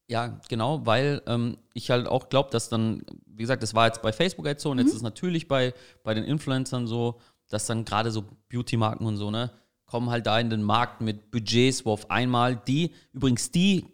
Ja, 0.09 0.39
genau, 0.47 0.85
weil 0.85 1.21
ähm, 1.27 1.57
ich 1.73 1.89
halt 1.91 2.07
auch 2.07 2.29
glaube, 2.29 2.49
dass 2.51 2.69
dann, 2.69 3.03
wie 3.25 3.43
gesagt, 3.43 3.61
das 3.61 3.75
war 3.75 3.87
jetzt 3.87 4.01
bei 4.01 4.13
Facebook 4.13 4.45
jetzt 4.45 4.63
so 4.63 4.71
und 4.71 4.77
Mhm. 4.77 4.85
jetzt 4.85 4.95
ist 4.95 5.01
natürlich 5.01 5.49
bei, 5.49 5.73
bei 6.03 6.13
den 6.13 6.23
Influencern 6.23 6.87
so, 6.87 7.19
dass 7.49 7.65
dann 7.65 7.83
gerade 7.83 8.11
so 8.11 8.23
Beauty-Marken 8.49 9.05
und 9.05 9.17
so, 9.17 9.31
ne, 9.31 9.51
kommen 9.85 10.09
halt 10.09 10.25
da 10.25 10.39
in 10.39 10.49
den 10.49 10.63
Markt 10.63 11.01
mit 11.01 11.29
Budgets, 11.31 11.85
wo 11.85 11.91
auf 11.91 12.09
einmal 12.09 12.55
die, 12.55 12.93
übrigens 13.11 13.51
die 13.51 13.85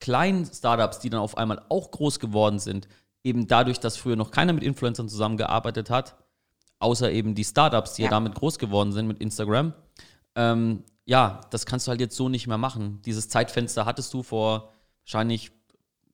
kleinen 0.00 0.44
Startups, 0.44 0.98
die 1.00 1.10
dann 1.10 1.20
auf 1.20 1.36
einmal 1.38 1.62
auch 1.68 1.90
groß 1.90 2.18
geworden 2.20 2.58
sind, 2.58 2.88
eben 3.24 3.46
dadurch, 3.46 3.80
dass 3.80 3.96
früher 3.96 4.16
noch 4.16 4.30
keiner 4.30 4.52
mit 4.52 4.62
Influencern 4.62 5.08
zusammengearbeitet 5.08 5.90
hat, 5.90 6.16
außer 6.78 7.10
eben 7.10 7.34
die 7.34 7.44
Startups, 7.44 7.94
die 7.94 8.02
ja, 8.02 8.06
Ja. 8.06 8.10
damit 8.10 8.34
groß 8.34 8.58
geworden 8.58 8.92
sind 8.92 9.06
mit 9.08 9.18
Instagram. 9.20 9.72
Ähm, 10.34 10.84
ja, 11.06 11.40
das 11.50 11.64
kannst 11.66 11.86
du 11.86 11.90
halt 11.90 12.00
jetzt 12.00 12.16
so 12.16 12.28
nicht 12.28 12.46
mehr 12.46 12.58
machen. 12.58 13.00
Dieses 13.04 13.28
Zeitfenster 13.28 13.86
hattest 13.86 14.12
du 14.12 14.22
vor 14.22 14.70
wahrscheinlich 15.04 15.52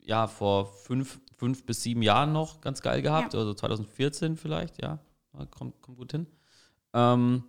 ja 0.00 0.26
vor 0.26 0.66
fünf, 0.66 1.20
fünf 1.36 1.64
bis 1.66 1.82
sieben 1.82 2.02
Jahren 2.02 2.32
noch 2.32 2.60
ganz 2.60 2.82
geil 2.82 3.02
gehabt, 3.02 3.34
Ja. 3.34 3.40
also 3.40 3.54
2014 3.54 4.36
vielleicht, 4.36 4.80
ja, 4.82 4.98
kommt, 5.50 5.80
kommt 5.80 5.96
gut 5.98 6.12
hin. 6.12 6.26
Ähm, 6.94 7.44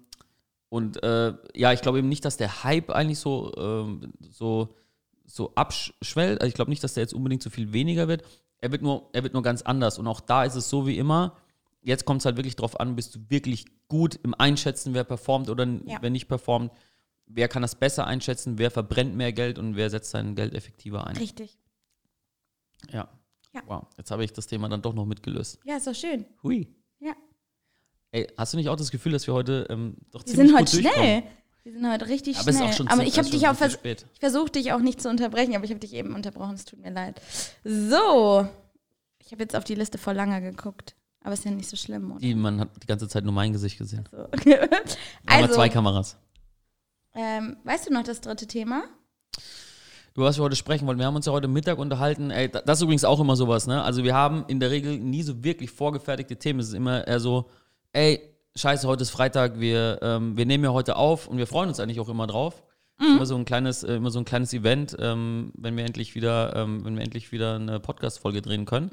und 0.69 1.03
äh, 1.03 1.33
ja, 1.55 1.71
ich 1.73 1.81
glaube 1.81 1.99
eben 1.99 2.09
nicht, 2.09 2.25
dass 2.25 2.37
der 2.37 2.63
Hype 2.63 2.89
eigentlich 2.89 3.19
so, 3.19 3.51
ähm, 3.57 4.13
so, 4.31 4.75
so 5.25 5.53
abschwellt. 5.55 6.41
Also 6.41 6.47
ich 6.49 6.53
glaube 6.53 6.69
nicht, 6.71 6.83
dass 6.83 6.93
der 6.93 7.03
jetzt 7.03 7.13
unbedingt 7.13 7.43
so 7.43 7.49
viel 7.49 7.73
weniger 7.73 8.07
wird. 8.07 8.23
Er 8.59 8.71
wird, 8.71 8.81
nur, 8.81 9.09
er 9.13 9.23
wird 9.23 9.33
nur 9.33 9.43
ganz 9.43 9.61
anders. 9.61 9.99
Und 9.99 10.07
auch 10.07 10.21
da 10.21 10.43
ist 10.45 10.55
es 10.55 10.69
so 10.69 10.87
wie 10.87 10.97
immer. 10.97 11.37
Jetzt 11.81 12.05
kommt 12.05 12.21
es 12.21 12.25
halt 12.25 12.37
wirklich 12.37 12.55
drauf 12.55 12.79
an, 12.79 12.95
bist 12.95 13.15
du 13.15 13.19
wirklich 13.29 13.65
gut 13.89 14.17
im 14.23 14.33
Einschätzen, 14.33 14.93
wer 14.93 15.03
performt 15.03 15.49
oder 15.49 15.65
Ja. 15.85 15.97
wer 16.01 16.09
nicht 16.09 16.27
performt. 16.27 16.71
Wer 17.25 17.47
kann 17.47 17.61
das 17.61 17.75
besser 17.75 18.05
einschätzen, 18.07 18.57
wer 18.57 18.71
verbrennt 18.71 19.15
mehr 19.15 19.33
Geld 19.33 19.57
und 19.59 19.75
wer 19.75 19.89
setzt 19.89 20.11
sein 20.11 20.35
Geld 20.35 20.53
effektiver 20.53 21.05
ein. 21.07 21.17
Richtig. 21.17 21.57
Ja. 22.91 23.09
Ja. 23.53 23.61
Wow, 23.67 23.83
jetzt 23.97 24.11
habe 24.11 24.23
ich 24.23 24.33
das 24.33 24.47
Thema 24.47 24.67
dann 24.67 24.81
doch 24.81 24.93
noch 24.93 25.05
mitgelöst. 25.05 25.59
Ja, 25.63 25.77
ist 25.77 25.87
doch 25.87 25.93
schön. 25.95 26.25
Hui. 26.41 26.67
Ja. 26.99 27.13
Ey, 28.11 28.27
hast 28.37 28.53
du 28.53 28.57
nicht 28.57 28.69
auch 28.69 28.75
das 28.75 28.91
Gefühl, 28.91 29.11
dass 29.11 29.27
wir 29.27 29.33
heute 29.33 29.67
ähm, 29.69 29.95
doch 30.11 30.21
Wir 30.21 30.33
ziemlich 30.33 30.47
sind 30.49 30.57
gut 30.57 30.67
heute 30.69 30.81
durchkommen? 30.81 31.23
Schnell. 31.63 31.73
Wir 31.73 31.79
sind 31.81 31.91
heute 31.91 32.07
richtig 32.07 32.37
Aber 32.37 32.49
es 32.49 32.55
ist 32.55 32.59
schnell. 32.61 32.69
auch 32.69 32.73
schon 32.73 32.87
aber 32.89 33.01
zu- 33.01 33.07
ich 33.07 33.17
habe 33.17 33.29
dich 33.29 33.47
auch 33.47 33.55
vers 33.55 33.73
spät. 33.73 34.05
ich 34.13 34.19
versuche 34.19 34.51
dich 34.51 34.73
auch 34.73 34.79
nicht 34.79 35.01
zu 35.01 35.09
unterbrechen, 35.09 35.55
aber 35.55 35.65
ich 35.65 35.71
habe 35.71 35.79
dich 35.79 35.93
eben 35.93 36.13
unterbrochen. 36.15 36.55
Es 36.55 36.65
tut 36.65 36.79
mir 36.79 36.91
leid. 36.91 37.21
So. 37.63 38.47
Ich 39.19 39.31
habe 39.31 39.41
jetzt 39.43 39.55
auf 39.55 39.63
die 39.63 39.75
Liste 39.75 39.97
vor 39.97 40.13
langer 40.13 40.41
geguckt. 40.41 40.95
Aber 41.23 41.33
ist 41.33 41.45
ja 41.45 41.51
nicht 41.51 41.69
so 41.69 41.77
schlimm, 41.77 42.11
oder? 42.11 42.19
Die, 42.19 42.35
man 42.35 42.59
hat 42.59 42.69
die 42.81 42.85
ganze 42.87 43.07
Zeit 43.07 43.23
nur 43.23 43.31
mein 43.33 43.53
Gesicht 43.53 43.77
gesehen. 43.77 44.03
So. 44.11 44.27
Ja 44.49 44.57
also, 45.25 45.53
zwei 45.55 45.69
Kameras. 45.69 46.17
ähm, 47.15 47.55
weißt 47.63 47.87
du 47.87 47.93
noch 47.93 48.03
das 48.03 48.19
dritte 48.19 48.45
Thema? 48.45 48.83
Über 50.15 50.25
was 50.25 50.37
wir 50.37 50.43
heute 50.43 50.57
sprechen 50.57 50.85
wollen. 50.85 50.99
Wir 50.99 51.05
haben 51.05 51.15
uns 51.15 51.25
ja 51.25 51.31
heute 51.31 51.47
Mittag 51.47 51.77
unterhalten. 51.79 52.29
Ey, 52.29 52.49
da- 52.51 52.61
das 52.61 52.79
ist 52.79 52.83
übrigens 52.83 53.05
auch 53.05 53.19
immer 53.21 53.37
sowas, 53.37 53.67
ne? 53.67 53.81
Also 53.83 54.03
wir 54.03 54.13
haben 54.13 54.43
in 54.47 54.59
der 54.59 54.69
Regel 54.69 54.99
nie 54.99 55.23
so 55.23 55.43
wirklich 55.45 55.71
vorgefertigte 55.71 56.35
Themen. 56.35 56.59
Es 56.59 56.67
ist 56.67 56.73
immer 56.73 57.07
eher 57.07 57.21
so, 57.21 57.49
ey, 57.93 58.32
scheiße, 58.55 58.87
heute 58.87 59.03
ist 59.03 59.09
Freitag, 59.09 59.59
wir, 59.59 59.99
ähm, 60.01 60.37
wir 60.37 60.45
nehmen 60.45 60.63
ja 60.63 60.71
heute 60.71 60.95
auf 60.95 61.27
und 61.27 61.37
wir 61.37 61.47
freuen 61.47 61.69
uns 61.69 61.79
eigentlich 61.79 61.99
auch 61.99 62.09
immer 62.09 62.27
drauf. 62.27 62.63
Immer 62.99 63.25
so 63.25 63.35
ein 63.35 63.43
kleines, 63.43 63.83
äh, 63.83 63.95
immer 63.95 64.11
so 64.11 64.19
ein 64.19 64.25
kleines 64.25 64.53
Event, 64.53 64.95
ähm, 64.99 65.51
wenn 65.55 65.75
wir 65.75 65.83
endlich 65.83 66.15
wieder, 66.15 66.55
ähm, 66.55 66.85
wenn 66.85 66.95
wir 66.95 67.03
endlich 67.03 67.31
wieder 67.31 67.55
eine 67.55 67.79
Podcast-Folge 67.79 68.41
drehen 68.41 68.65
können. 68.65 68.91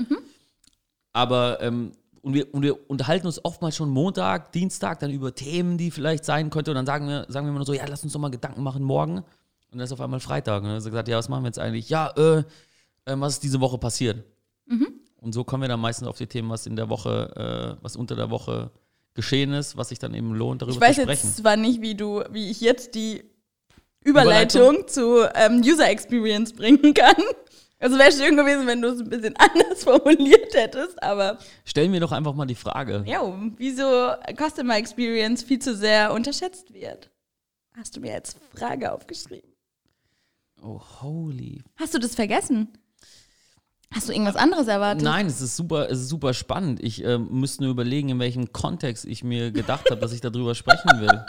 Aber 1.13 1.61
ähm, 1.61 1.93
und 2.23 2.35
wir, 2.35 2.53
und 2.53 2.63
wir 2.63 2.91
unterhalten 2.91 3.27
uns 3.27 3.45
oftmals 3.45 3.77
schon 3.77 3.89
Montag, 3.89 4.53
Dienstag 4.53 5.01
dann 5.01 5.11
über 5.11 5.35
Themen, 5.35 5.79
die 5.79 5.91
vielleicht 5.91 6.25
sein 6.25 6.51
könnte. 6.51 6.71
Und 6.71 6.75
dann 6.77 6.87
sagen 6.87 7.09
wir, 7.09 7.27
sagen 7.29 7.47
wir 7.47 7.51
immer 7.51 7.61
nur 7.61 7.67
so, 7.67 7.73
ja, 7.73 7.85
lass 7.89 8.05
uns 8.05 8.13
doch 8.13 8.21
mal 8.21 8.31
Gedanken 8.31 8.63
machen 8.63 8.83
morgen. 8.83 9.19
Und 9.19 9.25
dann 9.71 9.81
ist 9.81 9.93
auf 9.93 10.01
einmal 10.01 10.21
Freitag. 10.21 10.59
Und 10.59 10.65
dann 10.65 10.73
haben 10.75 10.81
sie 10.81 10.91
gesagt, 10.91 11.09
ja, 11.09 11.17
was 11.17 11.29
machen 11.29 11.45
wir 11.45 11.49
jetzt 11.49 11.59
eigentlich? 11.59 11.89
Ja, 11.89 12.11
äh, 12.17 12.39
äh, 12.39 13.17
was 13.17 13.35
ist 13.35 13.43
diese 13.43 13.61
Woche 13.61 13.79
passiert? 13.79 14.25
Und 15.17 15.33
so 15.33 15.45
kommen 15.45 15.63
wir 15.63 15.69
dann 15.69 15.81
meistens 15.81 16.09
auf 16.09 16.19
die 16.19 16.27
Themen, 16.27 16.51
was 16.51 16.67
in 16.67 16.77
der 16.77 16.89
Woche, 16.89 17.77
äh, 17.79 17.83
was 17.83 17.97
unter 17.97 18.17
der 18.17 18.31
Woche 18.31 18.71
geschehen 19.15 19.53
ist, 19.53 19.77
was 19.77 19.89
sich 19.91 19.99
dann 19.99 20.15
eben 20.15 20.35
lohnt, 20.35 20.63
darüber 20.63 20.75
Ich 20.75 20.81
weiß 20.81 20.97
zu 20.97 21.03
sprechen. 21.03 21.27
jetzt 21.29 21.37
zwar 21.39 21.57
nicht, 21.57 21.81
wie 21.81 21.95
du, 21.95 22.23
wie 22.31 22.51
ich 22.51 22.61
jetzt 22.61 22.95
die 22.95 23.25
Überleitung, 24.03 24.87
zu 24.89 25.25
ähm, 25.35 25.61
User 25.65 25.89
Experience 25.91 26.53
bringen 26.53 26.95
kann. 26.95 27.23
Also 27.79 27.99
wäre 27.99 28.13
schön 28.13 28.37
gewesen, 28.37 28.67
wenn 28.67 28.83
du 28.83 28.89
es 28.89 29.01
ein 29.01 29.09
bisschen 29.09 29.35
anders 29.39 29.85
formuliert 29.85 30.55
hättest, 30.55 31.03
aber 31.03 31.39
Stellen 31.65 31.93
wir 31.93 32.01
doch 32.01 32.13
einfach 32.13 32.35
mal 32.35 32.47
die 32.47 32.55
Frage. 32.55 33.03
ja, 33.07 33.23
wieso 33.57 34.13
Customer 34.37 34.77
Experience 34.77 35.43
viel 35.43 35.59
zu 35.61 35.75
sehr 35.75 36.13
unterschätzt 36.13 36.73
wird. 36.75 37.11
Hast 37.77 37.97
du 37.97 38.01
mir 38.01 38.15
als 38.15 38.37
Frage 38.55 38.93
aufgeschrieben. 38.93 39.51
Oh, 40.63 40.81
holy. 41.01 41.63
Hast 41.77 41.95
du 41.95 41.99
das 41.99 42.15
vergessen? 42.15 42.69
Hast 43.93 44.09
du 44.09 44.13
irgendwas 44.13 44.37
anderes 44.37 44.69
erwartet? 44.69 45.03
Nein, 45.03 45.27
es 45.27 45.41
ist 45.41 45.57
super, 45.57 45.91
es 45.91 45.99
ist 46.01 46.09
super 46.09 46.33
spannend. 46.33 46.81
Ich 46.83 47.03
ähm, 47.05 47.27
müsste 47.31 47.65
nur 47.65 47.73
überlegen, 47.73 48.09
in 48.11 48.21
welchem 48.21 48.53
Kontext 48.53 49.05
ich 49.05 49.25
mir 49.25 49.51
gedacht 49.51 49.91
habe, 49.91 50.01
dass 50.01 50.13
ich 50.13 50.21
darüber 50.21 50.55
sprechen 50.55 51.01
will. 51.01 51.11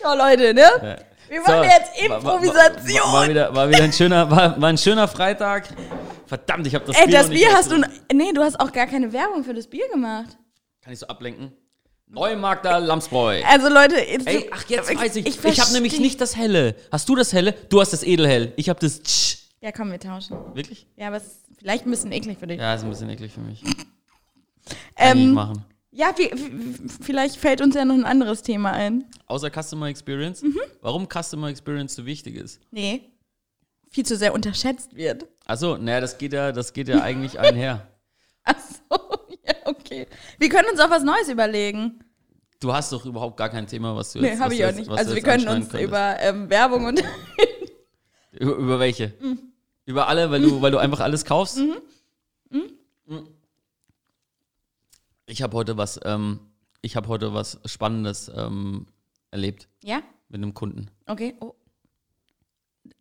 Ja, 0.00 0.12
Leute, 0.12 0.52
ne? 0.52 0.60
Ja. 0.60 0.96
Wir 1.30 1.40
machen 1.40 1.54
So, 1.54 1.62
jetzt 1.62 2.10
war- 2.10 2.24
war- 2.24 2.34
Improvisation. 2.42 3.00
War, 3.04 3.12
war, 3.12 3.28
wieder, 3.28 3.54
war 3.54 3.68
wieder 3.70 3.84
ein 3.84 3.92
schöner, 3.92 4.28
war, 4.30 4.60
war 4.60 4.68
ein 4.68 4.76
schöner 4.76 5.06
Freitag. 5.08 5.68
Verdammt, 6.26 6.66
ich 6.66 6.74
habe 6.74 6.84
das 6.84 6.96
Ey, 6.96 7.06
Bier 7.06 7.18
das 7.20 7.30
Bier 7.30 7.48
hast 7.54 7.70
du. 7.70 7.76
Nee, 8.12 8.32
du 8.34 8.42
hast 8.42 8.58
auch 8.60 8.72
gar 8.72 8.86
keine 8.86 9.12
Werbung 9.12 9.44
für 9.44 9.54
das 9.54 9.66
Bier 9.68 9.88
gemacht. 9.90 10.36
Kann 10.82 10.92
ich 10.92 10.98
so 10.98 11.06
ablenken? 11.06 11.52
Neumarkter 12.08 12.80
Lamsbräu. 12.80 13.40
Also, 13.48 13.68
Leute, 13.70 13.94
jetzt, 14.00 14.26
Ey, 14.26 14.50
ach, 14.52 14.64
jetzt 14.68 14.94
weiß 14.94 15.16
ich. 15.16 15.26
Ich, 15.26 15.36
versteh- 15.40 15.60
habe 15.62 15.72
nämlich 15.72 15.98
nicht 16.00 16.20
das 16.20 16.36
Helle. 16.36 16.74
Hast 16.92 17.08
du 17.08 17.14
das 17.14 17.32
Helle? 17.32 17.52
Du 17.70 17.80
hast 17.80 17.92
das 17.92 18.02
Edelhell. 18.02 18.52
Ich 18.56 18.68
habe 18.68 18.80
das 18.80 19.00
Tsch. 19.02 19.38
Ja, 19.64 19.72
komm, 19.72 19.90
wir 19.90 19.98
tauschen. 19.98 20.36
Wirklich? 20.54 20.86
Ja, 20.94 21.06
aber 21.06 21.16
es 21.16 21.24
ist 21.24 21.44
vielleicht 21.56 21.86
ein 21.86 21.90
bisschen 21.90 22.12
eklig 22.12 22.36
für 22.36 22.46
dich. 22.46 22.60
Ja, 22.60 22.74
ist 22.74 22.82
ein 22.84 22.90
bisschen 22.90 23.08
eklig 23.08 23.32
für 23.32 23.40
mich. 23.40 23.62
Kann 23.64 23.72
ich 25.18 25.24
ähm, 25.24 25.32
machen. 25.32 25.64
ja, 25.90 26.10
vi- 26.10 26.30
vi- 26.34 27.02
vielleicht 27.02 27.36
fällt 27.36 27.62
uns 27.62 27.74
ja 27.74 27.86
noch 27.86 27.94
ein 27.94 28.04
anderes 28.04 28.42
Thema 28.42 28.72
ein. 28.72 29.06
Außer 29.24 29.50
Customer 29.50 29.86
Experience. 29.86 30.42
Mhm. 30.42 30.58
Warum 30.82 31.08
Customer 31.08 31.48
Experience 31.48 31.94
so 31.94 32.04
wichtig 32.04 32.36
ist? 32.36 32.60
Nee. 32.70 33.10
Viel 33.90 34.04
zu 34.04 34.16
sehr 34.18 34.34
unterschätzt 34.34 34.94
wird. 34.96 35.26
Achso, 35.46 35.78
naja, 35.78 36.02
das 36.02 36.18
geht 36.18 36.34
ja, 36.34 36.52
das 36.52 36.74
geht 36.74 36.88
ja 36.88 37.00
eigentlich 37.00 37.38
einher. 37.38 37.88
Ach 38.44 38.56
so, 38.58 38.96
ja, 39.46 39.54
okay. 39.64 40.06
Wir 40.38 40.50
können 40.50 40.68
uns 40.70 40.78
auch 40.80 40.90
was 40.90 41.02
Neues 41.04 41.30
überlegen. 41.30 42.00
Du 42.60 42.70
hast 42.70 42.92
doch 42.92 43.06
überhaupt 43.06 43.38
gar 43.38 43.48
kein 43.48 43.66
Thema, 43.66 43.96
was 43.96 44.12
du 44.12 44.20
Nee, 44.20 44.28
jetzt 44.28 44.40
habe 44.40 44.50
was 44.50 44.58
ich 44.58 44.64
auch 44.64 44.68
jetzt- 44.68 44.76
nicht. 44.78 44.90
Also 44.90 45.14
wir 45.14 45.22
können 45.22 45.48
uns 45.48 45.68
könntest. 45.70 45.84
über 45.84 46.20
ähm, 46.20 46.50
Werbung 46.50 46.84
und 46.84 47.02
Über, 48.32 48.54
über 48.56 48.78
welche? 48.78 49.14
Mhm. 49.22 49.52
Über 49.86 50.08
alle, 50.08 50.30
weil 50.30 50.40
du, 50.42 50.62
weil 50.62 50.70
du 50.70 50.78
einfach 50.78 51.00
alles 51.00 51.24
kaufst? 51.24 51.58
Mhm. 51.58 51.76
Ich 55.26 55.42
habe 55.42 55.56
heute 55.56 55.76
was, 55.76 55.98
ähm, 56.04 56.40
ich 56.82 56.96
habe 56.96 57.08
heute 57.08 57.32
was 57.34 57.58
Spannendes 57.64 58.30
ähm, 58.34 58.86
erlebt 59.30 59.68
Ja? 59.82 60.02
mit 60.28 60.38
einem 60.42 60.54
Kunden 60.54 60.90
Okay. 61.06 61.34
Oh. 61.40 61.54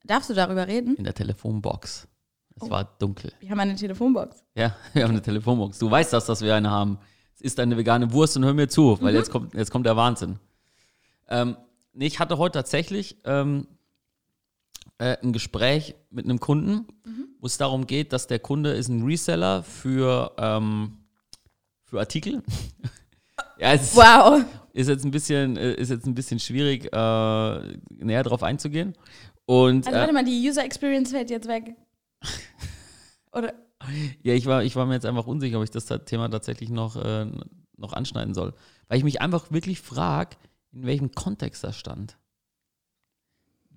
Darfst 0.03 0.29
du 0.29 0.33
darüber 0.33 0.67
reden? 0.67 0.95
in 0.95 1.03
der 1.03 1.13
Telefonbox. 1.13 2.07
Es 2.55 2.61
Oh. 2.63 2.69
war 2.69 2.85
dunkel. 2.99 3.33
Wir 3.39 3.49
haben 3.49 3.59
eine 3.59 3.75
Telefonbox. 3.75 4.43
Ja, 4.55 4.75
wir 4.93 5.03
haben 5.03 5.11
eine 5.11 5.21
Telefonbox. 5.21 5.79
Du 5.79 5.89
weißt 5.89 6.13
das, 6.13 6.25
dass 6.25 6.41
wir 6.41 6.55
eine 6.55 6.69
haben. 6.69 6.99
isst 7.39 7.57
deine 7.57 7.75
vegane 7.77 8.11
Wurst 8.13 8.37
und 8.37 8.45
hör 8.45 8.53
mir 8.53 8.69
zu, 8.69 8.97
weil 9.01 9.15
jetzt, 9.15 9.29
kommt, 9.31 9.53
jetzt 9.53 9.71
kommt 9.71 9.85
der 9.85 9.97
Wahnsinn. 9.97 10.39
Ähm, 11.27 11.57
nee, 11.93 12.05
ich 12.07 12.19
hatte 12.19 12.37
heute 12.37 12.59
tatsächlich 12.59 13.17
ähm, 13.25 13.67
äh, 15.03 15.17
ein 15.21 15.33
Gespräch 15.33 15.95
mit 16.11 16.25
einem 16.25 16.39
Kunden, 16.39 16.87
wo 17.39 17.45
es 17.47 17.57
darum 17.57 17.85
geht, 17.87 18.13
dass 18.13 18.27
der 18.27 18.39
Kunde 18.39 18.71
ist 18.71 18.87
ein 18.87 19.03
Reseller 19.03 19.63
für, 19.63 20.31
ähm, 20.37 20.97
für 21.83 21.99
Artikel. 21.99 22.41
ja, 23.59 23.73
es 23.73 23.81
ist, 23.83 23.95
Wow. 23.97 24.45
ist 24.71 24.87
jetzt 24.87 25.03
ein 25.03 25.11
bisschen, 25.11 25.57
äh, 25.57 25.73
ist 25.73 25.89
jetzt 25.89 26.05
ein 26.05 26.15
bisschen 26.15 26.39
schwierig, 26.39 26.85
äh, 26.93 27.77
näher 27.89 28.23
drauf 28.23 28.43
einzugehen. 28.43 28.93
Und 29.45 29.85
Also 29.85 29.97
äh, 29.97 30.01
warte 30.01 30.13
mal, 30.13 30.23
die 30.23 30.47
User 30.49 30.63
Experience 30.63 31.11
fällt 31.11 31.29
jetzt 31.29 31.49
weg. 31.49 31.75
Oder? 33.33 33.53
ja, 34.21 34.33
ich 34.33 34.45
war, 34.45 34.63
ich 34.63 34.77
war 34.77 34.85
mir 34.85 34.93
jetzt 34.93 35.05
einfach 35.05 35.27
unsicher, 35.27 35.57
ob 35.57 35.65
ich 35.65 35.71
das 35.71 35.85
Thema 36.05 36.29
tatsächlich 36.29 36.69
noch, 36.69 36.95
äh, 36.95 37.25
noch 37.75 37.91
anschneiden 37.91 38.33
soll. 38.33 38.53
Weil 38.87 38.99
ich 38.99 39.03
mich 39.03 39.19
einfach 39.21 39.51
wirklich 39.51 39.81
frage, 39.81 40.37
in 40.71 40.85
welchem 40.85 41.11
Kontext 41.11 41.61
das 41.63 41.77
stand. 41.77 42.17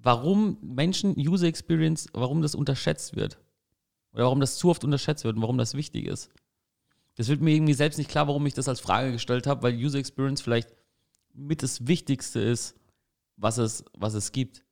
Warum 0.07 0.57
Menschen 0.63 1.17
User 1.19 1.49
Experience, 1.49 2.07
warum 2.13 2.41
das 2.41 2.55
unterschätzt 2.55 3.17
wird. 3.17 3.39
Oder 4.13 4.23
warum 4.27 4.39
das 4.39 4.57
zu 4.57 4.71
oft 4.71 4.85
unterschätzt 4.85 5.25
wird 5.25 5.35
und 5.35 5.43
warum 5.43 5.59
das 5.59 5.75
wichtig 5.75 6.07
ist. 6.07 6.31
Das 7.17 7.27
wird 7.27 7.41
mir 7.41 7.53
irgendwie 7.57 7.75
selbst 7.75 7.97
nicht 7.99 8.09
klar, 8.09 8.29
warum 8.29 8.47
ich 8.47 8.55
das 8.55 8.69
als 8.69 8.79
Frage 8.79 9.11
gestellt 9.11 9.49
habe, 9.49 9.65
weil 9.65 9.75
User 9.75 9.99
Experience 9.99 10.41
vielleicht 10.41 10.69
mit 11.35 11.61
das 11.65 11.89
Wichtigste 11.89 12.39
ist, 12.39 12.77
was 13.37 13.59
es, 13.59 13.85
was 13.95 14.15
es 14.15 14.31
gibt. 14.31 14.63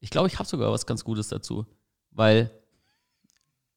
Ich 0.00 0.10
glaube, 0.10 0.28
ich 0.28 0.38
habe 0.38 0.46
sogar 0.46 0.70
was 0.70 0.84
ganz 0.84 1.02
Gutes 1.02 1.28
dazu. 1.28 1.64
Weil. 2.10 2.50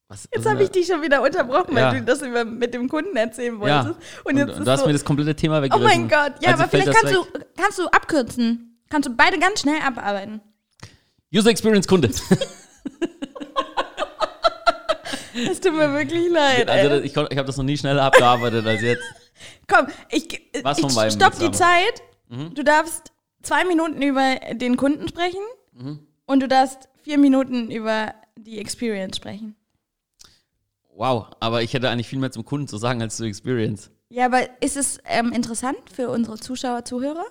Was, 0.10 0.28
Jetzt 0.34 0.44
was- 0.44 0.52
habe 0.52 0.64
ich 0.64 0.72
dich 0.72 0.88
schon 0.88 1.02
wieder 1.02 1.22
unterbrochen, 1.24 1.78
Ja. 1.78 1.94
weil 1.94 2.00
du 2.02 2.06
das 2.06 2.22
über, 2.22 2.44
mit 2.44 2.74
dem 2.74 2.89
Kunden 2.89 3.16
erzählen 3.16 3.56
Ja. 3.62 3.86
wolltest. 3.86 4.02
Und, 4.26 4.32
Und, 4.34 4.38
jetzt 4.39 4.58
du 4.58 4.62
ist 4.64 4.68
hast 4.68 4.80
so, 4.82 4.88
mir 4.88 4.94
das 4.94 5.06
komplette 5.06 5.36
Thema 5.38 5.60
Oh 5.60 5.62
weggerissen. 5.62 5.88
mein 6.02 6.10
Gott, 6.10 6.34
ja, 6.44 6.50
Also 6.52 6.64
aber 6.64 6.70
vielleicht 6.70 6.92
kannst 6.94 7.16
du, 7.16 7.26
kannst 7.56 7.80
du 7.80 7.86
abkürzen. 7.88 8.78
Kannst 8.89 9.08
du 9.08 9.16
beide 9.16 9.39
ganz 9.39 9.62
schnell 9.62 9.82
abarbeiten. 9.82 10.42
User 11.34 11.49
Experience 11.49 11.88
Kunde. 11.88 12.11
Es 15.34 15.61
tut 15.61 15.73
mir 15.73 15.93
wirklich 15.93 16.29
leid. 16.29 16.69
Also 16.69 16.97
ich, 16.97 17.11
ich 17.11 17.17
habe 17.17 17.45
das 17.45 17.55
noch 17.57 17.63
nie 17.63 17.77
schneller 17.77 18.03
abgearbeitet 18.03 18.65
als 18.67 18.82
jetzt. 18.82 19.01
Komm, 19.67 19.88
ich, 20.09 20.41
Was 20.63 20.77
ich 20.77 21.13
stopp 21.13 21.39
die 21.39 21.51
Zeit. 21.51 22.01
Mhm. 22.27 22.53
Du 22.53 22.63
darfst 22.63 23.11
zwei 23.41 23.63
Minuten 23.63 24.01
über 24.01 24.36
den 24.53 24.75
Kunden 24.77 25.07
sprechen 25.07 25.39
Mhm. 25.73 26.05
und 26.25 26.41
du 26.41 26.49
darfst 26.49 26.89
vier 27.01 27.17
Minuten 27.17 27.71
über 27.71 28.13
die 28.38 28.59
Experience 28.59 29.15
sprechen. 29.15 29.55
Wow, 30.93 31.27
aber 31.39 31.63
ich 31.63 31.73
hätte 31.73 31.89
eigentlich 31.89 32.09
viel 32.09 32.19
mehr 32.19 32.32
zum 32.32 32.43
Kunden 32.43 32.67
zu 32.67 32.77
sagen 32.77 33.01
als 33.01 33.15
zu 33.15 33.23
Experience. 33.23 33.89
Ja, 34.09 34.25
aber 34.25 34.41
ist 34.61 34.75
es 34.75 34.99
ähm, 35.05 35.32
interessant 35.32 35.77
für 35.95 36.09
unsere 36.09 36.38
Zuschauer, 36.38 36.84
Zuhörer? 36.84 37.23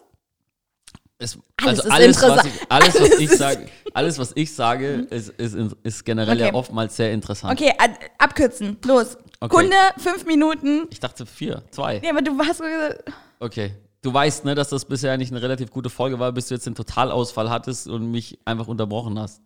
Es, 1.22 1.38
Alles 1.62 1.80
also 1.80 1.90
alles, 1.90 2.22
was 2.22 2.44
ich, 2.46 2.52
alles, 2.70 2.94
was 2.94 3.00
Alles 3.00 3.18
ich 3.20 3.30
ist- 3.30 3.38
sage, 3.38 3.68
alles, 3.94 4.18
was 4.18 4.32
ich 4.34 4.54
sage, 4.54 4.88
ist, 5.10 5.28
ist, 5.28 5.54
ist 5.82 6.04
generell 6.04 6.36
Okay. 6.38 6.46
ja 6.48 6.54
oftmals 6.54 6.96
sehr 6.96 7.12
interessant. 7.12 7.52
Okay, 7.60 7.72
abkürzen. 8.18 8.78
Los. 8.86 9.18
Okay. 9.38 9.54
Kunde, 9.54 9.76
fünf 9.98 10.24
Minuten. 10.24 10.86
Ich 10.90 10.98
dachte 11.00 11.26
vier, 11.26 11.62
zwei. 11.70 11.98
Ja, 12.02 12.10
aber 12.10 12.22
du 12.22 12.38
hast 12.38 12.60
gesagt, 12.62 13.12
Okay. 13.38 13.74
Du 14.02 14.14
weißt, 14.14 14.46
ne, 14.46 14.54
dass 14.54 14.70
das 14.70 14.86
bisher 14.86 15.12
eigentlich 15.12 15.30
eine 15.30 15.42
relativ 15.42 15.70
gute 15.70 15.90
Folge 15.90 16.18
war, 16.18 16.32
bis 16.32 16.48
du 16.48 16.54
jetzt 16.54 16.66
den 16.66 16.74
Totalausfall 16.74 17.50
hattest 17.50 17.86
und 17.86 18.10
mich 18.10 18.38
einfach 18.46 18.66
unterbrochen 18.66 19.18
hast. 19.18 19.42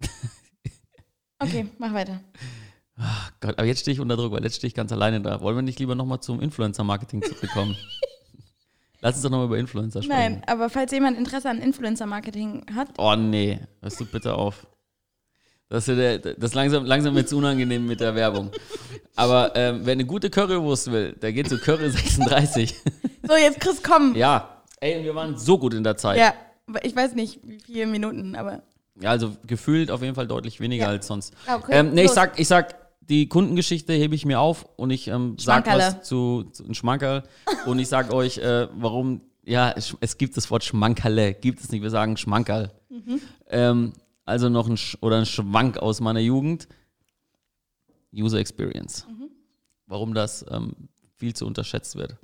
okay, 1.38 1.68
mach 1.78 1.92
weiter. 1.92 2.20
Ach 2.96 3.30
Gott, 3.40 3.58
aber 3.58 3.66
jetzt 3.66 3.80
stehe 3.80 3.92
ich 3.92 4.00
unter 4.00 4.16
Druck, 4.16 4.32
weil 4.32 4.42
jetzt 4.42 4.56
stehe 4.56 4.68
ich 4.68 4.74
ganz 4.74 4.90
alleine 4.90 5.20
da. 5.20 5.40
Wollen 5.42 5.56
wir 5.56 5.62
nicht 5.62 5.78
lieber 5.78 5.94
nochmal 5.94 6.20
zum 6.20 6.40
Influencer-Marketing 6.40 7.22
zurückkommen? 7.22 7.76
Lass 9.02 9.16
uns 9.16 9.22
doch 9.24 9.30
nochmal 9.30 9.46
über 9.48 9.58
Influencer 9.58 10.02
sprechen. 10.02 10.18
Nein, 10.18 10.42
aber 10.46 10.70
falls 10.70 10.92
jemand 10.92 11.18
Interesse 11.18 11.50
an 11.50 11.58
Influencer-Marketing 11.60 12.64
hat, 12.74 12.88
Oh 12.98 13.14
nee, 13.16 13.58
hörst 13.82 14.00
du 14.00 14.06
bitte 14.06 14.32
auf. 14.34 14.66
Das 15.68 15.88
ist, 15.88 15.98
ja 15.98 16.18
der, 16.18 16.34
das 16.34 16.54
langsam, 16.54 16.84
langsam 16.84 17.14
wird 17.14 17.32
unangenehm 17.32 17.86
mit 17.86 17.98
der 18.00 18.14
Werbung. 18.14 18.50
Aber 19.16 19.52
ähm, 19.56 19.80
wer 19.84 19.92
eine 19.92 20.04
gute 20.04 20.30
Currywurst 20.30 20.92
will, 20.92 21.12
der 21.20 21.32
geht 21.32 21.48
zu 21.48 21.58
Curry 21.58 21.90
36. 21.90 22.74
so 23.26 23.34
jetzt 23.36 23.58
Chris, 23.58 23.82
komm. 23.82 24.14
ja, 24.14 24.62
ey, 24.80 25.02
wir 25.02 25.14
waren 25.14 25.36
so 25.36 25.58
gut 25.58 25.74
in 25.74 25.82
der 25.82 25.96
Zeit. 25.96 26.18
Ja, 26.18 26.34
ich 26.82 26.94
weiß 26.94 27.14
nicht, 27.14 27.40
wie 27.42 27.58
viele 27.58 27.86
Minuten, 27.86 28.36
aber. 28.36 28.62
Ja, 29.00 29.10
also 29.10 29.34
gefühlt 29.46 29.90
auf 29.90 30.02
jeden 30.02 30.14
Fall 30.14 30.26
deutlich 30.26 30.60
weniger 30.60 30.84
Ja. 30.84 30.90
als 30.90 31.06
sonst. 31.06 31.34
Okay, 31.52 31.72
ähm, 31.72 31.92
nee, 31.92 32.02
ich 32.02 32.06
los. 32.08 32.14
sag, 32.14 32.38
ich 32.38 32.46
sag, 32.46 32.74
die 33.08 33.28
Kundengeschichte 33.28 33.92
hebe 33.92 34.14
ich 34.14 34.24
mir 34.24 34.40
auf 34.40 34.66
und 34.76 34.90
ich 34.90 35.08
ähm, 35.08 35.36
sag 35.38 35.64
Schmankerle. 35.64 35.96
was 35.98 36.02
zu, 36.08 36.44
zu 36.52 36.72
Schmankerl 36.74 37.24
und 37.66 37.78
ich 37.78 37.88
sag 37.88 38.12
euch, 38.12 38.38
äh, 38.38 38.68
warum, 38.74 39.22
ja, 39.44 39.70
es, 39.70 39.96
es 40.00 40.18
gibt 40.18 40.36
das 40.36 40.50
Wort 40.50 40.64
Schmankerle, 40.64 41.34
gibt 41.34 41.60
es 41.60 41.70
nicht, 41.72 41.82
wir 41.82 41.90
sagen 41.90 42.16
Schmankerl. 42.16 42.72
Mhm. 42.88 43.20
Ähm, 43.48 43.92
also 44.24 44.48
noch 44.48 44.68
ein, 44.68 44.76
Sch 44.76 44.96
oder 45.00 45.18
ein 45.18 45.26
Schwank 45.26 45.78
aus 45.78 46.00
meiner 46.00 46.20
Jugend. 46.20 46.68
User 48.14 48.38
Experience. 48.38 49.06
Mhm. 49.08 49.30
Warum 49.86 50.14
das 50.14 50.44
ähm, 50.50 50.88
viel 51.16 51.34
zu 51.34 51.46
unterschätzt 51.46 51.96
wird. 51.96 52.16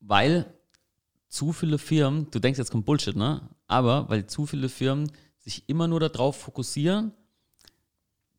Weil 0.00 0.52
zu 1.28 1.52
viele 1.52 1.78
Firmen, 1.78 2.26
du 2.30 2.38
denkst, 2.38 2.58
jetzt 2.58 2.70
kommt 2.70 2.86
Bullshit, 2.86 3.14
ne? 3.14 3.48
Aber 3.66 4.08
weil 4.08 4.26
zu 4.26 4.46
viele 4.46 4.68
Firmen 4.68 5.10
sich 5.38 5.68
immer 5.68 5.86
nur 5.86 6.00
darauf 6.00 6.36
fokussieren, 6.36 7.12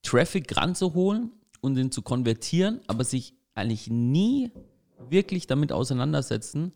Traffic 0.04 0.56
ranzuholen 0.58 1.32
und 1.62 1.76
den 1.76 1.92
zu 1.92 2.02
konvertieren, 2.02 2.82
aber 2.88 3.04
sich 3.04 3.36
eigentlich 3.54 3.90
nie 3.90 4.52
wirklich 5.10 5.48
damit 5.48 5.72
auseinandersetzen, 5.72 6.74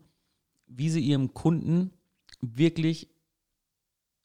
wie 0.66 0.90
sie 0.90 1.00
ihrem 1.00 1.34
Kunden 1.34 1.90
wirklich 2.40 3.08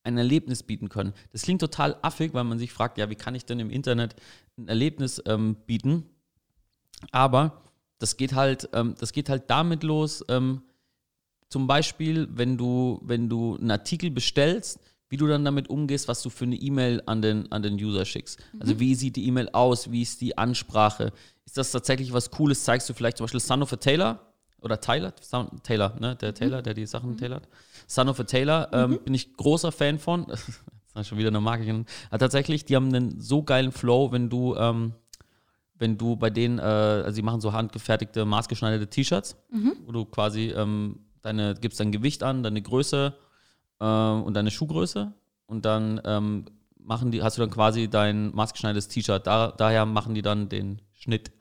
ein 0.04 0.18
Erlebnis 0.18 0.64
bieten 0.64 0.90
können. 0.90 1.14
Das 1.32 1.44
klingt 1.44 1.62
total 1.62 1.98
affig, 2.02 2.34
weil 2.34 2.44
man 2.44 2.60
sich 2.60 2.74
fragt, 2.74 2.98
ja, 2.98 3.10
wie 3.10 3.16
kann 3.16 3.36
ich 3.36 3.46
denn 3.46 3.60
im 3.60 3.70
Internet 3.70 4.16
ein 4.58 4.68
Erlebnis 4.68 5.22
ähm, 5.26 5.56
bieten? 5.66 6.06
Aber 7.12 7.62
das 8.00 8.18
geht 8.18 8.34
halt, 8.34 8.70
ähm, 8.74 8.96
das 9.00 9.14
geht 9.14 9.30
halt 9.30 9.50
damit 9.50 9.84
los, 9.84 10.26
ähm, 10.28 10.64
zum 11.50 11.68
Beispiel, 11.68 12.30
wenn 12.32 12.58
du, 12.58 13.02
wenn 13.04 13.28
du 13.28 13.58
einen 13.58 13.72
Artikel 13.72 14.10
bestellst, 14.10 14.80
wie 15.12 15.18
du 15.18 15.28
dann 15.28 15.44
damit 15.44 15.70
umgehst, 15.70 16.08
was 16.08 16.24
du 16.24 16.30
für 16.30 16.46
eine 16.46 16.56
E-Mail 16.56 17.04
an 17.06 17.22
den, 17.22 17.52
an 17.52 17.62
den 17.62 17.74
User 17.74 18.06
schickst. 18.06 18.42
Also 18.62 18.80
wie 18.80 18.96
sieht 18.96 19.18
die 19.18 19.28
E-Mail 19.28 19.50
aus, 19.52 19.92
wie 19.92 20.02
ist 20.02 20.22
die 20.22 20.38
Ansprache? 20.38 21.12
Ist 21.46 21.58
das 21.58 21.70
tatsächlich 21.70 22.14
was 22.14 22.32
Cooles? 22.32 22.64
Zeigst 22.64 22.90
du 22.90 22.94
vielleicht 22.94 23.18
zum 23.18 23.26
Beispiel 23.26 23.42
Son 23.42 23.62
of 23.62 23.74
a 23.74 23.76
Taylor 23.76 24.22
oder 24.62 24.80
Tyler? 24.80 25.14
Son, 25.20 25.50
Taylor, 25.64 25.98
ne? 26.00 26.16
Der 26.16 26.34
Taylor, 26.34 26.62
der 26.62 26.74
die 26.74 26.86
Sachen 26.86 27.18
tailert. 27.18 27.50
Son 27.88 28.08
of 28.08 28.22
a 28.22 28.24
Taylor, 28.24 28.70
ähm, 28.72 29.00
bin 29.04 29.14
ich 29.14 29.36
großer 29.36 29.74
Fan 29.74 30.00
von. 30.00 30.28
das 30.30 30.48
ist 30.96 31.08
schon 31.08 31.18
wieder 31.18 31.28
eine 31.28 31.42
Marke. 31.42 31.86
Aber 32.10 32.20
tatsächlich, 32.20 32.64
die 32.64 32.78
haben 32.78 32.88
einen 32.88 33.20
so 33.20 33.44
geilen 33.44 33.74
Flow, 33.74 34.14
wenn 34.14 34.30
du, 34.30 34.56
ähm, 34.56 34.94
wenn 35.78 35.98
du 35.98 36.16
bei 36.16 36.30
denen, 36.30 36.58
äh, 36.58 36.62
also 36.62 37.12
sie 37.12 37.22
machen 37.22 37.42
so 37.42 37.52
handgefertigte, 37.52 38.24
maßgeschneiderte 38.24 38.88
T-Shirts, 38.88 39.36
wo 39.86 39.92
du 39.92 40.06
quasi 40.06 40.54
ähm, 40.56 41.00
deine, 41.22 41.56
gibst 41.56 41.82
dein 41.82 41.92
Gewicht 41.92 42.24
an, 42.24 42.44
deine 42.44 42.62
Größe 42.62 43.14
äh, 43.82 43.86
und 44.24 44.34
deine 44.36 44.52
Schuhgröße 44.52 45.12
und 45.48 45.66
dann 45.66 46.00
ähm, 46.06 46.46
machen 46.78 47.12
die, 47.12 47.22
hast 47.22 47.38
du 47.38 47.42
dann 47.42 47.52
quasi 47.52 47.90
dein 47.90 48.34
maßgeschneidertes 48.34 48.88
T-Shirt. 48.88 49.28
Da, 49.28 49.52
daher 49.56 49.86
machen 49.86 50.16
die 50.16 50.22
dann 50.22 50.48
den 50.48 50.82
Schnitt. 50.94 51.32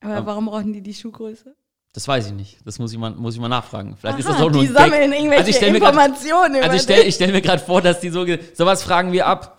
Aber 0.00 0.16
Ähm, 0.18 0.26
warum 0.26 0.46
brauchen 0.46 0.72
die 0.72 0.80
die 0.82 0.94
Schuhgröße? 0.94 1.54
Das 1.92 2.06
weiß 2.06 2.28
ich 2.28 2.32
nicht. 2.32 2.58
Das 2.64 2.78
muss 2.78 2.92
ich 2.92 2.98
mal, 2.98 3.10
muss 3.10 3.34
ich 3.34 3.40
mal 3.40 3.48
nachfragen. 3.48 3.96
Vielleicht 3.98 4.20
ist 4.20 4.26
Aha, 4.26 4.34
das 4.34 4.42
auch 4.42 4.50
nur 4.52 4.62
die 4.62 4.68
ein 4.68 4.74
sammeln 4.74 5.10
Gag. 5.10 5.18
irgendwelche 5.20 5.44
Also 5.46 5.60
grad- 5.60 5.74
Informationen 5.76 6.54
über 6.54 6.64
Also 6.64 6.76
ich 6.76 6.82
stelle 6.82 7.12
stell 7.12 7.32
mir 7.32 7.40
gerade 7.42 7.60
vor, 7.60 7.82
dass 7.82 7.98
die 8.00 8.10
so, 8.10 8.24
sowas 8.54 8.82
fragen 8.84 9.10
wir 9.12 9.26
ab. 9.26 9.56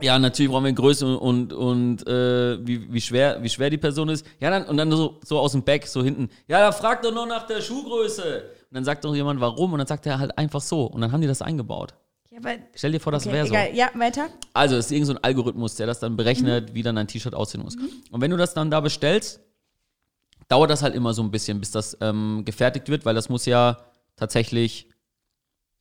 Ja, 0.00 0.18
natürlich 0.18 0.50
brauchen 0.50 0.64
wir 0.64 0.72
Größe 0.72 1.18
und, 1.18 1.52
und 1.52 2.06
äh, 2.06 2.66
wie, 2.66 2.90
wie, 2.92 3.00
schwer, 3.00 3.42
wie 3.42 3.48
schwer 3.48 3.68
die 3.68 3.78
Person 3.78 4.08
ist. 4.08 4.24
Ja, 4.40 4.48
dann, 4.48 4.64
und 4.64 4.76
dann 4.76 4.90
so, 4.92 5.18
so 5.24 5.38
aus 5.40 5.52
dem 5.52 5.62
Back, 5.64 5.86
so 5.88 6.02
hinten. 6.04 6.30
Ja, 6.46 6.60
da 6.60 6.72
fragt 6.72 7.04
doch 7.04 7.12
nur 7.12 7.26
nach 7.26 7.46
der 7.46 7.60
Schuhgröße. 7.60 8.44
Und 8.70 8.74
dann 8.74 8.84
sagt 8.84 9.04
doch 9.04 9.14
jemand, 9.14 9.40
warum? 9.40 9.72
Und 9.72 9.78
dann 9.78 9.86
sagt 9.86 10.06
er 10.06 10.18
halt 10.18 10.36
einfach 10.36 10.60
so. 10.60 10.84
Und 10.84 11.00
dann 11.00 11.12
haben 11.12 11.20
die 11.20 11.26
das 11.26 11.42
eingebaut. 11.42 11.94
Ja, 12.30 12.40
Stell 12.74 12.92
dir 12.92 13.00
vor, 13.00 13.12
das 13.12 13.26
okay, 13.26 13.34
wäre 13.34 13.46
so. 13.46 13.54
egal. 13.54 13.74
Ja, 13.74 13.90
weiter. 13.94 14.28
Also 14.52 14.76
es 14.76 14.86
ist 14.86 14.92
irgend 14.92 15.06
so 15.06 15.14
ein 15.14 15.24
Algorithmus, 15.24 15.76
der 15.76 15.86
das 15.86 16.00
dann 16.00 16.16
berechnet, 16.16 16.74
wie 16.74 16.82
dann 16.82 16.96
dein 16.96 17.08
T-Shirt 17.08 17.34
aussehen 17.34 17.62
muss. 17.62 17.76
Und 18.10 18.20
wenn 18.20 18.30
du 18.30 18.36
das 18.36 18.52
dann 18.52 18.70
da 18.70 18.80
bestellst, 18.80 19.40
dauert 20.48 20.70
das 20.70 20.82
halt 20.82 20.94
immer 20.94 21.14
so 21.14 21.22
ein 21.22 21.30
bisschen, 21.30 21.60
bis 21.60 21.70
das 21.70 21.96
ähm, 22.00 22.42
gefertigt 22.44 22.88
wird, 22.88 23.06
weil 23.06 23.14
das 23.14 23.28
muss 23.28 23.46
ja 23.46 23.78
tatsächlich 24.16 24.88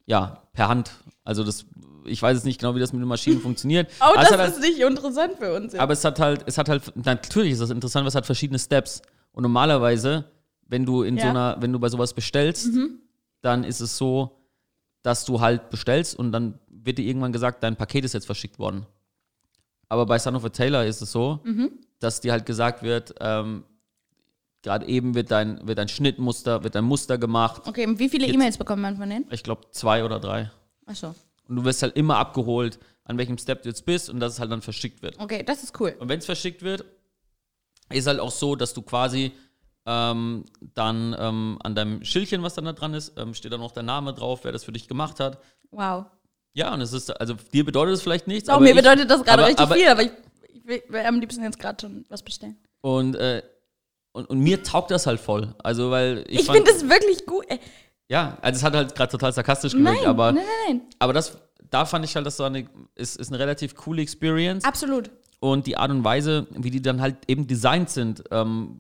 ja 0.06 0.44
per 0.54 0.70
Hand. 0.70 0.92
Also 1.24 1.44
das, 1.44 1.66
ich 2.06 2.22
weiß 2.22 2.38
jetzt 2.38 2.46
nicht 2.46 2.60
genau, 2.60 2.76
wie 2.76 2.80
das 2.80 2.94
mit 2.94 3.02
den 3.02 3.08
Maschinen 3.08 3.42
funktioniert. 3.42 3.92
Oh, 4.00 4.14
das 4.16 4.32
halt, 4.32 4.54
ist 4.54 4.62
nicht 4.62 4.80
interessant 4.80 5.34
für 5.38 5.54
uns. 5.54 5.74
jetzt. 5.74 5.82
aber 5.82 5.94
es 5.94 6.04
hat 6.06 6.20
halt, 6.20 6.44
es 6.46 6.58
hat 6.58 6.70
halt, 6.70 6.94
natürlich 7.06 7.52
ist 7.54 7.62
das 7.62 7.70
interessant, 7.70 8.04
weil 8.06 8.10
es 8.10 8.16
hat 8.16 8.26
verschiedene 8.26 8.60
Steps. 8.60 9.02
Und 9.32 9.44
normalerweise, 9.44 10.26
wenn 10.68 10.86
du 10.86 11.04
in 11.04 11.18
so 11.18 11.24
Ja. 11.26 11.30
einer, 11.32 11.58
wenn 11.62 11.72
du 11.74 11.80
bei 11.80 11.90
sowas 11.90 12.14
bestellst, 12.14 12.70
dann 13.42 13.64
ist 13.64 13.80
es 13.80 13.98
so, 13.98 14.38
dass 15.04 15.26
du 15.26 15.40
halt 15.40 15.70
bestellst 15.70 16.18
und 16.18 16.32
dann 16.32 16.60
wird 16.70 16.98
dir 16.98 17.06
irgendwann 17.06 17.32
gesagt, 17.32 17.64
dein 17.64 17.76
Paket 17.76 18.06
ist 18.06 18.14
jetzt 18.14 18.26
verschickt 18.26 18.60
worden. 18.60 18.86
Aber 19.90 20.06
bei 20.06 20.20
Son 20.20 20.36
of 20.36 20.44
a 20.44 20.50
Taylor 20.50 20.86
ist 20.86 21.02
es 21.02 21.12
so, 21.12 21.40
dass 22.00 22.20
dir 22.22 22.32
halt 22.34 22.46
gesagt 22.46 22.84
wird, 22.84 23.16
ähm, 23.22 23.64
gerade 24.62 24.86
eben 24.88 25.16
wird 25.16 25.32
dein, 25.32 25.66
wird 25.68 25.78
dein 25.78 25.88
Schnittmuster, 25.88 26.64
wird 26.64 26.76
dein 26.76 26.84
Muster 26.84 27.18
gemacht. 27.18 27.62
Okay, 27.66 27.86
und 27.88 28.00
wie 28.00 28.10
viele 28.10 28.28
E-Mails 28.28 28.58
bekommt 28.58 28.82
man 28.82 28.98
von 28.98 29.10
denen? 29.10 29.26
Ich 29.32 29.44
glaube 29.44 29.68
zwei 29.72 30.04
oder 30.04 30.20
drei. 30.20 30.52
Achso. 30.86 31.16
Und 31.48 31.56
du 31.56 31.64
wirst 31.64 31.82
halt 31.84 31.96
immer 31.96 32.18
abgeholt, 32.18 32.78
an 33.06 33.18
welchem 33.18 33.38
Step 33.38 33.64
du 33.64 33.70
jetzt 33.70 33.86
bist 33.86 34.10
und 34.10 34.20
dass 34.20 34.34
es 34.34 34.40
halt 34.42 34.52
dann 34.52 34.62
verschickt 34.62 35.02
wird. 35.02 35.18
Okay, 35.20 35.44
das 35.44 35.64
ist 35.64 35.80
cool. 35.80 35.96
Und 36.00 36.10
wenn 36.10 36.20
es 36.20 36.26
verschickt 36.26 36.62
wird, 36.64 36.84
ist 37.90 38.08
halt 38.08 38.20
auch 38.20 38.32
so, 38.32 38.58
dass 38.58 38.74
du 38.74 38.82
quasi 38.82 39.32
ähm, 39.88 40.44
dann 40.76 41.16
ähm, 41.18 41.58
an 41.64 41.74
deinem 41.74 42.04
Schildchen, 42.04 42.44
was 42.44 42.54
dann 42.56 42.66
da 42.66 42.74
dran 42.74 42.94
ist, 42.94 43.14
ähm, 43.18 43.34
steht 43.34 43.54
dann 43.54 43.62
noch 43.62 43.72
dein 43.72 43.86
Name 43.86 44.14
drauf, 44.14 44.42
wer 44.44 44.52
das 44.52 44.66
für 44.66 44.74
dich 44.74 44.88
gemacht 44.88 45.20
hat. 45.22 45.40
Wow. 45.72 46.06
Ja, 46.54 46.74
und 46.74 46.82
es 46.82 46.92
ist, 46.92 47.10
also 47.22 47.36
dir 47.54 47.64
bedeutet 47.66 47.94
es 47.96 48.02
vielleicht 48.02 48.28
nichts. 48.28 48.50
Auch 48.50 48.56
aber 48.56 48.64
mir 48.64 48.72
ich- 48.72 48.76
bedeutet 48.76 49.10
das 49.10 49.24
gerade 49.24 49.46
richtig 49.46 49.60
aber, 49.66 49.76
viel, 49.76 49.88
aber 49.88 50.04
ich, 50.04 50.12
ich 50.54 50.66
will, 50.68 50.84
will 50.90 51.02
am 51.06 51.20
liebsten 51.20 51.42
jetzt 51.44 51.58
gerade 51.60 51.78
schon 51.80 52.06
was 52.10 52.22
bestellen. 52.22 52.58
Und, 52.82 53.16
äh, 53.16 53.42
und, 54.12 54.30
und 54.30 54.40
mir 54.40 54.62
taugt 54.64 54.92
das 54.92 55.08
halt 55.08 55.20
voll. 55.20 55.56
Also, 55.64 55.90
weil 55.92 56.26
ich, 56.28 56.42
Ich, 56.42 56.52
finde 56.52 56.72
das 56.72 56.84
wirklich 56.90 57.26
gut. 57.26 57.46
Ja, 58.10 58.38
also 58.42 58.58
es 58.58 58.64
hat 58.64 58.74
halt 58.76 58.94
gerade 58.96 59.12
total 59.12 59.32
sarkastisch 59.34 59.74
gewirkt, 59.74 60.00
nein, 60.02 60.08
aber, 60.08 60.32
nein, 60.32 60.44
nein, 60.68 60.78
nein. 60.78 60.82
aber 61.00 61.14
das, 61.14 61.38
da 61.70 61.86
fand 61.86 62.04
ich 62.06 62.16
halt, 62.16 62.26
das 62.26 62.40
war 62.40 62.48
eine, 62.48 62.68
ist, 62.96 63.18
ist 63.18 63.28
eine 63.30 63.40
relativ 63.40 63.76
coole 63.76 64.02
Experience. 64.02 64.64
Absolut. 64.64 65.12
und 65.40 65.68
die 65.68 65.78
Art 65.78 65.92
und 65.92 66.04
Weise, 66.04 66.48
wie 66.52 66.72
die 66.72 66.82
dann 66.82 67.02
halt 67.02 67.18
eben 67.28 67.46
designt 67.48 67.90
sind, 67.90 68.24
ähm, 68.32 68.80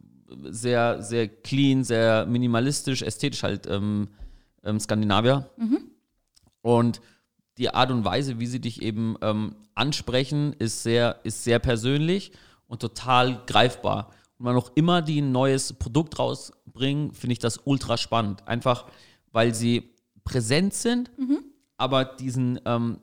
sehr, 0.49 1.01
sehr 1.01 1.27
clean, 1.27 1.83
sehr 1.83 2.25
minimalistisch, 2.25 3.01
ästhetisch 3.01 3.43
halt 3.43 3.67
ähm, 3.67 4.09
ähm, 4.63 4.79
Skandinavier. 4.79 5.49
Und 6.61 7.01
die 7.57 7.73
Art 7.73 7.91
und 7.91 8.05
Weise, 8.05 8.39
wie 8.39 8.45
sie 8.45 8.59
dich 8.59 8.81
eben 8.81 9.15
ähm, 9.21 9.55
ansprechen, 9.73 10.53
ist 10.53 10.83
sehr, 10.83 11.19
ist 11.23 11.43
sehr 11.43 11.59
persönlich 11.59 12.31
und 12.67 12.81
total 12.81 13.43
greifbar. 13.45 14.11
Und 14.37 14.45
wann 14.45 14.55
auch 14.55 14.71
immer 14.75 15.01
die 15.01 15.21
ein 15.21 15.31
neues 15.31 15.73
Produkt 15.73 16.19
rausbringen, 16.19 17.13
finde 17.13 17.33
ich 17.33 17.39
das 17.39 17.61
ultra 17.63 17.97
spannend. 17.97 18.47
Einfach, 18.47 18.85
weil 19.31 19.55
sie 19.55 19.89
präsent 20.23 20.73
sind, 20.73 21.09
aber 21.77 22.05
diesen, 22.05 22.59
ähm, 22.65 22.99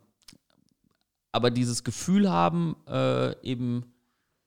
aber 1.32 1.50
dieses 1.50 1.82
Gefühl 1.82 2.30
haben, 2.30 2.76
äh, 2.86 3.34
eben, 3.42 3.93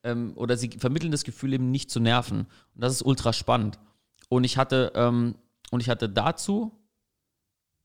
ähm, 0.07 0.33
oder 0.35 0.57
sie 0.57 0.69
vermitteln 0.69 1.11
das 1.11 1.23
Gefühl 1.23 1.53
eben 1.53 1.69
nicht 1.69 1.91
zu 1.91 1.99
nerven. 1.99 2.47
Und 2.73 2.83
das 2.83 2.93
ist 2.93 3.01
ultra 3.03 3.33
spannend. 3.33 3.77
Und 4.29 4.43
ich 4.43 4.57
hatte, 4.57 4.91
ähm, 4.95 5.35
und 5.71 5.81
ich 5.81 5.89
hatte 5.89 6.09
dazu 6.09 6.71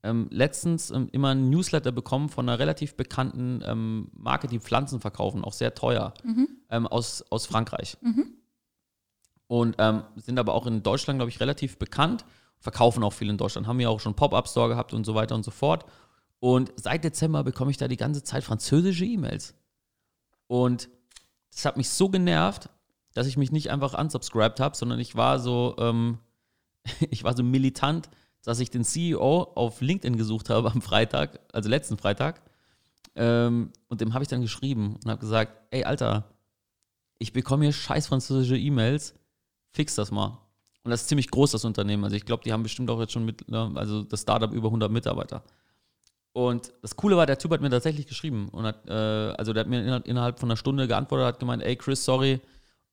ähm, 0.05 0.29
letztens 0.31 0.91
ähm, 0.91 1.09
immer 1.13 1.31
ein 1.31 1.51
Newsletter 1.51 1.93
bekommen 1.93 2.29
von 2.29 2.49
einer 2.49 2.59
relativ 2.59 2.97
bekannten 2.97 3.63
ähm, 3.65 4.11
Marke, 4.15 4.47
die 4.47 4.61
Pflanzen 4.61 5.01
verkaufen, 5.01 5.45
auch 5.45 5.53
sehr 5.53 5.75
teuer, 5.75 6.15
ähm, 6.71 6.87
aus, 6.87 7.25
aus 7.31 7.47
Frankreich. 7.47 7.99
Und 9.49 9.77
ähm, 9.79 10.03
sind 10.17 10.39
aber 10.39 10.55
auch 10.55 10.67
in 10.67 10.83
Deutschland, 10.83 11.19
glaube 11.19 11.31
ich, 11.31 11.41
relativ 11.41 11.79
bekannt, 11.79 12.25
verkaufen 12.59 13.03
auch 13.03 13.13
viel 13.13 13.29
in 13.29 13.37
Deutschland, 13.37 13.67
haben 13.67 13.81
ja 13.81 13.89
auch 13.89 14.01
schon 14.01 14.15
Pop-Up-Store 14.15 14.69
gehabt 14.69 14.95
und 14.95 15.05
so 15.05 15.15
weiter 15.15 15.35
und 15.35 15.45
so 15.45 15.51
fort. 15.51 15.85
Und 16.39 16.73
seit 16.77 17.05
Dezember 17.05 17.45
bekomme 17.45 17.71
ich 17.71 17.77
da 17.77 17.87
die 17.87 17.97
ganze 17.97 18.25
Zeit 18.25 18.45
französische 18.45 19.05
E-Mails. 19.05 19.55
Und 20.47 20.89
das 21.53 21.65
hat 21.65 21.77
mich 21.77 21.89
so 21.89 22.09
genervt, 22.09 22.69
dass 23.15 23.27
ich 23.27 23.37
mich 23.37 23.53
nicht 23.53 23.71
einfach 23.71 23.99
unsubscribed 23.99 24.61
habe, 24.61 24.77
sondern 24.77 24.99
ich 24.99 25.17
war 25.17 25.39
so, 25.39 25.77
ähm, 25.79 26.19
ich 27.11 27.25
war 27.25 27.37
so 27.37 27.43
militant, 27.43 28.09
dass 28.43 28.59
ich 28.59 28.71
den 28.71 28.85
CEO 28.85 29.53
auf 29.55 29.81
LinkedIn 29.81 30.17
gesucht 30.17 30.51
habe 30.51 30.73
am 30.73 30.83
Freitag, 30.83 31.41
also 31.53 31.69
letzten 31.69 31.97
Freitag. 31.97 32.43
Ähm, 33.15 33.71
und 33.89 34.01
dem 34.01 34.15
habe 34.15 34.25
ich 34.25 34.29
dann 34.29 34.41
geschrieben 34.41 34.97
und 35.03 35.11
habe 35.11 35.21
gesagt, 35.21 35.53
ey 35.71 35.85
Alter, 35.85 36.33
ich 37.19 37.33
bekomme 37.33 37.65
hier 37.65 37.73
scheiß 37.73 38.09
französische 38.09 38.57
E-Mails, 38.57 39.15
fix 39.71 39.95
das 39.95 40.11
mal. 40.11 40.39
Und 40.83 40.91
das 40.91 41.03
ist 41.03 41.09
ziemlich 41.09 41.31
groß, 41.31 41.53
das 41.53 41.65
Unternehmen. 41.65 42.03
Also 42.03 42.17
ich 42.17 42.25
glaube, 42.25 42.43
die 42.43 42.53
haben 42.53 42.65
bestimmt 42.65 42.91
auch 42.91 42.99
jetzt 42.99 43.13
schon 43.13 43.25
mit, 43.25 43.49
ne, 43.49 43.71
also 43.77 44.03
das 44.03 44.23
Startup 44.23 44.53
über 44.53 44.69
100 44.69 44.91
Mitarbeiter. 44.91 45.45
Und 46.33 46.73
das 46.81 46.97
Coole 46.97 47.17
war, 47.17 47.27
der 47.27 47.39
Typ 47.39 47.51
hat 47.53 47.61
mir 47.61 47.69
tatsächlich 47.71 48.07
geschrieben 48.07 48.49
und 48.53 48.65
hat, 48.65 48.89
äh, 48.89 48.93
also 48.93 49.53
der 49.53 49.61
hat 49.61 49.69
mir 49.69 50.03
innerhalb, 50.07 50.39
von 50.41 50.51
einer 50.51 50.57
Stunde 50.57 50.89
geantwortet, 50.89 51.27
hat 51.27 51.39
gemeint, 51.39 51.63
ey 51.63 51.77
Chris, 51.77 52.05
sorry, 52.05 52.41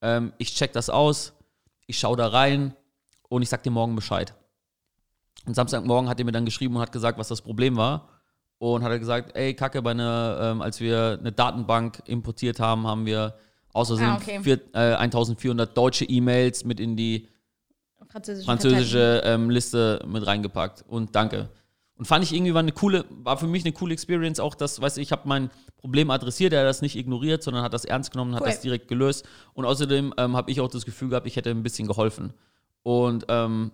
ähm, 0.02 0.34
ich 0.38 0.54
check 0.54 0.74
das 0.74 0.90
aus, 0.90 1.34
ich 1.88 1.98
schaue 1.98 2.18
da 2.18 2.28
rein 2.28 2.74
und 3.30 3.42
ich 3.42 3.50
sag 3.50 3.64
dir 3.64 3.72
morgen 3.72 3.96
Bescheid. 3.96 4.34
Und 5.46 5.56
Samstagmorgen 5.56 6.10
hat 6.10 6.20
er 6.20 6.26
mir 6.26 6.34
dann 6.34 6.46
geschrieben 6.46 6.76
und 6.76 6.82
hat 6.82 6.92
gesagt, 6.92 7.18
was 7.18 7.30
das 7.30 7.42
Problem 7.42 7.78
war. 7.78 8.10
Und 8.58 8.84
hat 8.84 8.92
er 8.92 9.00
gesagt, 9.00 9.38
ey, 9.38 9.54
Kacke, 9.54 9.82
bei 9.82 9.92
einer, 9.92 10.38
ähm, 10.42 10.62
als 10.62 10.82
wir 10.82 11.18
eine 11.18 11.32
Datenbank 11.32 12.02
importiert 12.06 12.60
haben, 12.60 12.86
haben 12.86 13.06
wir 13.06 13.36
Versehen 13.72 14.08
Ah, 14.10 14.18
okay. 14.18 14.40
vier, 14.42 14.60
äh, 14.74 14.96
1400 14.96 15.78
deutsche 15.78 16.04
E-Mails 16.04 16.66
mit 16.66 16.80
in 16.80 16.98
die 16.98 17.28
Französische. 18.10 18.46
französische 18.46 19.22
ähm, 19.24 19.50
Liste 19.50 20.04
mit 20.08 20.26
reingepackt. 20.26 20.84
Und 20.88 21.16
danke. 21.16 21.50
Und 22.00 22.06
fand 22.06 22.24
ich 22.24 22.34
irgendwie 22.34 22.54
war 22.54 22.62
eine 22.62 22.72
coole, 22.72 23.04
war 23.10 23.38
für 23.38 23.46
mich 23.46 23.66
eine 23.66 23.74
coole 23.74 23.92
Experience, 23.92 24.40
auch 24.40 24.56
das, 24.56 24.82
weißt 24.82 24.96
du, 24.96 25.02
ich 25.02 25.12
habe 25.12 25.24
mein 25.28 25.50
Problem 25.76 26.10
adressiert, 26.12 26.54
er 26.54 26.62
hat 26.62 26.68
das 26.68 26.82
nicht 26.82 26.96
ignoriert, 26.96 27.44
sondern 27.44 27.62
hat 27.62 27.74
das 27.74 27.84
ernst 27.84 28.12
genommen, 28.12 28.36
hat 28.36 28.42
Cool. 28.42 28.48
das 28.48 28.62
direkt 28.62 28.88
gelöst. 28.88 29.28
Und 29.54 29.66
außerdem 29.66 30.14
ähm, 30.18 30.38
habe 30.38 30.50
ich 30.50 30.62
auch 30.62 30.70
das 30.70 30.86
Gefühl 30.86 31.10
gehabt, 31.10 31.28
ich 31.28 31.36
hätte 31.36 31.50
ein 31.50 31.62
bisschen 31.62 31.90
geholfen. 31.90 32.34
Und 32.84 33.26
ähm, 33.28 33.72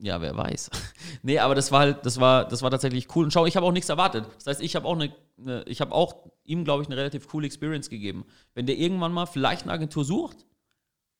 ja, 0.00 0.20
wer 0.20 0.36
weiß. 0.36 0.70
nee, 1.22 1.38
aber 1.38 1.54
das 1.54 1.70
war 1.70 1.78
halt, 1.78 2.04
das 2.04 2.18
war, 2.18 2.44
das 2.44 2.62
war 2.62 2.72
tatsächlich 2.72 3.14
cool. 3.14 3.22
Und 3.22 3.32
schau, 3.32 3.46
ich 3.46 3.56
habe 3.56 3.64
auch 3.64 3.72
nichts 3.72 3.88
erwartet. 3.88 4.24
Das 4.34 4.48
heißt, 4.48 4.62
ich 4.62 4.74
habe 4.74 4.84
auch 4.88 4.96
eine, 4.96 5.14
eine 5.38 5.62
ich 5.68 5.80
habe 5.80 5.94
auch 5.94 6.28
ihm, 6.42 6.64
glaube 6.64 6.82
ich, 6.82 6.88
eine 6.88 6.96
relativ 6.96 7.28
coole 7.28 7.46
Experience 7.46 7.88
gegeben. 7.88 8.24
Wenn 8.52 8.66
der 8.66 8.78
irgendwann 8.78 9.12
mal 9.12 9.26
vielleicht 9.26 9.62
eine 9.62 9.72
Agentur 9.72 10.04
sucht 10.04 10.44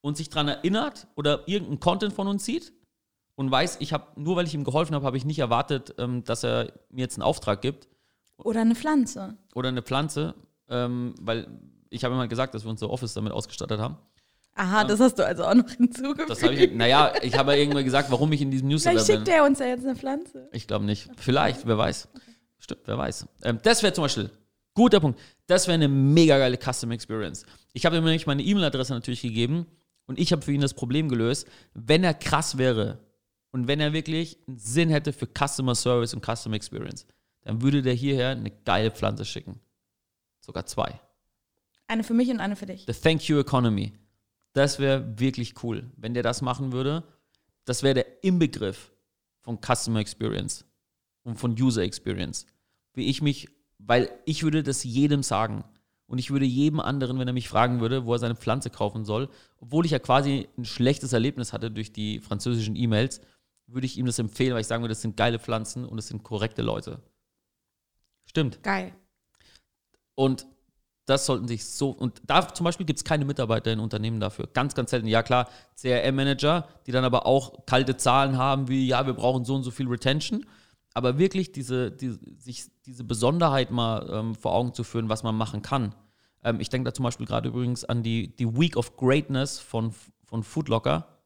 und 0.01 0.17
sich 0.17 0.31
daran 0.31 0.49
erinnert 0.49 1.07
oder 1.15 1.47
irgendeinen 1.47 1.79
Content 1.79 2.13
von 2.13 2.27
uns 2.27 2.45
sieht 2.45 2.73
und 3.41 3.51
weiß, 3.51 3.79
ich 3.81 3.95
habe, 3.95 4.21
nur 4.21 4.37
weil 4.37 4.47
ich 4.47 4.53
ihm 4.53 4.65
geholfen 4.65 4.95
habe, 4.95 5.07
habe 5.07 5.17
ich 5.17 5.25
nicht 5.25 5.39
erwartet, 5.39 5.95
ähm, 5.97 6.23
dass 6.25 6.45
er 6.45 6.75
mir 6.91 7.01
jetzt 7.01 7.17
einen 7.17 7.23
Auftrag 7.23 7.63
gibt 7.63 7.89
Oder 8.37 8.61
eine 8.61 8.75
Pflanze. 8.75 9.39
oder 9.55 9.71
eine 9.71 9.81
Pflanze, 9.81 10.35
ähm, 10.69 11.15
weil 11.19 11.49
ich 11.89 12.05
habe 12.05 12.15
immer 12.15 12.29
gesagt, 12.29 12.53
dass 12.53 12.65
wir 12.65 12.71
unser 12.71 12.91
Office 12.91 13.15
damit 13.15 13.33
ausgestattet 13.33 13.81
haben. 13.81 13.97
Aha, 14.57 14.85
das 14.85 15.01
hast 15.01 15.15
du 15.19 15.25
also 15.25 15.45
auch 15.45 15.55
noch 15.55 15.71
hinzugefügt. 15.79 16.29
Das 16.29 16.43
ich, 16.43 16.75
naja, 16.75 17.15
ich 17.23 17.39
habe 17.39 17.53
ja 17.53 17.59
irgendwann 17.61 17.83
gesagt, 17.85 18.11
warum 18.11 18.31
ich 18.33 18.43
in 18.43 18.51
diesem 18.51 18.69
Newsletter 18.69 18.99
Vielleicht 18.99 19.11
schickt 19.11 19.25
bin. 19.25 19.35
er 19.35 19.45
uns 19.47 19.59
ja 19.59 19.67
jetzt 19.67 19.87
eine 19.87 19.97
Pflanze. 19.97 20.51
Ich 20.53 20.67
glaube 20.67 20.85
nicht. 20.85 21.09
Vielleicht, 21.17 21.67
wer 21.67 21.79
weiß. 21.79 22.09
Stimmt, 22.59 22.83
wer 22.85 22.99
weiß. 22.99 23.27
Ähm, 23.45 23.59
das 23.63 23.83
wäre 23.83 23.95
zum 23.95 24.05
Beispiel, 24.05 24.29
guter 24.75 25.01
Punkt, 25.01 25.19
das 25.47 25.67
wäre 25.67 25.77
eine 25.77 25.89
mega 25.89 26.37
geile 26.37 26.59
Custom 26.59 26.91
Experience. 26.91 27.47
Ich 27.73 27.87
habe 27.87 27.97
ihm 27.97 28.05
nämlich 28.05 28.27
meine 28.27 28.43
E-Mail-Adresse 28.43 28.93
natürlich 28.93 29.23
gegeben 29.23 29.65
und 30.05 30.19
ich 30.19 30.31
habe 30.31 30.43
für 30.43 30.53
ihn 30.53 30.61
das 30.61 30.75
Problem 30.75 31.09
gelöst, 31.09 31.49
wenn 31.73 32.05
er 32.05 32.13
krass 32.13 32.59
wäre 32.59 32.99
und 33.53 33.67
wenn 33.67 33.81
er 33.81 33.93
wirklich 33.93 34.39
einen 34.47 34.59
Sinn 34.59 34.91
hätte 34.91 35.13
für 35.13 35.27
Customer 35.27 35.75
Service 35.75 36.15
und 36.15 36.25
Custom 36.25 36.53
Experience, 36.53 37.07
dann 37.43 37.63
würde 37.63 37.83
der 37.83 37.95
hierher 37.95 38.31
eine 38.31 38.51
geile 38.51 38.91
Pflanze 38.91 39.25
schicken. 39.25 39.61
Sogar 40.41 40.67
zwei. 40.67 41.01
Eine 41.87 42.05
für 42.05 42.15
mich 42.15 42.31
und 42.31 42.41
eine 42.41 42.57
für 42.57 42.67
dich. 42.67 42.85
The 42.87 42.93
Thank 42.93 43.29
You 43.29 43.41
Economy. 43.41 43.93
Das 44.53 44.79
wäre 44.79 45.19
wirklich 45.19 45.63
cool, 45.63 45.91
wenn 45.97 46.15
der 46.15 46.23
das 46.23 46.43
machen 46.43 46.73
würde. 46.73 47.05
Das 47.65 47.83
wäre 47.83 47.95
der 47.95 48.25
Inbegriff 48.25 48.93
von 49.41 49.59
Customer 49.61 50.01
Experience 50.01 50.65
und 51.23 51.37
von 51.37 51.53
User 51.61 51.83
Experience. 51.83 52.47
Wie 52.95 53.07
ich 53.07 53.23
mich, 53.23 53.49
weil 53.79 54.11
ich 54.25 54.43
würde 54.43 54.63
das 54.63 54.85
jedem 54.85 55.23
sagen. 55.23 55.65
Und 56.07 56.19
ich 56.19 56.31
würde 56.31 56.45
jedem 56.45 56.81
anderen, 56.81 57.21
wenn 57.21 57.29
er 57.29 57.33
mich 57.33 57.49
fragen 57.49 57.81
würde, 57.81 58.05
wo 58.05 58.13
er 58.13 58.19
seine 58.19 58.35
Pflanze 58.35 58.69
kaufen 58.71 59.05
soll, 59.05 59.29
obwohl 59.61 59.85
ich 59.87 59.93
ja 59.93 60.01
quasi 60.01 60.49
ein 60.59 60.65
schlechtes 60.65 61.13
Erlebnis 61.13 61.53
hatte 61.53 61.71
durch 61.71 61.93
die 61.93 62.19
französischen 62.19 62.75
E-Mails, 62.75 63.21
würde 63.73 63.87
ich 63.87 63.99
ihm 63.99 64.07
das 64.07 64.19
empfehlen, 64.19 64.55
weil 64.55 64.61
ich 64.61 64.67
sagen 64.67 64.83
würde, 64.83 64.93
das 64.93 65.03
sind 65.03 65.17
geile 65.17 65.39
Pflanzen 65.39 65.85
und 65.85 65.97
das 65.97 66.09
sind 66.09 66.23
korrekte 66.23 66.63
Leute. 66.63 67.01
Stimmt. 68.25 68.63
Geil. 68.63 68.95
Und 70.15 70.47
das 71.07 71.27
sollten 71.27 71.49
sich 71.49 71.65
so, 71.65 71.91
und 71.91 72.23
da 72.25 72.47
zum 72.55 72.65
Beispiel 72.65 72.87
gibt 72.87 72.99
es 72.99 73.05
keine 73.05 73.25
Mitarbeiter 73.25 73.73
in 73.73 73.81
Unternehmen 73.81 74.21
dafür. 74.21 74.49
Ganz, 74.53 74.75
ganz 74.75 74.91
selten. 74.91 75.09
Ja, 75.09 75.23
klar, 75.23 75.49
CRM-Manager, 75.77 76.69
die 76.87 76.93
dann 76.93 77.05
aber 77.05 77.27
auch 77.27 77.67
kalte 77.67 77.97
Zahlen 77.97 78.39
haben, 78.39 78.69
wie, 78.69 78.87
ja, 78.87 79.07
wir 79.07 79.15
brauchen 79.15 79.45
so 79.45 79.57
und 79.57 79.65
so 79.65 79.71
viel 79.71 79.89
Retention. 79.89 80.47
Aber 80.95 81.19
wirklich 81.19 81.53
diese, 81.53 81.91
die, 81.91 82.17
sich 82.39 82.67
diese 82.87 83.05
Besonderheit 83.05 83.71
mal 83.71 84.09
ähm, 84.11 84.35
vor 84.35 84.53
Augen 84.53 84.75
zu 84.75 84.85
führen, 84.85 85.09
was 85.09 85.23
man 85.23 85.37
machen 85.37 85.63
kann. 85.63 85.95
Ähm, 86.45 86.61
ich 86.61 86.69
denke 86.69 86.89
da 86.89 86.95
zum 86.95 87.05
Beispiel 87.05 87.27
gerade 87.27 87.49
übrigens 87.49 87.85
an 87.85 88.03
die, 88.03 88.35
die 88.37 88.57
Week 88.57 88.77
of 88.77 88.97
Greatness 88.97 89.59
von, 89.59 89.93
von 90.25 90.43
Foodlocker. 90.43 91.21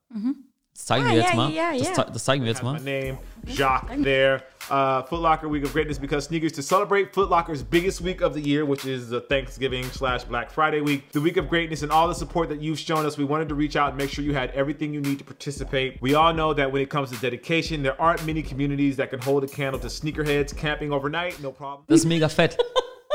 Das 0.75 0.87
zeigen 0.87 1.07
Ah, 1.07 1.11
wir 1.11 1.17
jetzt 1.19 1.31
ja, 1.31 1.37
mal. 1.37 1.51
ja, 1.53 1.73
das, 1.79 1.89
ja. 1.89 1.95
zei- 1.95 2.11
das 2.13 2.25
zeigen 2.25 2.43
wir 2.43 2.51
jetzt 2.51 2.63
My 2.65 2.73
mal. 2.73 2.81
name, 2.81 3.19
Jacques 3.47 4.03
there. 4.03 4.43
Uh, 4.71 5.03
Foot 5.07 5.21
Locker 5.21 5.49
Week 5.49 5.63
of 5.65 5.73
Greatness 5.73 5.99
because 6.01 6.27
sneakers 6.27 6.51
to 6.53 6.63
celebrate 6.63 7.13
Foot 7.15 7.29
Locker's 7.31 7.63
biggest 7.63 8.01
week 8.01 8.23
of 8.23 8.33
the 8.35 8.41
year, 8.41 8.65
which 8.67 8.85
is 8.87 9.09
the 9.11 9.21
Thanksgiving 9.21 9.85
slash 9.93 10.25
Black 10.25 10.51
Friday 10.51 10.81
week. 10.81 11.13
The 11.13 11.21
week 11.21 11.37
of 11.37 11.49
greatness 11.49 11.83
and 11.83 11.93
all 11.93 12.09
the 12.09 12.15
support 12.15 12.49
that 12.49 12.61
you've 12.61 12.79
shown 12.81 13.05
us. 13.07 13.17
We 13.19 13.25
wanted 13.25 13.49
to 13.51 13.55
reach 13.55 13.77
out 13.77 13.91
and 13.91 13.99
make 13.99 14.11
sure 14.11 14.25
you 14.25 14.35
had 14.35 14.51
everything 14.53 14.93
you 14.95 15.01
need 15.03 15.19
to 15.19 15.25
participate. 15.25 16.01
We 16.01 16.15
all 16.17 16.33
know 16.33 16.55
that 16.55 16.73
when 16.73 16.83
it 16.83 16.89
comes 16.91 17.11
to 17.11 17.17
dedication, 17.21 17.83
there 17.85 18.01
aren't 18.01 18.25
many 18.27 18.43
communities 18.43 18.97
that 18.97 19.11
can 19.11 19.21
hold 19.21 19.45
a 19.45 19.49
candle 19.49 19.79
to 19.81 19.89
sneakerheads 19.89 20.57
camping 20.57 20.93
overnight. 20.93 21.41
No 21.41 21.53
problem. 21.53 21.85
Das 21.89 22.01
ist 22.01 22.07
mega 22.07 22.29
fett. 22.29 22.57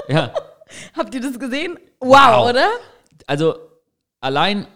ja. 0.07 0.31
Habt 0.95 1.13
ihr 1.15 1.19
das 1.21 1.37
gesehen? 1.39 1.77
Wow, 1.99 2.09
Wow. 2.45 2.49
oder? 2.51 2.69
also 3.27 3.55
allein, 4.21 4.67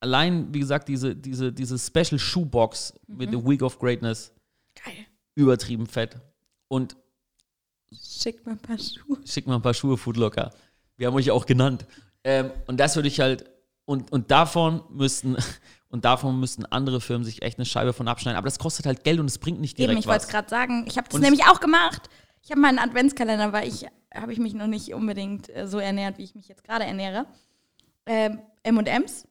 allein, 0.00 0.52
wie 0.52 0.60
gesagt, 0.60 0.88
diese, 0.88 1.14
diese, 1.14 1.52
diese 1.52 1.78
Special 1.78 2.18
Shoebox 2.18 2.94
mit 3.06 3.32
der 3.32 3.44
Week 3.46 3.62
of 3.62 3.78
Greatness, 3.78 4.32
Geil. 4.84 5.06
übertrieben 5.34 5.86
fett. 5.86 6.16
Und 6.68 6.96
Schick 7.92 8.46
mir 8.46 8.52
ein 8.52 8.58
paar 8.58 8.78
Schuhe. 8.78 9.18
schick 9.26 9.46
mal 9.46 9.56
ein 9.56 9.62
paar 9.62 9.74
Schuhe, 9.74 9.96
Foodlocker. 9.96 10.50
Wir 10.96 11.08
haben 11.08 11.14
euch 11.14 11.30
auch 11.30 11.44
genannt. 11.44 11.86
Ähm, 12.22 12.50
und 12.66 12.78
das 12.78 12.94
würde 12.96 13.08
ich 13.08 13.18
halt, 13.20 13.50
und, 13.84 14.12
und 14.12 14.30
davon 14.30 14.84
müssten, 14.90 15.36
und 15.88 16.04
davon 16.04 16.38
müssten 16.38 16.64
andere 16.66 17.00
Firmen 17.00 17.24
sich 17.24 17.42
echt 17.42 17.58
eine 17.58 17.64
Scheibe 17.66 17.92
von 17.92 18.06
abschneiden. 18.06 18.38
Aber 18.38 18.46
das 18.46 18.58
kostet 18.58 18.86
halt 18.86 19.02
Geld 19.02 19.18
und 19.18 19.26
es 19.26 19.38
bringt 19.38 19.60
nicht 19.60 19.76
direkt 19.76 19.92
Eben, 19.92 20.00
ich 20.00 20.06
wollte 20.06 20.24
es 20.24 20.28
gerade 20.28 20.48
sagen. 20.48 20.84
Ich 20.86 20.96
habe 20.96 21.08
das 21.08 21.16
Und 21.16 21.22
nämlich 21.22 21.44
auch 21.46 21.60
gemacht. 21.60 22.08
Ich 22.42 22.50
habe 22.50 22.60
meinen 22.60 22.78
Adventskalender, 22.78 23.52
weil 23.52 23.68
ich 23.68 23.86
habe 24.14 24.32
ich 24.32 24.38
mich 24.38 24.54
noch 24.54 24.66
nicht 24.66 24.94
unbedingt 24.94 25.48
äh, 25.54 25.66
so 25.66 25.78
ernährt, 25.78 26.18
wie 26.18 26.24
ich 26.24 26.34
mich 26.34 26.48
jetzt 26.48 26.64
gerade 26.64 26.84
ernähre. 26.84 27.26
Ähm, 28.06 28.40
M&M's 28.62 29.26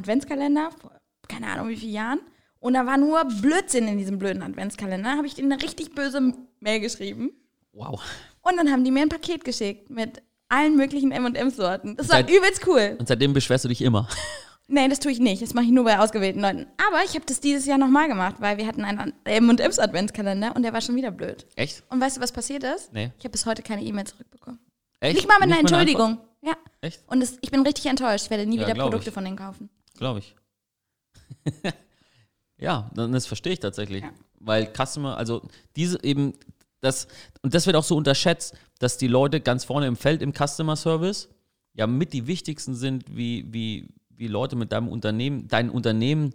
Adventskalender 0.00 0.70
vor 0.80 0.92
keine 1.28 1.46
Ahnung 1.46 1.68
wie 1.68 1.76
vielen 1.76 1.92
Jahren. 1.92 2.20
Und 2.58 2.74
da 2.74 2.84
war 2.86 2.96
nur 2.98 3.24
Blödsinn 3.24 3.86
in 3.86 3.98
diesem 3.98 4.18
blöden 4.18 4.42
Adventskalender. 4.42 5.10
Habe 5.16 5.26
ich 5.28 5.34
denen 5.34 5.52
eine 5.52 5.62
richtig 5.62 5.94
böse 5.94 6.34
Mail 6.58 6.80
geschrieben. 6.80 7.30
Wow. 7.72 8.02
Und 8.42 8.56
dann 8.56 8.70
haben 8.72 8.82
die 8.84 8.90
mir 8.90 9.02
ein 9.02 9.08
Paket 9.08 9.44
geschickt 9.44 9.88
mit 9.90 10.22
allen 10.48 10.76
möglichen 10.76 11.12
M&M-Sorten. 11.12 11.96
Das 11.96 12.08
war 12.08 12.16
Seit- 12.16 12.30
übelst 12.30 12.66
cool. 12.66 12.96
Und 12.98 13.06
seitdem 13.06 13.32
beschwerst 13.32 13.64
du 13.64 13.68
dich 13.68 13.82
immer. 13.82 14.08
Nee, 14.72 14.86
das 14.86 15.00
tue 15.00 15.10
ich 15.10 15.18
nicht. 15.18 15.42
Das 15.42 15.52
mache 15.52 15.64
ich 15.64 15.72
nur 15.72 15.82
bei 15.82 15.98
ausgewählten 15.98 16.40
Leuten. 16.40 16.64
Aber 16.78 17.02
ich 17.04 17.16
habe 17.16 17.24
das 17.26 17.40
dieses 17.40 17.66
Jahr 17.66 17.76
nochmal 17.76 18.06
gemacht, 18.06 18.36
weil 18.38 18.56
wir 18.56 18.68
hatten 18.68 18.84
einen 18.84 19.12
M&M's 19.24 19.80
Adventskalender 19.80 20.54
und 20.54 20.62
der 20.62 20.72
war 20.72 20.80
schon 20.80 20.94
wieder 20.94 21.10
blöd. 21.10 21.44
Echt? 21.56 21.82
Und 21.90 22.00
weißt 22.00 22.18
du, 22.18 22.20
was 22.20 22.30
passiert 22.30 22.62
ist? 22.62 22.92
Nee. 22.92 23.10
Ich 23.18 23.24
habe 23.24 23.30
bis 23.32 23.46
heute 23.46 23.62
keine 23.64 23.82
E-Mail 23.82 24.04
zurückbekommen. 24.06 24.60
Echt? 25.00 25.16
Nicht 25.16 25.26
mal 25.26 25.40
mit 25.40 25.46
einer 25.48 25.58
Antwort? 25.58 25.80
Entschuldigung. 25.80 26.18
Ja. 26.42 26.52
Echt? 26.82 27.02
Und 27.08 27.18
das, 27.18 27.36
ich 27.40 27.50
bin 27.50 27.62
richtig 27.62 27.86
enttäuscht. 27.86 28.26
Ich 28.26 28.30
werde 28.30 28.46
nie 28.46 28.58
Ja, 28.58 28.68
wieder 28.68 28.80
Produkte 28.80 29.08
ich. 29.08 29.14
von 29.14 29.24
denen 29.24 29.36
kaufen. 29.36 29.70
Glaube 30.00 30.20
ich. 30.20 30.34
ja, 32.58 32.90
dann- 32.94 33.12
das 33.12 33.26
verstehe 33.26 33.52
ich 33.52 33.60
tatsächlich. 33.60 34.02
Ja. 34.02 34.12
Weil 34.40 34.72
Customer, 34.74 35.18
also 35.18 35.42
diese 35.76 36.02
eben, 36.02 36.32
das, 36.80 37.06
und 37.42 37.52
das 37.52 37.66
wird 37.66 37.76
auch 37.76 37.84
so 37.84 37.96
unterschätzt, 37.96 38.54
dass 38.78 38.96
die 38.96 39.08
Leute 39.08 39.42
ganz 39.42 39.64
vorne 39.64 39.86
im 39.86 39.96
Feld 39.96 40.22
im 40.22 40.32
Customer 40.32 40.74
Service 40.76 41.28
ja 41.74 41.86
mit 41.86 42.14
die 42.14 42.26
wichtigsten 42.26 42.74
sind, 42.74 43.04
wie, 43.14 43.44
wie, 43.52 43.88
wie 44.08 44.26
Leute 44.26 44.56
mit 44.56 44.72
deinem 44.72 44.88
Unternehmen, 44.88 45.46
dein 45.48 45.68
Unternehmen, 45.68 46.32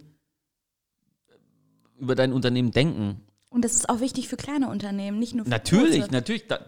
über 1.98 2.14
dein 2.14 2.32
Unternehmen 2.32 2.70
denken. 2.70 3.20
Und 3.50 3.64
das 3.64 3.74
ist 3.74 3.88
auch 3.88 3.98
wichtig 4.00 4.28
für 4.28 4.36
kleine 4.36 4.68
Unternehmen, 4.68 5.18
nicht 5.18 5.34
nur 5.34 5.44
für 5.44 5.50
Natürlich, 5.50 6.00
große. 6.02 6.12
natürlich, 6.12 6.46
da, 6.46 6.60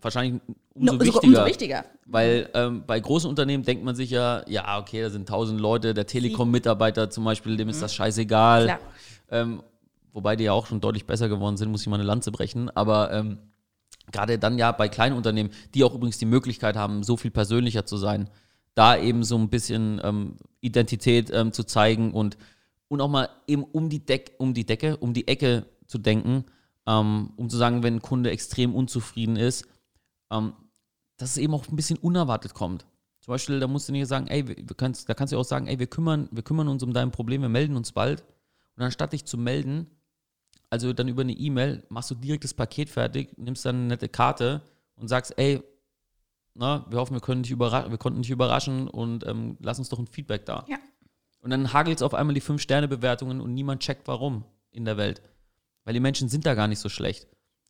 wahrscheinlich 0.00 0.40
umso 0.74 0.94
No, 0.94 1.00
wichtiger. 1.00 1.22
umso 1.24 1.46
wichtiger. 1.46 1.84
Weil 2.06 2.48
ähm, 2.54 2.84
bei 2.86 2.98
großen 3.00 3.28
Unternehmen 3.28 3.64
denkt 3.64 3.84
man 3.84 3.94
sich 3.94 4.10
ja, 4.10 4.42
ja, 4.48 4.78
okay, 4.78 5.02
da 5.02 5.10
sind 5.10 5.28
tausend 5.28 5.60
Leute, 5.60 5.94
der 5.94 6.06
Telekom-Mitarbeiter 6.06 7.10
zum 7.10 7.24
Beispiel, 7.24 7.56
dem 7.56 7.68
ist 7.68 7.82
das 7.82 7.94
scheißegal. 7.94 8.62
Mhm. 8.62 8.66
Klar. 8.66 8.80
Ähm, 9.30 9.62
wobei 10.12 10.36
die 10.36 10.44
ja 10.44 10.52
auch 10.52 10.66
schon 10.66 10.80
deutlich 10.80 11.06
besser 11.06 11.28
geworden 11.28 11.56
sind, 11.56 11.70
muss 11.70 11.82
ich 11.82 11.88
mal 11.88 11.96
eine 11.96 12.04
Lanze 12.04 12.32
brechen. 12.32 12.70
Aber 12.70 13.12
ähm, 13.12 13.38
gerade 14.12 14.38
dann 14.38 14.58
ja 14.58 14.72
bei 14.72 14.88
kleinen 14.88 15.16
Unternehmen, 15.16 15.50
die 15.74 15.84
auch 15.84 15.94
übrigens 15.94 16.18
die 16.18 16.26
Möglichkeit 16.26 16.76
haben, 16.76 17.02
so 17.02 17.16
viel 17.16 17.30
persönlicher 17.30 17.84
zu 17.84 17.96
sein, 17.96 18.30
da 18.74 18.96
eben 18.96 19.24
so 19.24 19.36
ein 19.36 19.48
bisschen 19.48 20.00
ähm, 20.04 20.36
Identität 20.60 21.30
ähm, 21.32 21.52
zu 21.52 21.64
zeigen 21.64 22.12
und, 22.12 22.38
und 22.88 23.00
auch 23.00 23.08
mal 23.08 23.28
eben 23.46 23.64
um 23.64 23.88
die, 23.88 24.04
Deck, 24.04 24.32
um 24.38 24.54
die 24.54 24.64
Decke, 24.64 24.96
um 24.96 25.12
die 25.12 25.26
Ecke 25.28 25.66
zu 25.86 25.98
denken, 25.98 26.44
ähm, 26.86 27.30
um 27.36 27.50
zu 27.50 27.56
sagen, 27.56 27.82
wenn 27.82 27.96
ein 27.96 28.02
Kunde 28.02 28.30
extrem 28.30 28.74
unzufrieden 28.74 29.36
ist, 29.36 29.66
ähm, 30.30 30.52
dass 31.16 31.30
es 31.30 31.36
eben 31.38 31.54
auch 31.54 31.66
ein 31.68 31.76
bisschen 31.76 31.98
unerwartet 31.98 32.54
kommt. 32.54 32.86
Zum 33.20 33.32
Beispiel, 33.32 33.60
da 33.60 33.66
musst 33.66 33.88
du 33.88 33.92
nicht 33.92 34.06
sagen, 34.06 34.28
ey, 34.28 34.46
wir, 34.46 34.56
wir 34.56 34.76
kannst, 34.76 35.08
da 35.08 35.14
kannst 35.14 35.32
du 35.32 35.38
auch 35.38 35.44
sagen, 35.44 35.66
ey, 35.66 35.78
wir 35.78 35.86
kümmern, 35.86 36.28
wir 36.30 36.42
kümmern 36.42 36.68
uns 36.68 36.82
um 36.82 36.92
dein 36.92 37.10
Problem, 37.10 37.42
wir 37.42 37.48
melden 37.48 37.76
uns 37.76 37.92
bald. 37.92 38.24
Und 38.76 38.82
anstatt 38.82 39.12
dich 39.12 39.24
zu 39.24 39.36
melden, 39.36 39.86
also 40.70 40.92
dann 40.92 41.08
über 41.08 41.22
eine 41.22 41.32
E-Mail, 41.32 41.84
machst 41.88 42.10
du 42.10 42.14
direkt 42.14 42.44
das 42.44 42.54
Paket 42.54 42.88
fertig, 42.90 43.36
nimmst 43.36 43.64
dann 43.64 43.76
eine 43.76 43.84
nette 43.86 44.08
Karte 44.08 44.62
und 44.96 45.08
sagst, 45.08 45.34
ey, 45.36 45.62
na, 46.54 46.86
wir 46.90 46.98
hoffen, 46.98 47.14
wir, 47.14 47.20
können 47.20 47.42
dich 47.42 47.58
wir 47.58 47.98
konnten 47.98 48.22
dich 48.22 48.30
überraschen 48.30 48.88
und 48.88 49.26
ähm, 49.26 49.56
lass 49.60 49.78
uns 49.78 49.88
doch 49.88 49.98
ein 49.98 50.06
Feedback 50.06 50.44
da. 50.44 50.64
Ja. 50.68 50.78
Und 51.40 51.50
dann 51.50 51.72
hagelt 51.72 51.98
es 51.98 52.02
auf 52.02 52.14
einmal 52.14 52.34
die 52.34 52.42
5-Sterne-Bewertungen 52.42 53.40
und 53.40 53.54
niemand 53.54 53.82
checkt, 53.82 54.08
warum 54.08 54.44
in 54.70 54.84
der 54.84 54.96
Welt. 54.96 55.22
Weil 55.84 55.94
die 55.94 56.00
Menschen 56.00 56.28
sind 56.28 56.46
da 56.46 56.54
gar 56.54 56.68
nicht 56.68 56.80
so 56.80 56.88
schlecht. 56.88 57.28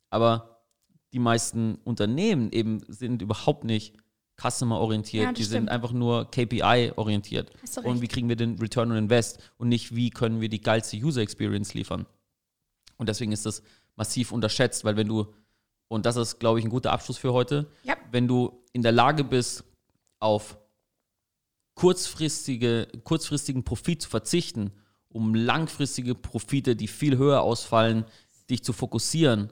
Aber 0.09 0.58
die 1.13 1.19
meisten 1.19 1.75
Unternehmen 1.83 2.51
eben 2.51 2.81
sind 2.87 3.21
überhaupt 3.21 3.63
nicht 3.63 3.95
customer-orientiert. 4.39 5.23
Ja, 5.23 5.31
die 5.33 5.41
stimmt. 5.43 5.51
sind 5.51 5.69
einfach 5.69 5.91
nur 5.91 6.29
KPI-orientiert. 6.31 7.51
Und 7.83 8.01
wie 8.01 8.07
kriegen 8.07 8.29
wir 8.29 8.35
den 8.35 8.57
Return 8.59 8.91
on 8.91 8.97
Invest 8.97 9.39
und 9.57 9.69
nicht, 9.69 9.95
wie 9.95 10.09
können 10.11 10.39
wir 10.39 10.49
die 10.49 10.61
geilste 10.61 10.97
User 10.97 11.21
Experience 11.21 11.73
liefern. 11.73 12.05
Und 12.97 13.09
deswegen 13.09 13.31
ist 13.31 13.45
das 13.45 13.63
massiv 13.95 14.31
unterschätzt, 14.31 14.85
weil 14.85 14.95
wenn 14.95 15.07
du, 15.07 15.33
und 15.89 16.05
das 16.05 16.15
ist, 16.15 16.39
glaube 16.39 16.59
ich, 16.59 16.65
ein 16.65 16.69
guter 16.71 16.91
Abschluss 16.91 17.17
für 17.17 17.33
heute, 17.33 17.69
Ja. 17.83 17.97
wenn 18.11 18.27
du 18.27 18.63
in 18.71 18.81
der 18.81 18.91
Lage 18.93 19.23
bist, 19.23 19.63
auf 20.19 20.57
kurzfristige, 21.75 22.87
kurzfristigen 23.03 23.63
Profit 23.63 24.01
zu 24.01 24.09
verzichten, 24.09 24.71
um 25.09 25.33
langfristige 25.33 26.13
Profite, 26.15 26.75
die 26.75 26.87
viel 26.87 27.17
höher 27.17 27.41
ausfallen, 27.41 28.05
dich 28.49 28.63
zu 28.63 28.73
fokussieren, 28.73 29.51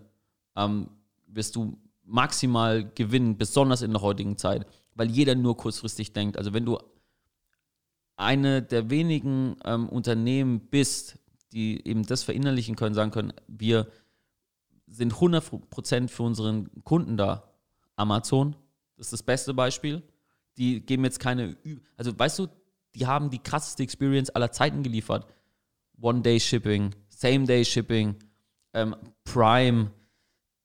ähm, 0.55 0.89
wirst 1.27 1.55
du 1.55 1.77
maximal 2.03 2.89
gewinnen, 2.95 3.37
besonders 3.37 3.81
in 3.81 3.91
der 3.91 4.01
heutigen 4.01 4.37
Zeit, 4.37 4.65
weil 4.95 5.09
jeder 5.09 5.35
nur 5.35 5.57
kurzfristig 5.57 6.13
denkt. 6.13 6.37
Also 6.37 6.53
wenn 6.53 6.65
du 6.65 6.79
eine 8.15 8.61
der 8.63 8.89
wenigen 8.89 9.57
ähm, 9.63 9.87
Unternehmen 9.89 10.59
bist, 10.59 11.19
die 11.51 11.85
eben 11.87 12.03
das 12.03 12.23
verinnerlichen 12.23 12.75
können, 12.75 12.95
sagen 12.95 13.11
können, 13.11 13.33
wir 13.47 13.87
sind 14.87 15.13
100% 15.13 16.07
für 16.07 16.23
unseren 16.23 16.83
Kunden 16.83 17.17
da. 17.17 17.43
Amazon, 17.95 18.55
das 18.95 19.07
ist 19.07 19.13
das 19.13 19.23
beste 19.23 19.53
Beispiel. 19.53 20.03
Die 20.57 20.81
geben 20.81 21.03
jetzt 21.03 21.19
keine, 21.19 21.57
Ü 21.63 21.79
also 21.97 22.17
weißt 22.17 22.39
du, 22.39 22.47
die 22.95 23.05
haben 23.05 23.29
die 23.29 23.39
krasseste 23.39 23.83
Experience 23.83 24.29
aller 24.29 24.51
Zeiten 24.51 24.83
geliefert. 24.83 25.27
One-Day-Shipping, 25.99 26.95
Same-Day-Shipping, 27.09 28.15
ähm, 28.73 28.95
Prime. 29.23 29.91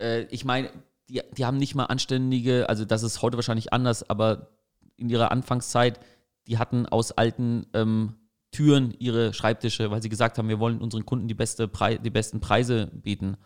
Äh, 0.03 0.23
ich 0.25 0.45
meine, 0.45 0.71
die, 1.09 1.21
die 1.37 1.45
haben 1.45 1.57
nicht 1.57 1.75
mal 1.75 1.87
anständige, 1.87 2.69
also 2.69 2.85
das 2.85 3.03
ist 3.03 3.23
heute 3.23 3.37
wahrscheinlich 3.37 3.73
anders, 3.73 4.09
aber 4.09 4.49
in 4.97 5.09
ihrer 5.09 5.31
Anfangszeit, 5.31 6.01
die 6.47 6.59
hatten 6.59 6.87
aus 6.87 7.13
alten 7.13 7.67
ähm, 7.73 8.15
Türen 8.51 8.95
ihre 8.99 9.33
Schreibtische, 9.33 9.91
weil 9.91 10.03
sie 10.03 10.09
gesagt 10.09 10.39
haben, 10.39 10.49
wir 10.49 10.61
wollen 10.61 10.81
unseren 10.81 11.07
Kunden 11.07 11.29
die, 11.29 11.35
beste 11.35 11.69
Prei 11.69 11.97
die 11.97 12.11
besten 12.11 12.41
Preise 12.41 12.87
bieten. 12.93 13.37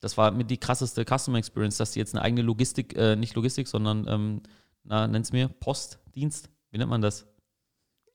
Das 0.00 0.16
war 0.18 0.32
mit 0.32 0.50
die 0.50 0.58
krasseste 0.58 1.04
Customer 1.04 1.38
Experience, 1.38 1.76
dass 1.76 1.92
sie 1.92 2.00
jetzt 2.00 2.14
eine 2.14 2.22
eigene 2.22 2.42
Logistik, 2.42 2.96
äh, 2.96 3.16
nicht 3.16 3.34
Logistik, 3.34 3.68
sondern, 3.68 4.06
ähm, 4.08 4.42
na, 4.82 5.06
nenn's 5.06 5.32
mir, 5.32 5.48
Postdienst. 5.48 6.50
Wie 6.70 6.78
nennt 6.78 6.90
man 6.90 7.00
das? 7.00 7.26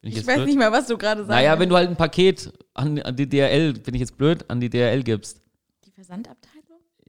Bin 0.01 0.11
Ich 0.11 0.17
jetzt 0.17 0.27
weiß 0.27 0.35
blöd? 0.35 0.47
nicht 0.47 0.57
mehr, 0.57 0.71
was 0.71 0.87
du 0.87 0.97
gerade 0.97 1.21
sagst. 1.21 1.31
Naja, 1.31 1.57
wenn 1.57 1.69
du 1.69 1.75
halt 1.75 1.89
ein 1.89 1.95
Paket 1.95 2.53
an, 2.73 2.99
an 2.99 3.15
die 3.15 3.27
DRL, 3.27 3.73
bin 3.73 3.95
ich 3.95 4.01
jetzt 4.01 4.17
blöd, 4.17 4.45
an 4.49 4.59
die 4.59 4.69
DRL 4.69 5.03
gibst. 5.03 5.41
Die 5.85 5.91
Versandabteilung? 5.91 6.48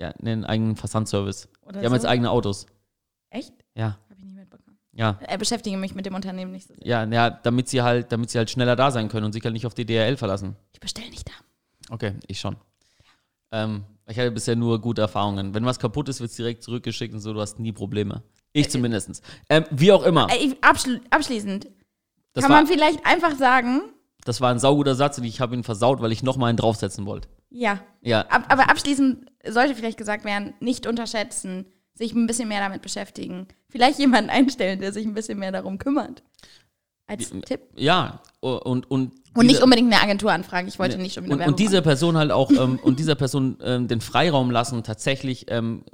Ja, 0.01 0.09
einen 0.22 0.44
eigenen 0.46 0.76
Versandservice. 0.76 1.48
Oder 1.62 1.80
Die 1.80 1.86
haben 1.86 1.92
so? 1.92 1.96
jetzt 1.96 2.07
eigene 2.07 2.30
Autos. 2.30 2.66
Echt? 3.28 3.53
Ja, 3.76 3.98
Habe 4.09 4.18
ich 4.18 4.24
nicht 4.24 4.34
mitbekommen. 4.36 4.78
ja. 4.92 5.18
Er 5.20 5.36
beschäftige 5.38 5.76
mich 5.76 5.94
mit 5.94 6.07
dem 6.07 6.14
Unternehmen 6.14 6.53
nicht 6.53 6.66
so 6.66 6.74
sehr. 6.74 6.86
Ja, 6.86 7.05
ja, 7.05 7.28
damit 7.30 7.68
sie 7.68 7.82
halt, 7.82 8.11
damit 8.11 8.30
sie 8.30 8.38
halt 8.38 8.48
schneller 8.51 8.76
da 8.76 8.90
sein 8.90 9.09
können 9.09 9.26
und 9.26 9.32
sich 9.32 9.44
halt 9.44 9.53
nicht 9.53 9.66
auf 9.66 9.74
die 9.74 9.84
DRL 9.84 10.16
verlassen. 10.16 10.57
Ich 10.72 10.80
bestelle 10.80 11.11
nicht 11.11 11.28
da. 11.28 11.94
Okay, 11.94 12.14
ich 12.26 12.40
schon. 12.40 12.57
Ähm, 13.53 13.84
ich 14.09 14.18
hatte 14.18 14.30
bisher 14.30 14.57
nur 14.57 14.80
gute 14.80 15.03
Erfahrungen. 15.03 15.55
Wenn 15.55 15.64
was 15.66 15.78
kaputt 15.78 16.09
ist, 16.09 16.20
wird 16.20 16.30
es 16.30 16.36
direkt 16.36 16.62
zurückgeschickt 16.62 17.12
und 17.14 17.20
so, 17.20 17.32
du 17.32 17.40
hast 17.40 17.59
nie 17.59 17.72
Probleme. 17.72 18.22
Ich 18.53 18.70
zumindest. 18.70 19.22
Ähm, 19.48 19.64
wie 19.70 19.92
auch 19.92 20.03
immer. 20.05 20.28
Äh, 20.30 20.36
ich- 20.38 20.64
abschli 20.64 21.01
abschließend. 21.11 21.68
Das 22.32 22.42
Kann 22.44 22.53
war, 22.53 22.59
man 22.62 22.66
vielleicht 22.66 23.05
einfach 23.05 23.36
sagen, 23.36 23.82
das 24.24 24.40
war 24.40 24.51
ein 24.51 24.59
sauguter 24.59 24.94
Satz 24.94 25.18
und 25.18 25.24
ich 25.24 25.40
habe 25.40 25.55
ihn 25.55 25.62
versaut, 25.64 26.01
weil 26.01 26.12
ich 26.12 26.22
nochmal 26.22 26.48
einen 26.48 26.59
draufsetzen 26.59 27.07
wollte. 27.07 27.28
ja. 27.51 27.80
Ja, 28.03 28.22
Ab, 28.28 28.46
aber 28.48 28.70
abschließend 28.70 29.30
sollte 29.47 29.74
vielleicht 29.74 29.99
gesagt 29.99 30.24
werden, 30.24 30.55
nicht 30.61 30.86
unterschätzen, 30.86 31.66
sich 31.95 32.12
ein 32.14 32.26
bisschen 32.26 32.49
mehr 32.49 32.61
damit 32.61 32.82
beschäftigen. 32.82 33.47
Vielleicht 33.68 33.99
jemanden 33.99 34.30
einstellen, 34.30 34.80
der 34.80 34.93
sich 34.93 35.05
ein 35.07 35.14
bisschen 35.14 35.38
mehr 35.38 35.53
darum 35.53 35.78
kümmert. 35.78 36.22
Als 37.07 37.32
Wie- 37.34 37.41
Tipp. 37.41 37.61
ja. 37.76 38.22
Und, 38.41 38.61
und, 38.62 38.91
Und 38.91 39.12
diese- 39.36 39.47
nicht 39.47 39.62
unbedingt 39.62 39.93
eine 39.93 40.03
Agentur 40.03 40.32
anfragen. 40.32 40.66
Ich 40.68 40.78
wollte 40.78 40.97
nicht 40.97 41.14
schon 41.14 41.24
wieder 41.24 41.34
und, 41.34 41.38
Werbung 41.41 41.53
und 41.55 41.59
dieser 41.61 41.82
Person 41.82 42.16
halt 42.16 42.30
auch 42.30 42.51
ähm, 42.51 42.78
und 42.82 42.99
dieser 42.99 43.16
Person 43.16 43.59
ähm, 43.62 43.86
den 43.88 44.01
Freiraum 44.01 44.51
lassen, 44.51 44.82
tatsächlich, 44.82 45.47
ähm, 45.51 45.84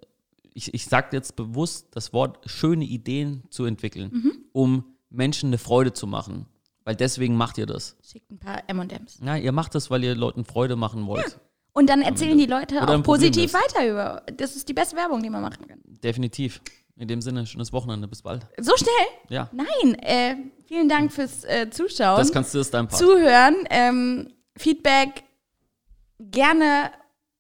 ich, 0.55 0.73
ich 0.75 0.85
sage 0.87 1.09
jetzt 1.17 1.35
bewusst 1.37 1.89
das 1.93 2.13
Wort 2.13 2.39
schöne 2.49 2.85
Ideen 2.85 3.43
zu 3.51 3.65
entwickeln, 3.65 4.11
Mhm. 4.13 4.33
um 4.53 4.85
Menschen 5.11 5.49
eine 5.49 5.59
Freude 5.59 5.93
zu 5.93 6.07
machen. 6.07 6.47
Weil 6.85 6.95
deswegen 6.95 7.37
macht 7.37 7.59
ihr 7.59 7.67
das. 7.67 7.97
Schickt 8.09 8.31
ein 8.31 8.39
paar 8.39 8.63
M&M's. 8.69 9.19
Ja, 9.25 9.37
ihr 9.37 9.51
macht 9.51 9.75
das, 9.75 9.91
weil 9.91 10.05
ihr 10.05 10.15
Leuten 10.15 10.45
Freude 10.45 10.77
machen 10.77 11.07
wollt. 11.09 11.41
Und 11.77 11.91
dann 11.91 12.01
erzählen 12.01 12.39
die 12.39 12.47
Leute 12.47 12.77
Oder 12.81 12.97
auch 12.97 13.03
positiv 13.03 13.53
weiter 13.53 13.87
über. 13.87 14.23
Das 14.35 14.57
ist 14.57 14.67
die 14.67 14.73
beste 14.73 14.97
Werbung, 14.97 15.23
die 15.23 15.29
man 15.29 15.43
machen 15.43 15.67
kann. 15.69 15.79
Definitiv. 15.85 16.63
In 16.97 17.07
dem 17.07 17.21
Sinne, 17.21 17.45
schönes 17.45 17.71
Wochenende. 17.71 18.09
Bis 18.09 18.23
bald. 18.23 18.47
So 18.59 18.75
schnell? 18.79 19.07
Ja. 19.29 19.51
Nein. 19.53 19.95
Äh, 19.97 20.37
vielen 20.65 20.89
Dank 20.89 21.13
fürs 21.13 21.45
äh, 21.45 21.69
Zuschauen. 21.69 22.17
Das 22.17 22.33
kannst 22.33 22.55
du, 22.55 22.59
das 22.59 22.69
ist 22.69 22.73
dein 22.73 22.89
Part. 22.89 22.99
Zuhören. 22.99 23.57
Ähm, 23.69 24.33
Feedback 24.57 25.25
gerne 26.19 26.93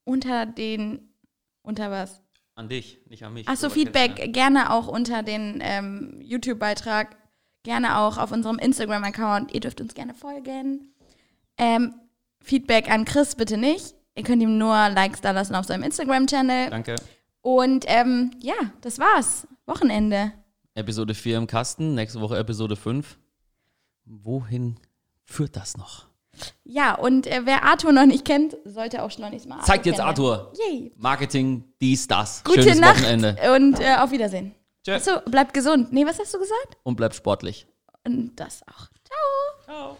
unter 0.05 0.45
den. 0.45 1.14
Unter 1.62 1.91
was? 1.91 2.20
An 2.57 2.68
dich, 2.68 2.99
nicht 3.09 3.24
an 3.24 3.32
mich. 3.32 3.49
Achso, 3.49 3.68
kennst 3.68 3.74
Feedback 3.78 4.18
mich, 4.18 4.32
gerne 4.34 4.70
auch 4.70 4.87
unter 4.87 5.22
den 5.22 5.61
ähm, 5.62 6.20
YouTube-Beitrag. 6.20 7.16
Gerne 7.62 8.01
auch 8.01 8.18
auf 8.18 8.32
unserem 8.32 8.59
Instagram-Account. 8.59 9.55
Ihr 9.55 9.61
dürft 9.61 9.80
uns 9.80 9.95
gerne 9.95 10.12
folgen. 10.12 10.93
Ähm, 11.57 11.95
Feedback 12.43 12.91
an 12.91 13.07
Chris 13.07 13.34
bitte 13.34 13.57
nicht. 13.57 13.95
Ihr 14.16 14.22
könnt 14.24 14.42
ihm 14.42 14.58
nur 14.58 14.74
Likes 14.88 15.20
da 15.20 15.30
lassen 15.30 15.54
auf 15.54 15.66
seinem 15.66 15.82
Instagram-Channel. 15.84 16.64
ne? 16.64 16.70
Danke. 16.70 16.96
Und 17.42 17.84
ähm, 17.86 18.32
ja, 18.40 18.54
das 18.80 18.98
war's. 18.98 19.46
Wochenende. 19.66 20.32
Episode 20.74 21.14
4 21.14 21.38
im 21.38 21.46
Kasten, 21.46 21.94
nächste 21.94 22.20
Woche 22.20 22.36
Episode 22.38 22.76
5. 22.76 23.18
Wohin 24.04 24.76
führt 25.24 25.56
das 25.56 25.76
noch? 25.76 26.06
Ja, 26.64 26.94
und 26.94 27.26
äh, 27.26 27.42
wer 27.44 27.64
Arthur 27.64 27.92
noch 27.92 28.04
nicht 28.06 28.24
kennt, 28.24 28.56
sollte 28.64 29.02
auch 29.02 29.10
schleunigst 29.10 29.46
mal 29.48 29.56
Arthur 29.56 29.66
Zeigt 29.66 29.86
jetzt 29.86 29.96
kennenlernen. 29.96 30.30
Arthur. 30.30 30.52
Yay. 30.70 30.92
Marketing, 30.96 31.64
dies, 31.80 32.06
das. 32.06 32.44
Gute 32.44 32.62
Schönes 32.62 32.80
Nacht 32.80 33.00
Wochenende. 33.02 33.36
und 33.54 33.80
äh, 33.80 33.96
auf 33.96 34.10
Wiedersehen. 34.10 34.54
Tschö. 34.84 34.94
Achso, 34.94 35.20
bleibt 35.30 35.54
gesund. 35.54 35.92
Nee, 35.92 36.04
was 36.06 36.18
hast 36.18 36.32
du 36.34 36.38
gesagt? 36.38 36.76
Und 36.82 36.96
bleib 36.96 37.14
sportlich. 37.14 37.66
Und 38.04 38.36
das 38.36 38.62
auch. 38.64 38.88
Ciao. 39.04 39.64
Ciao. 39.64 39.96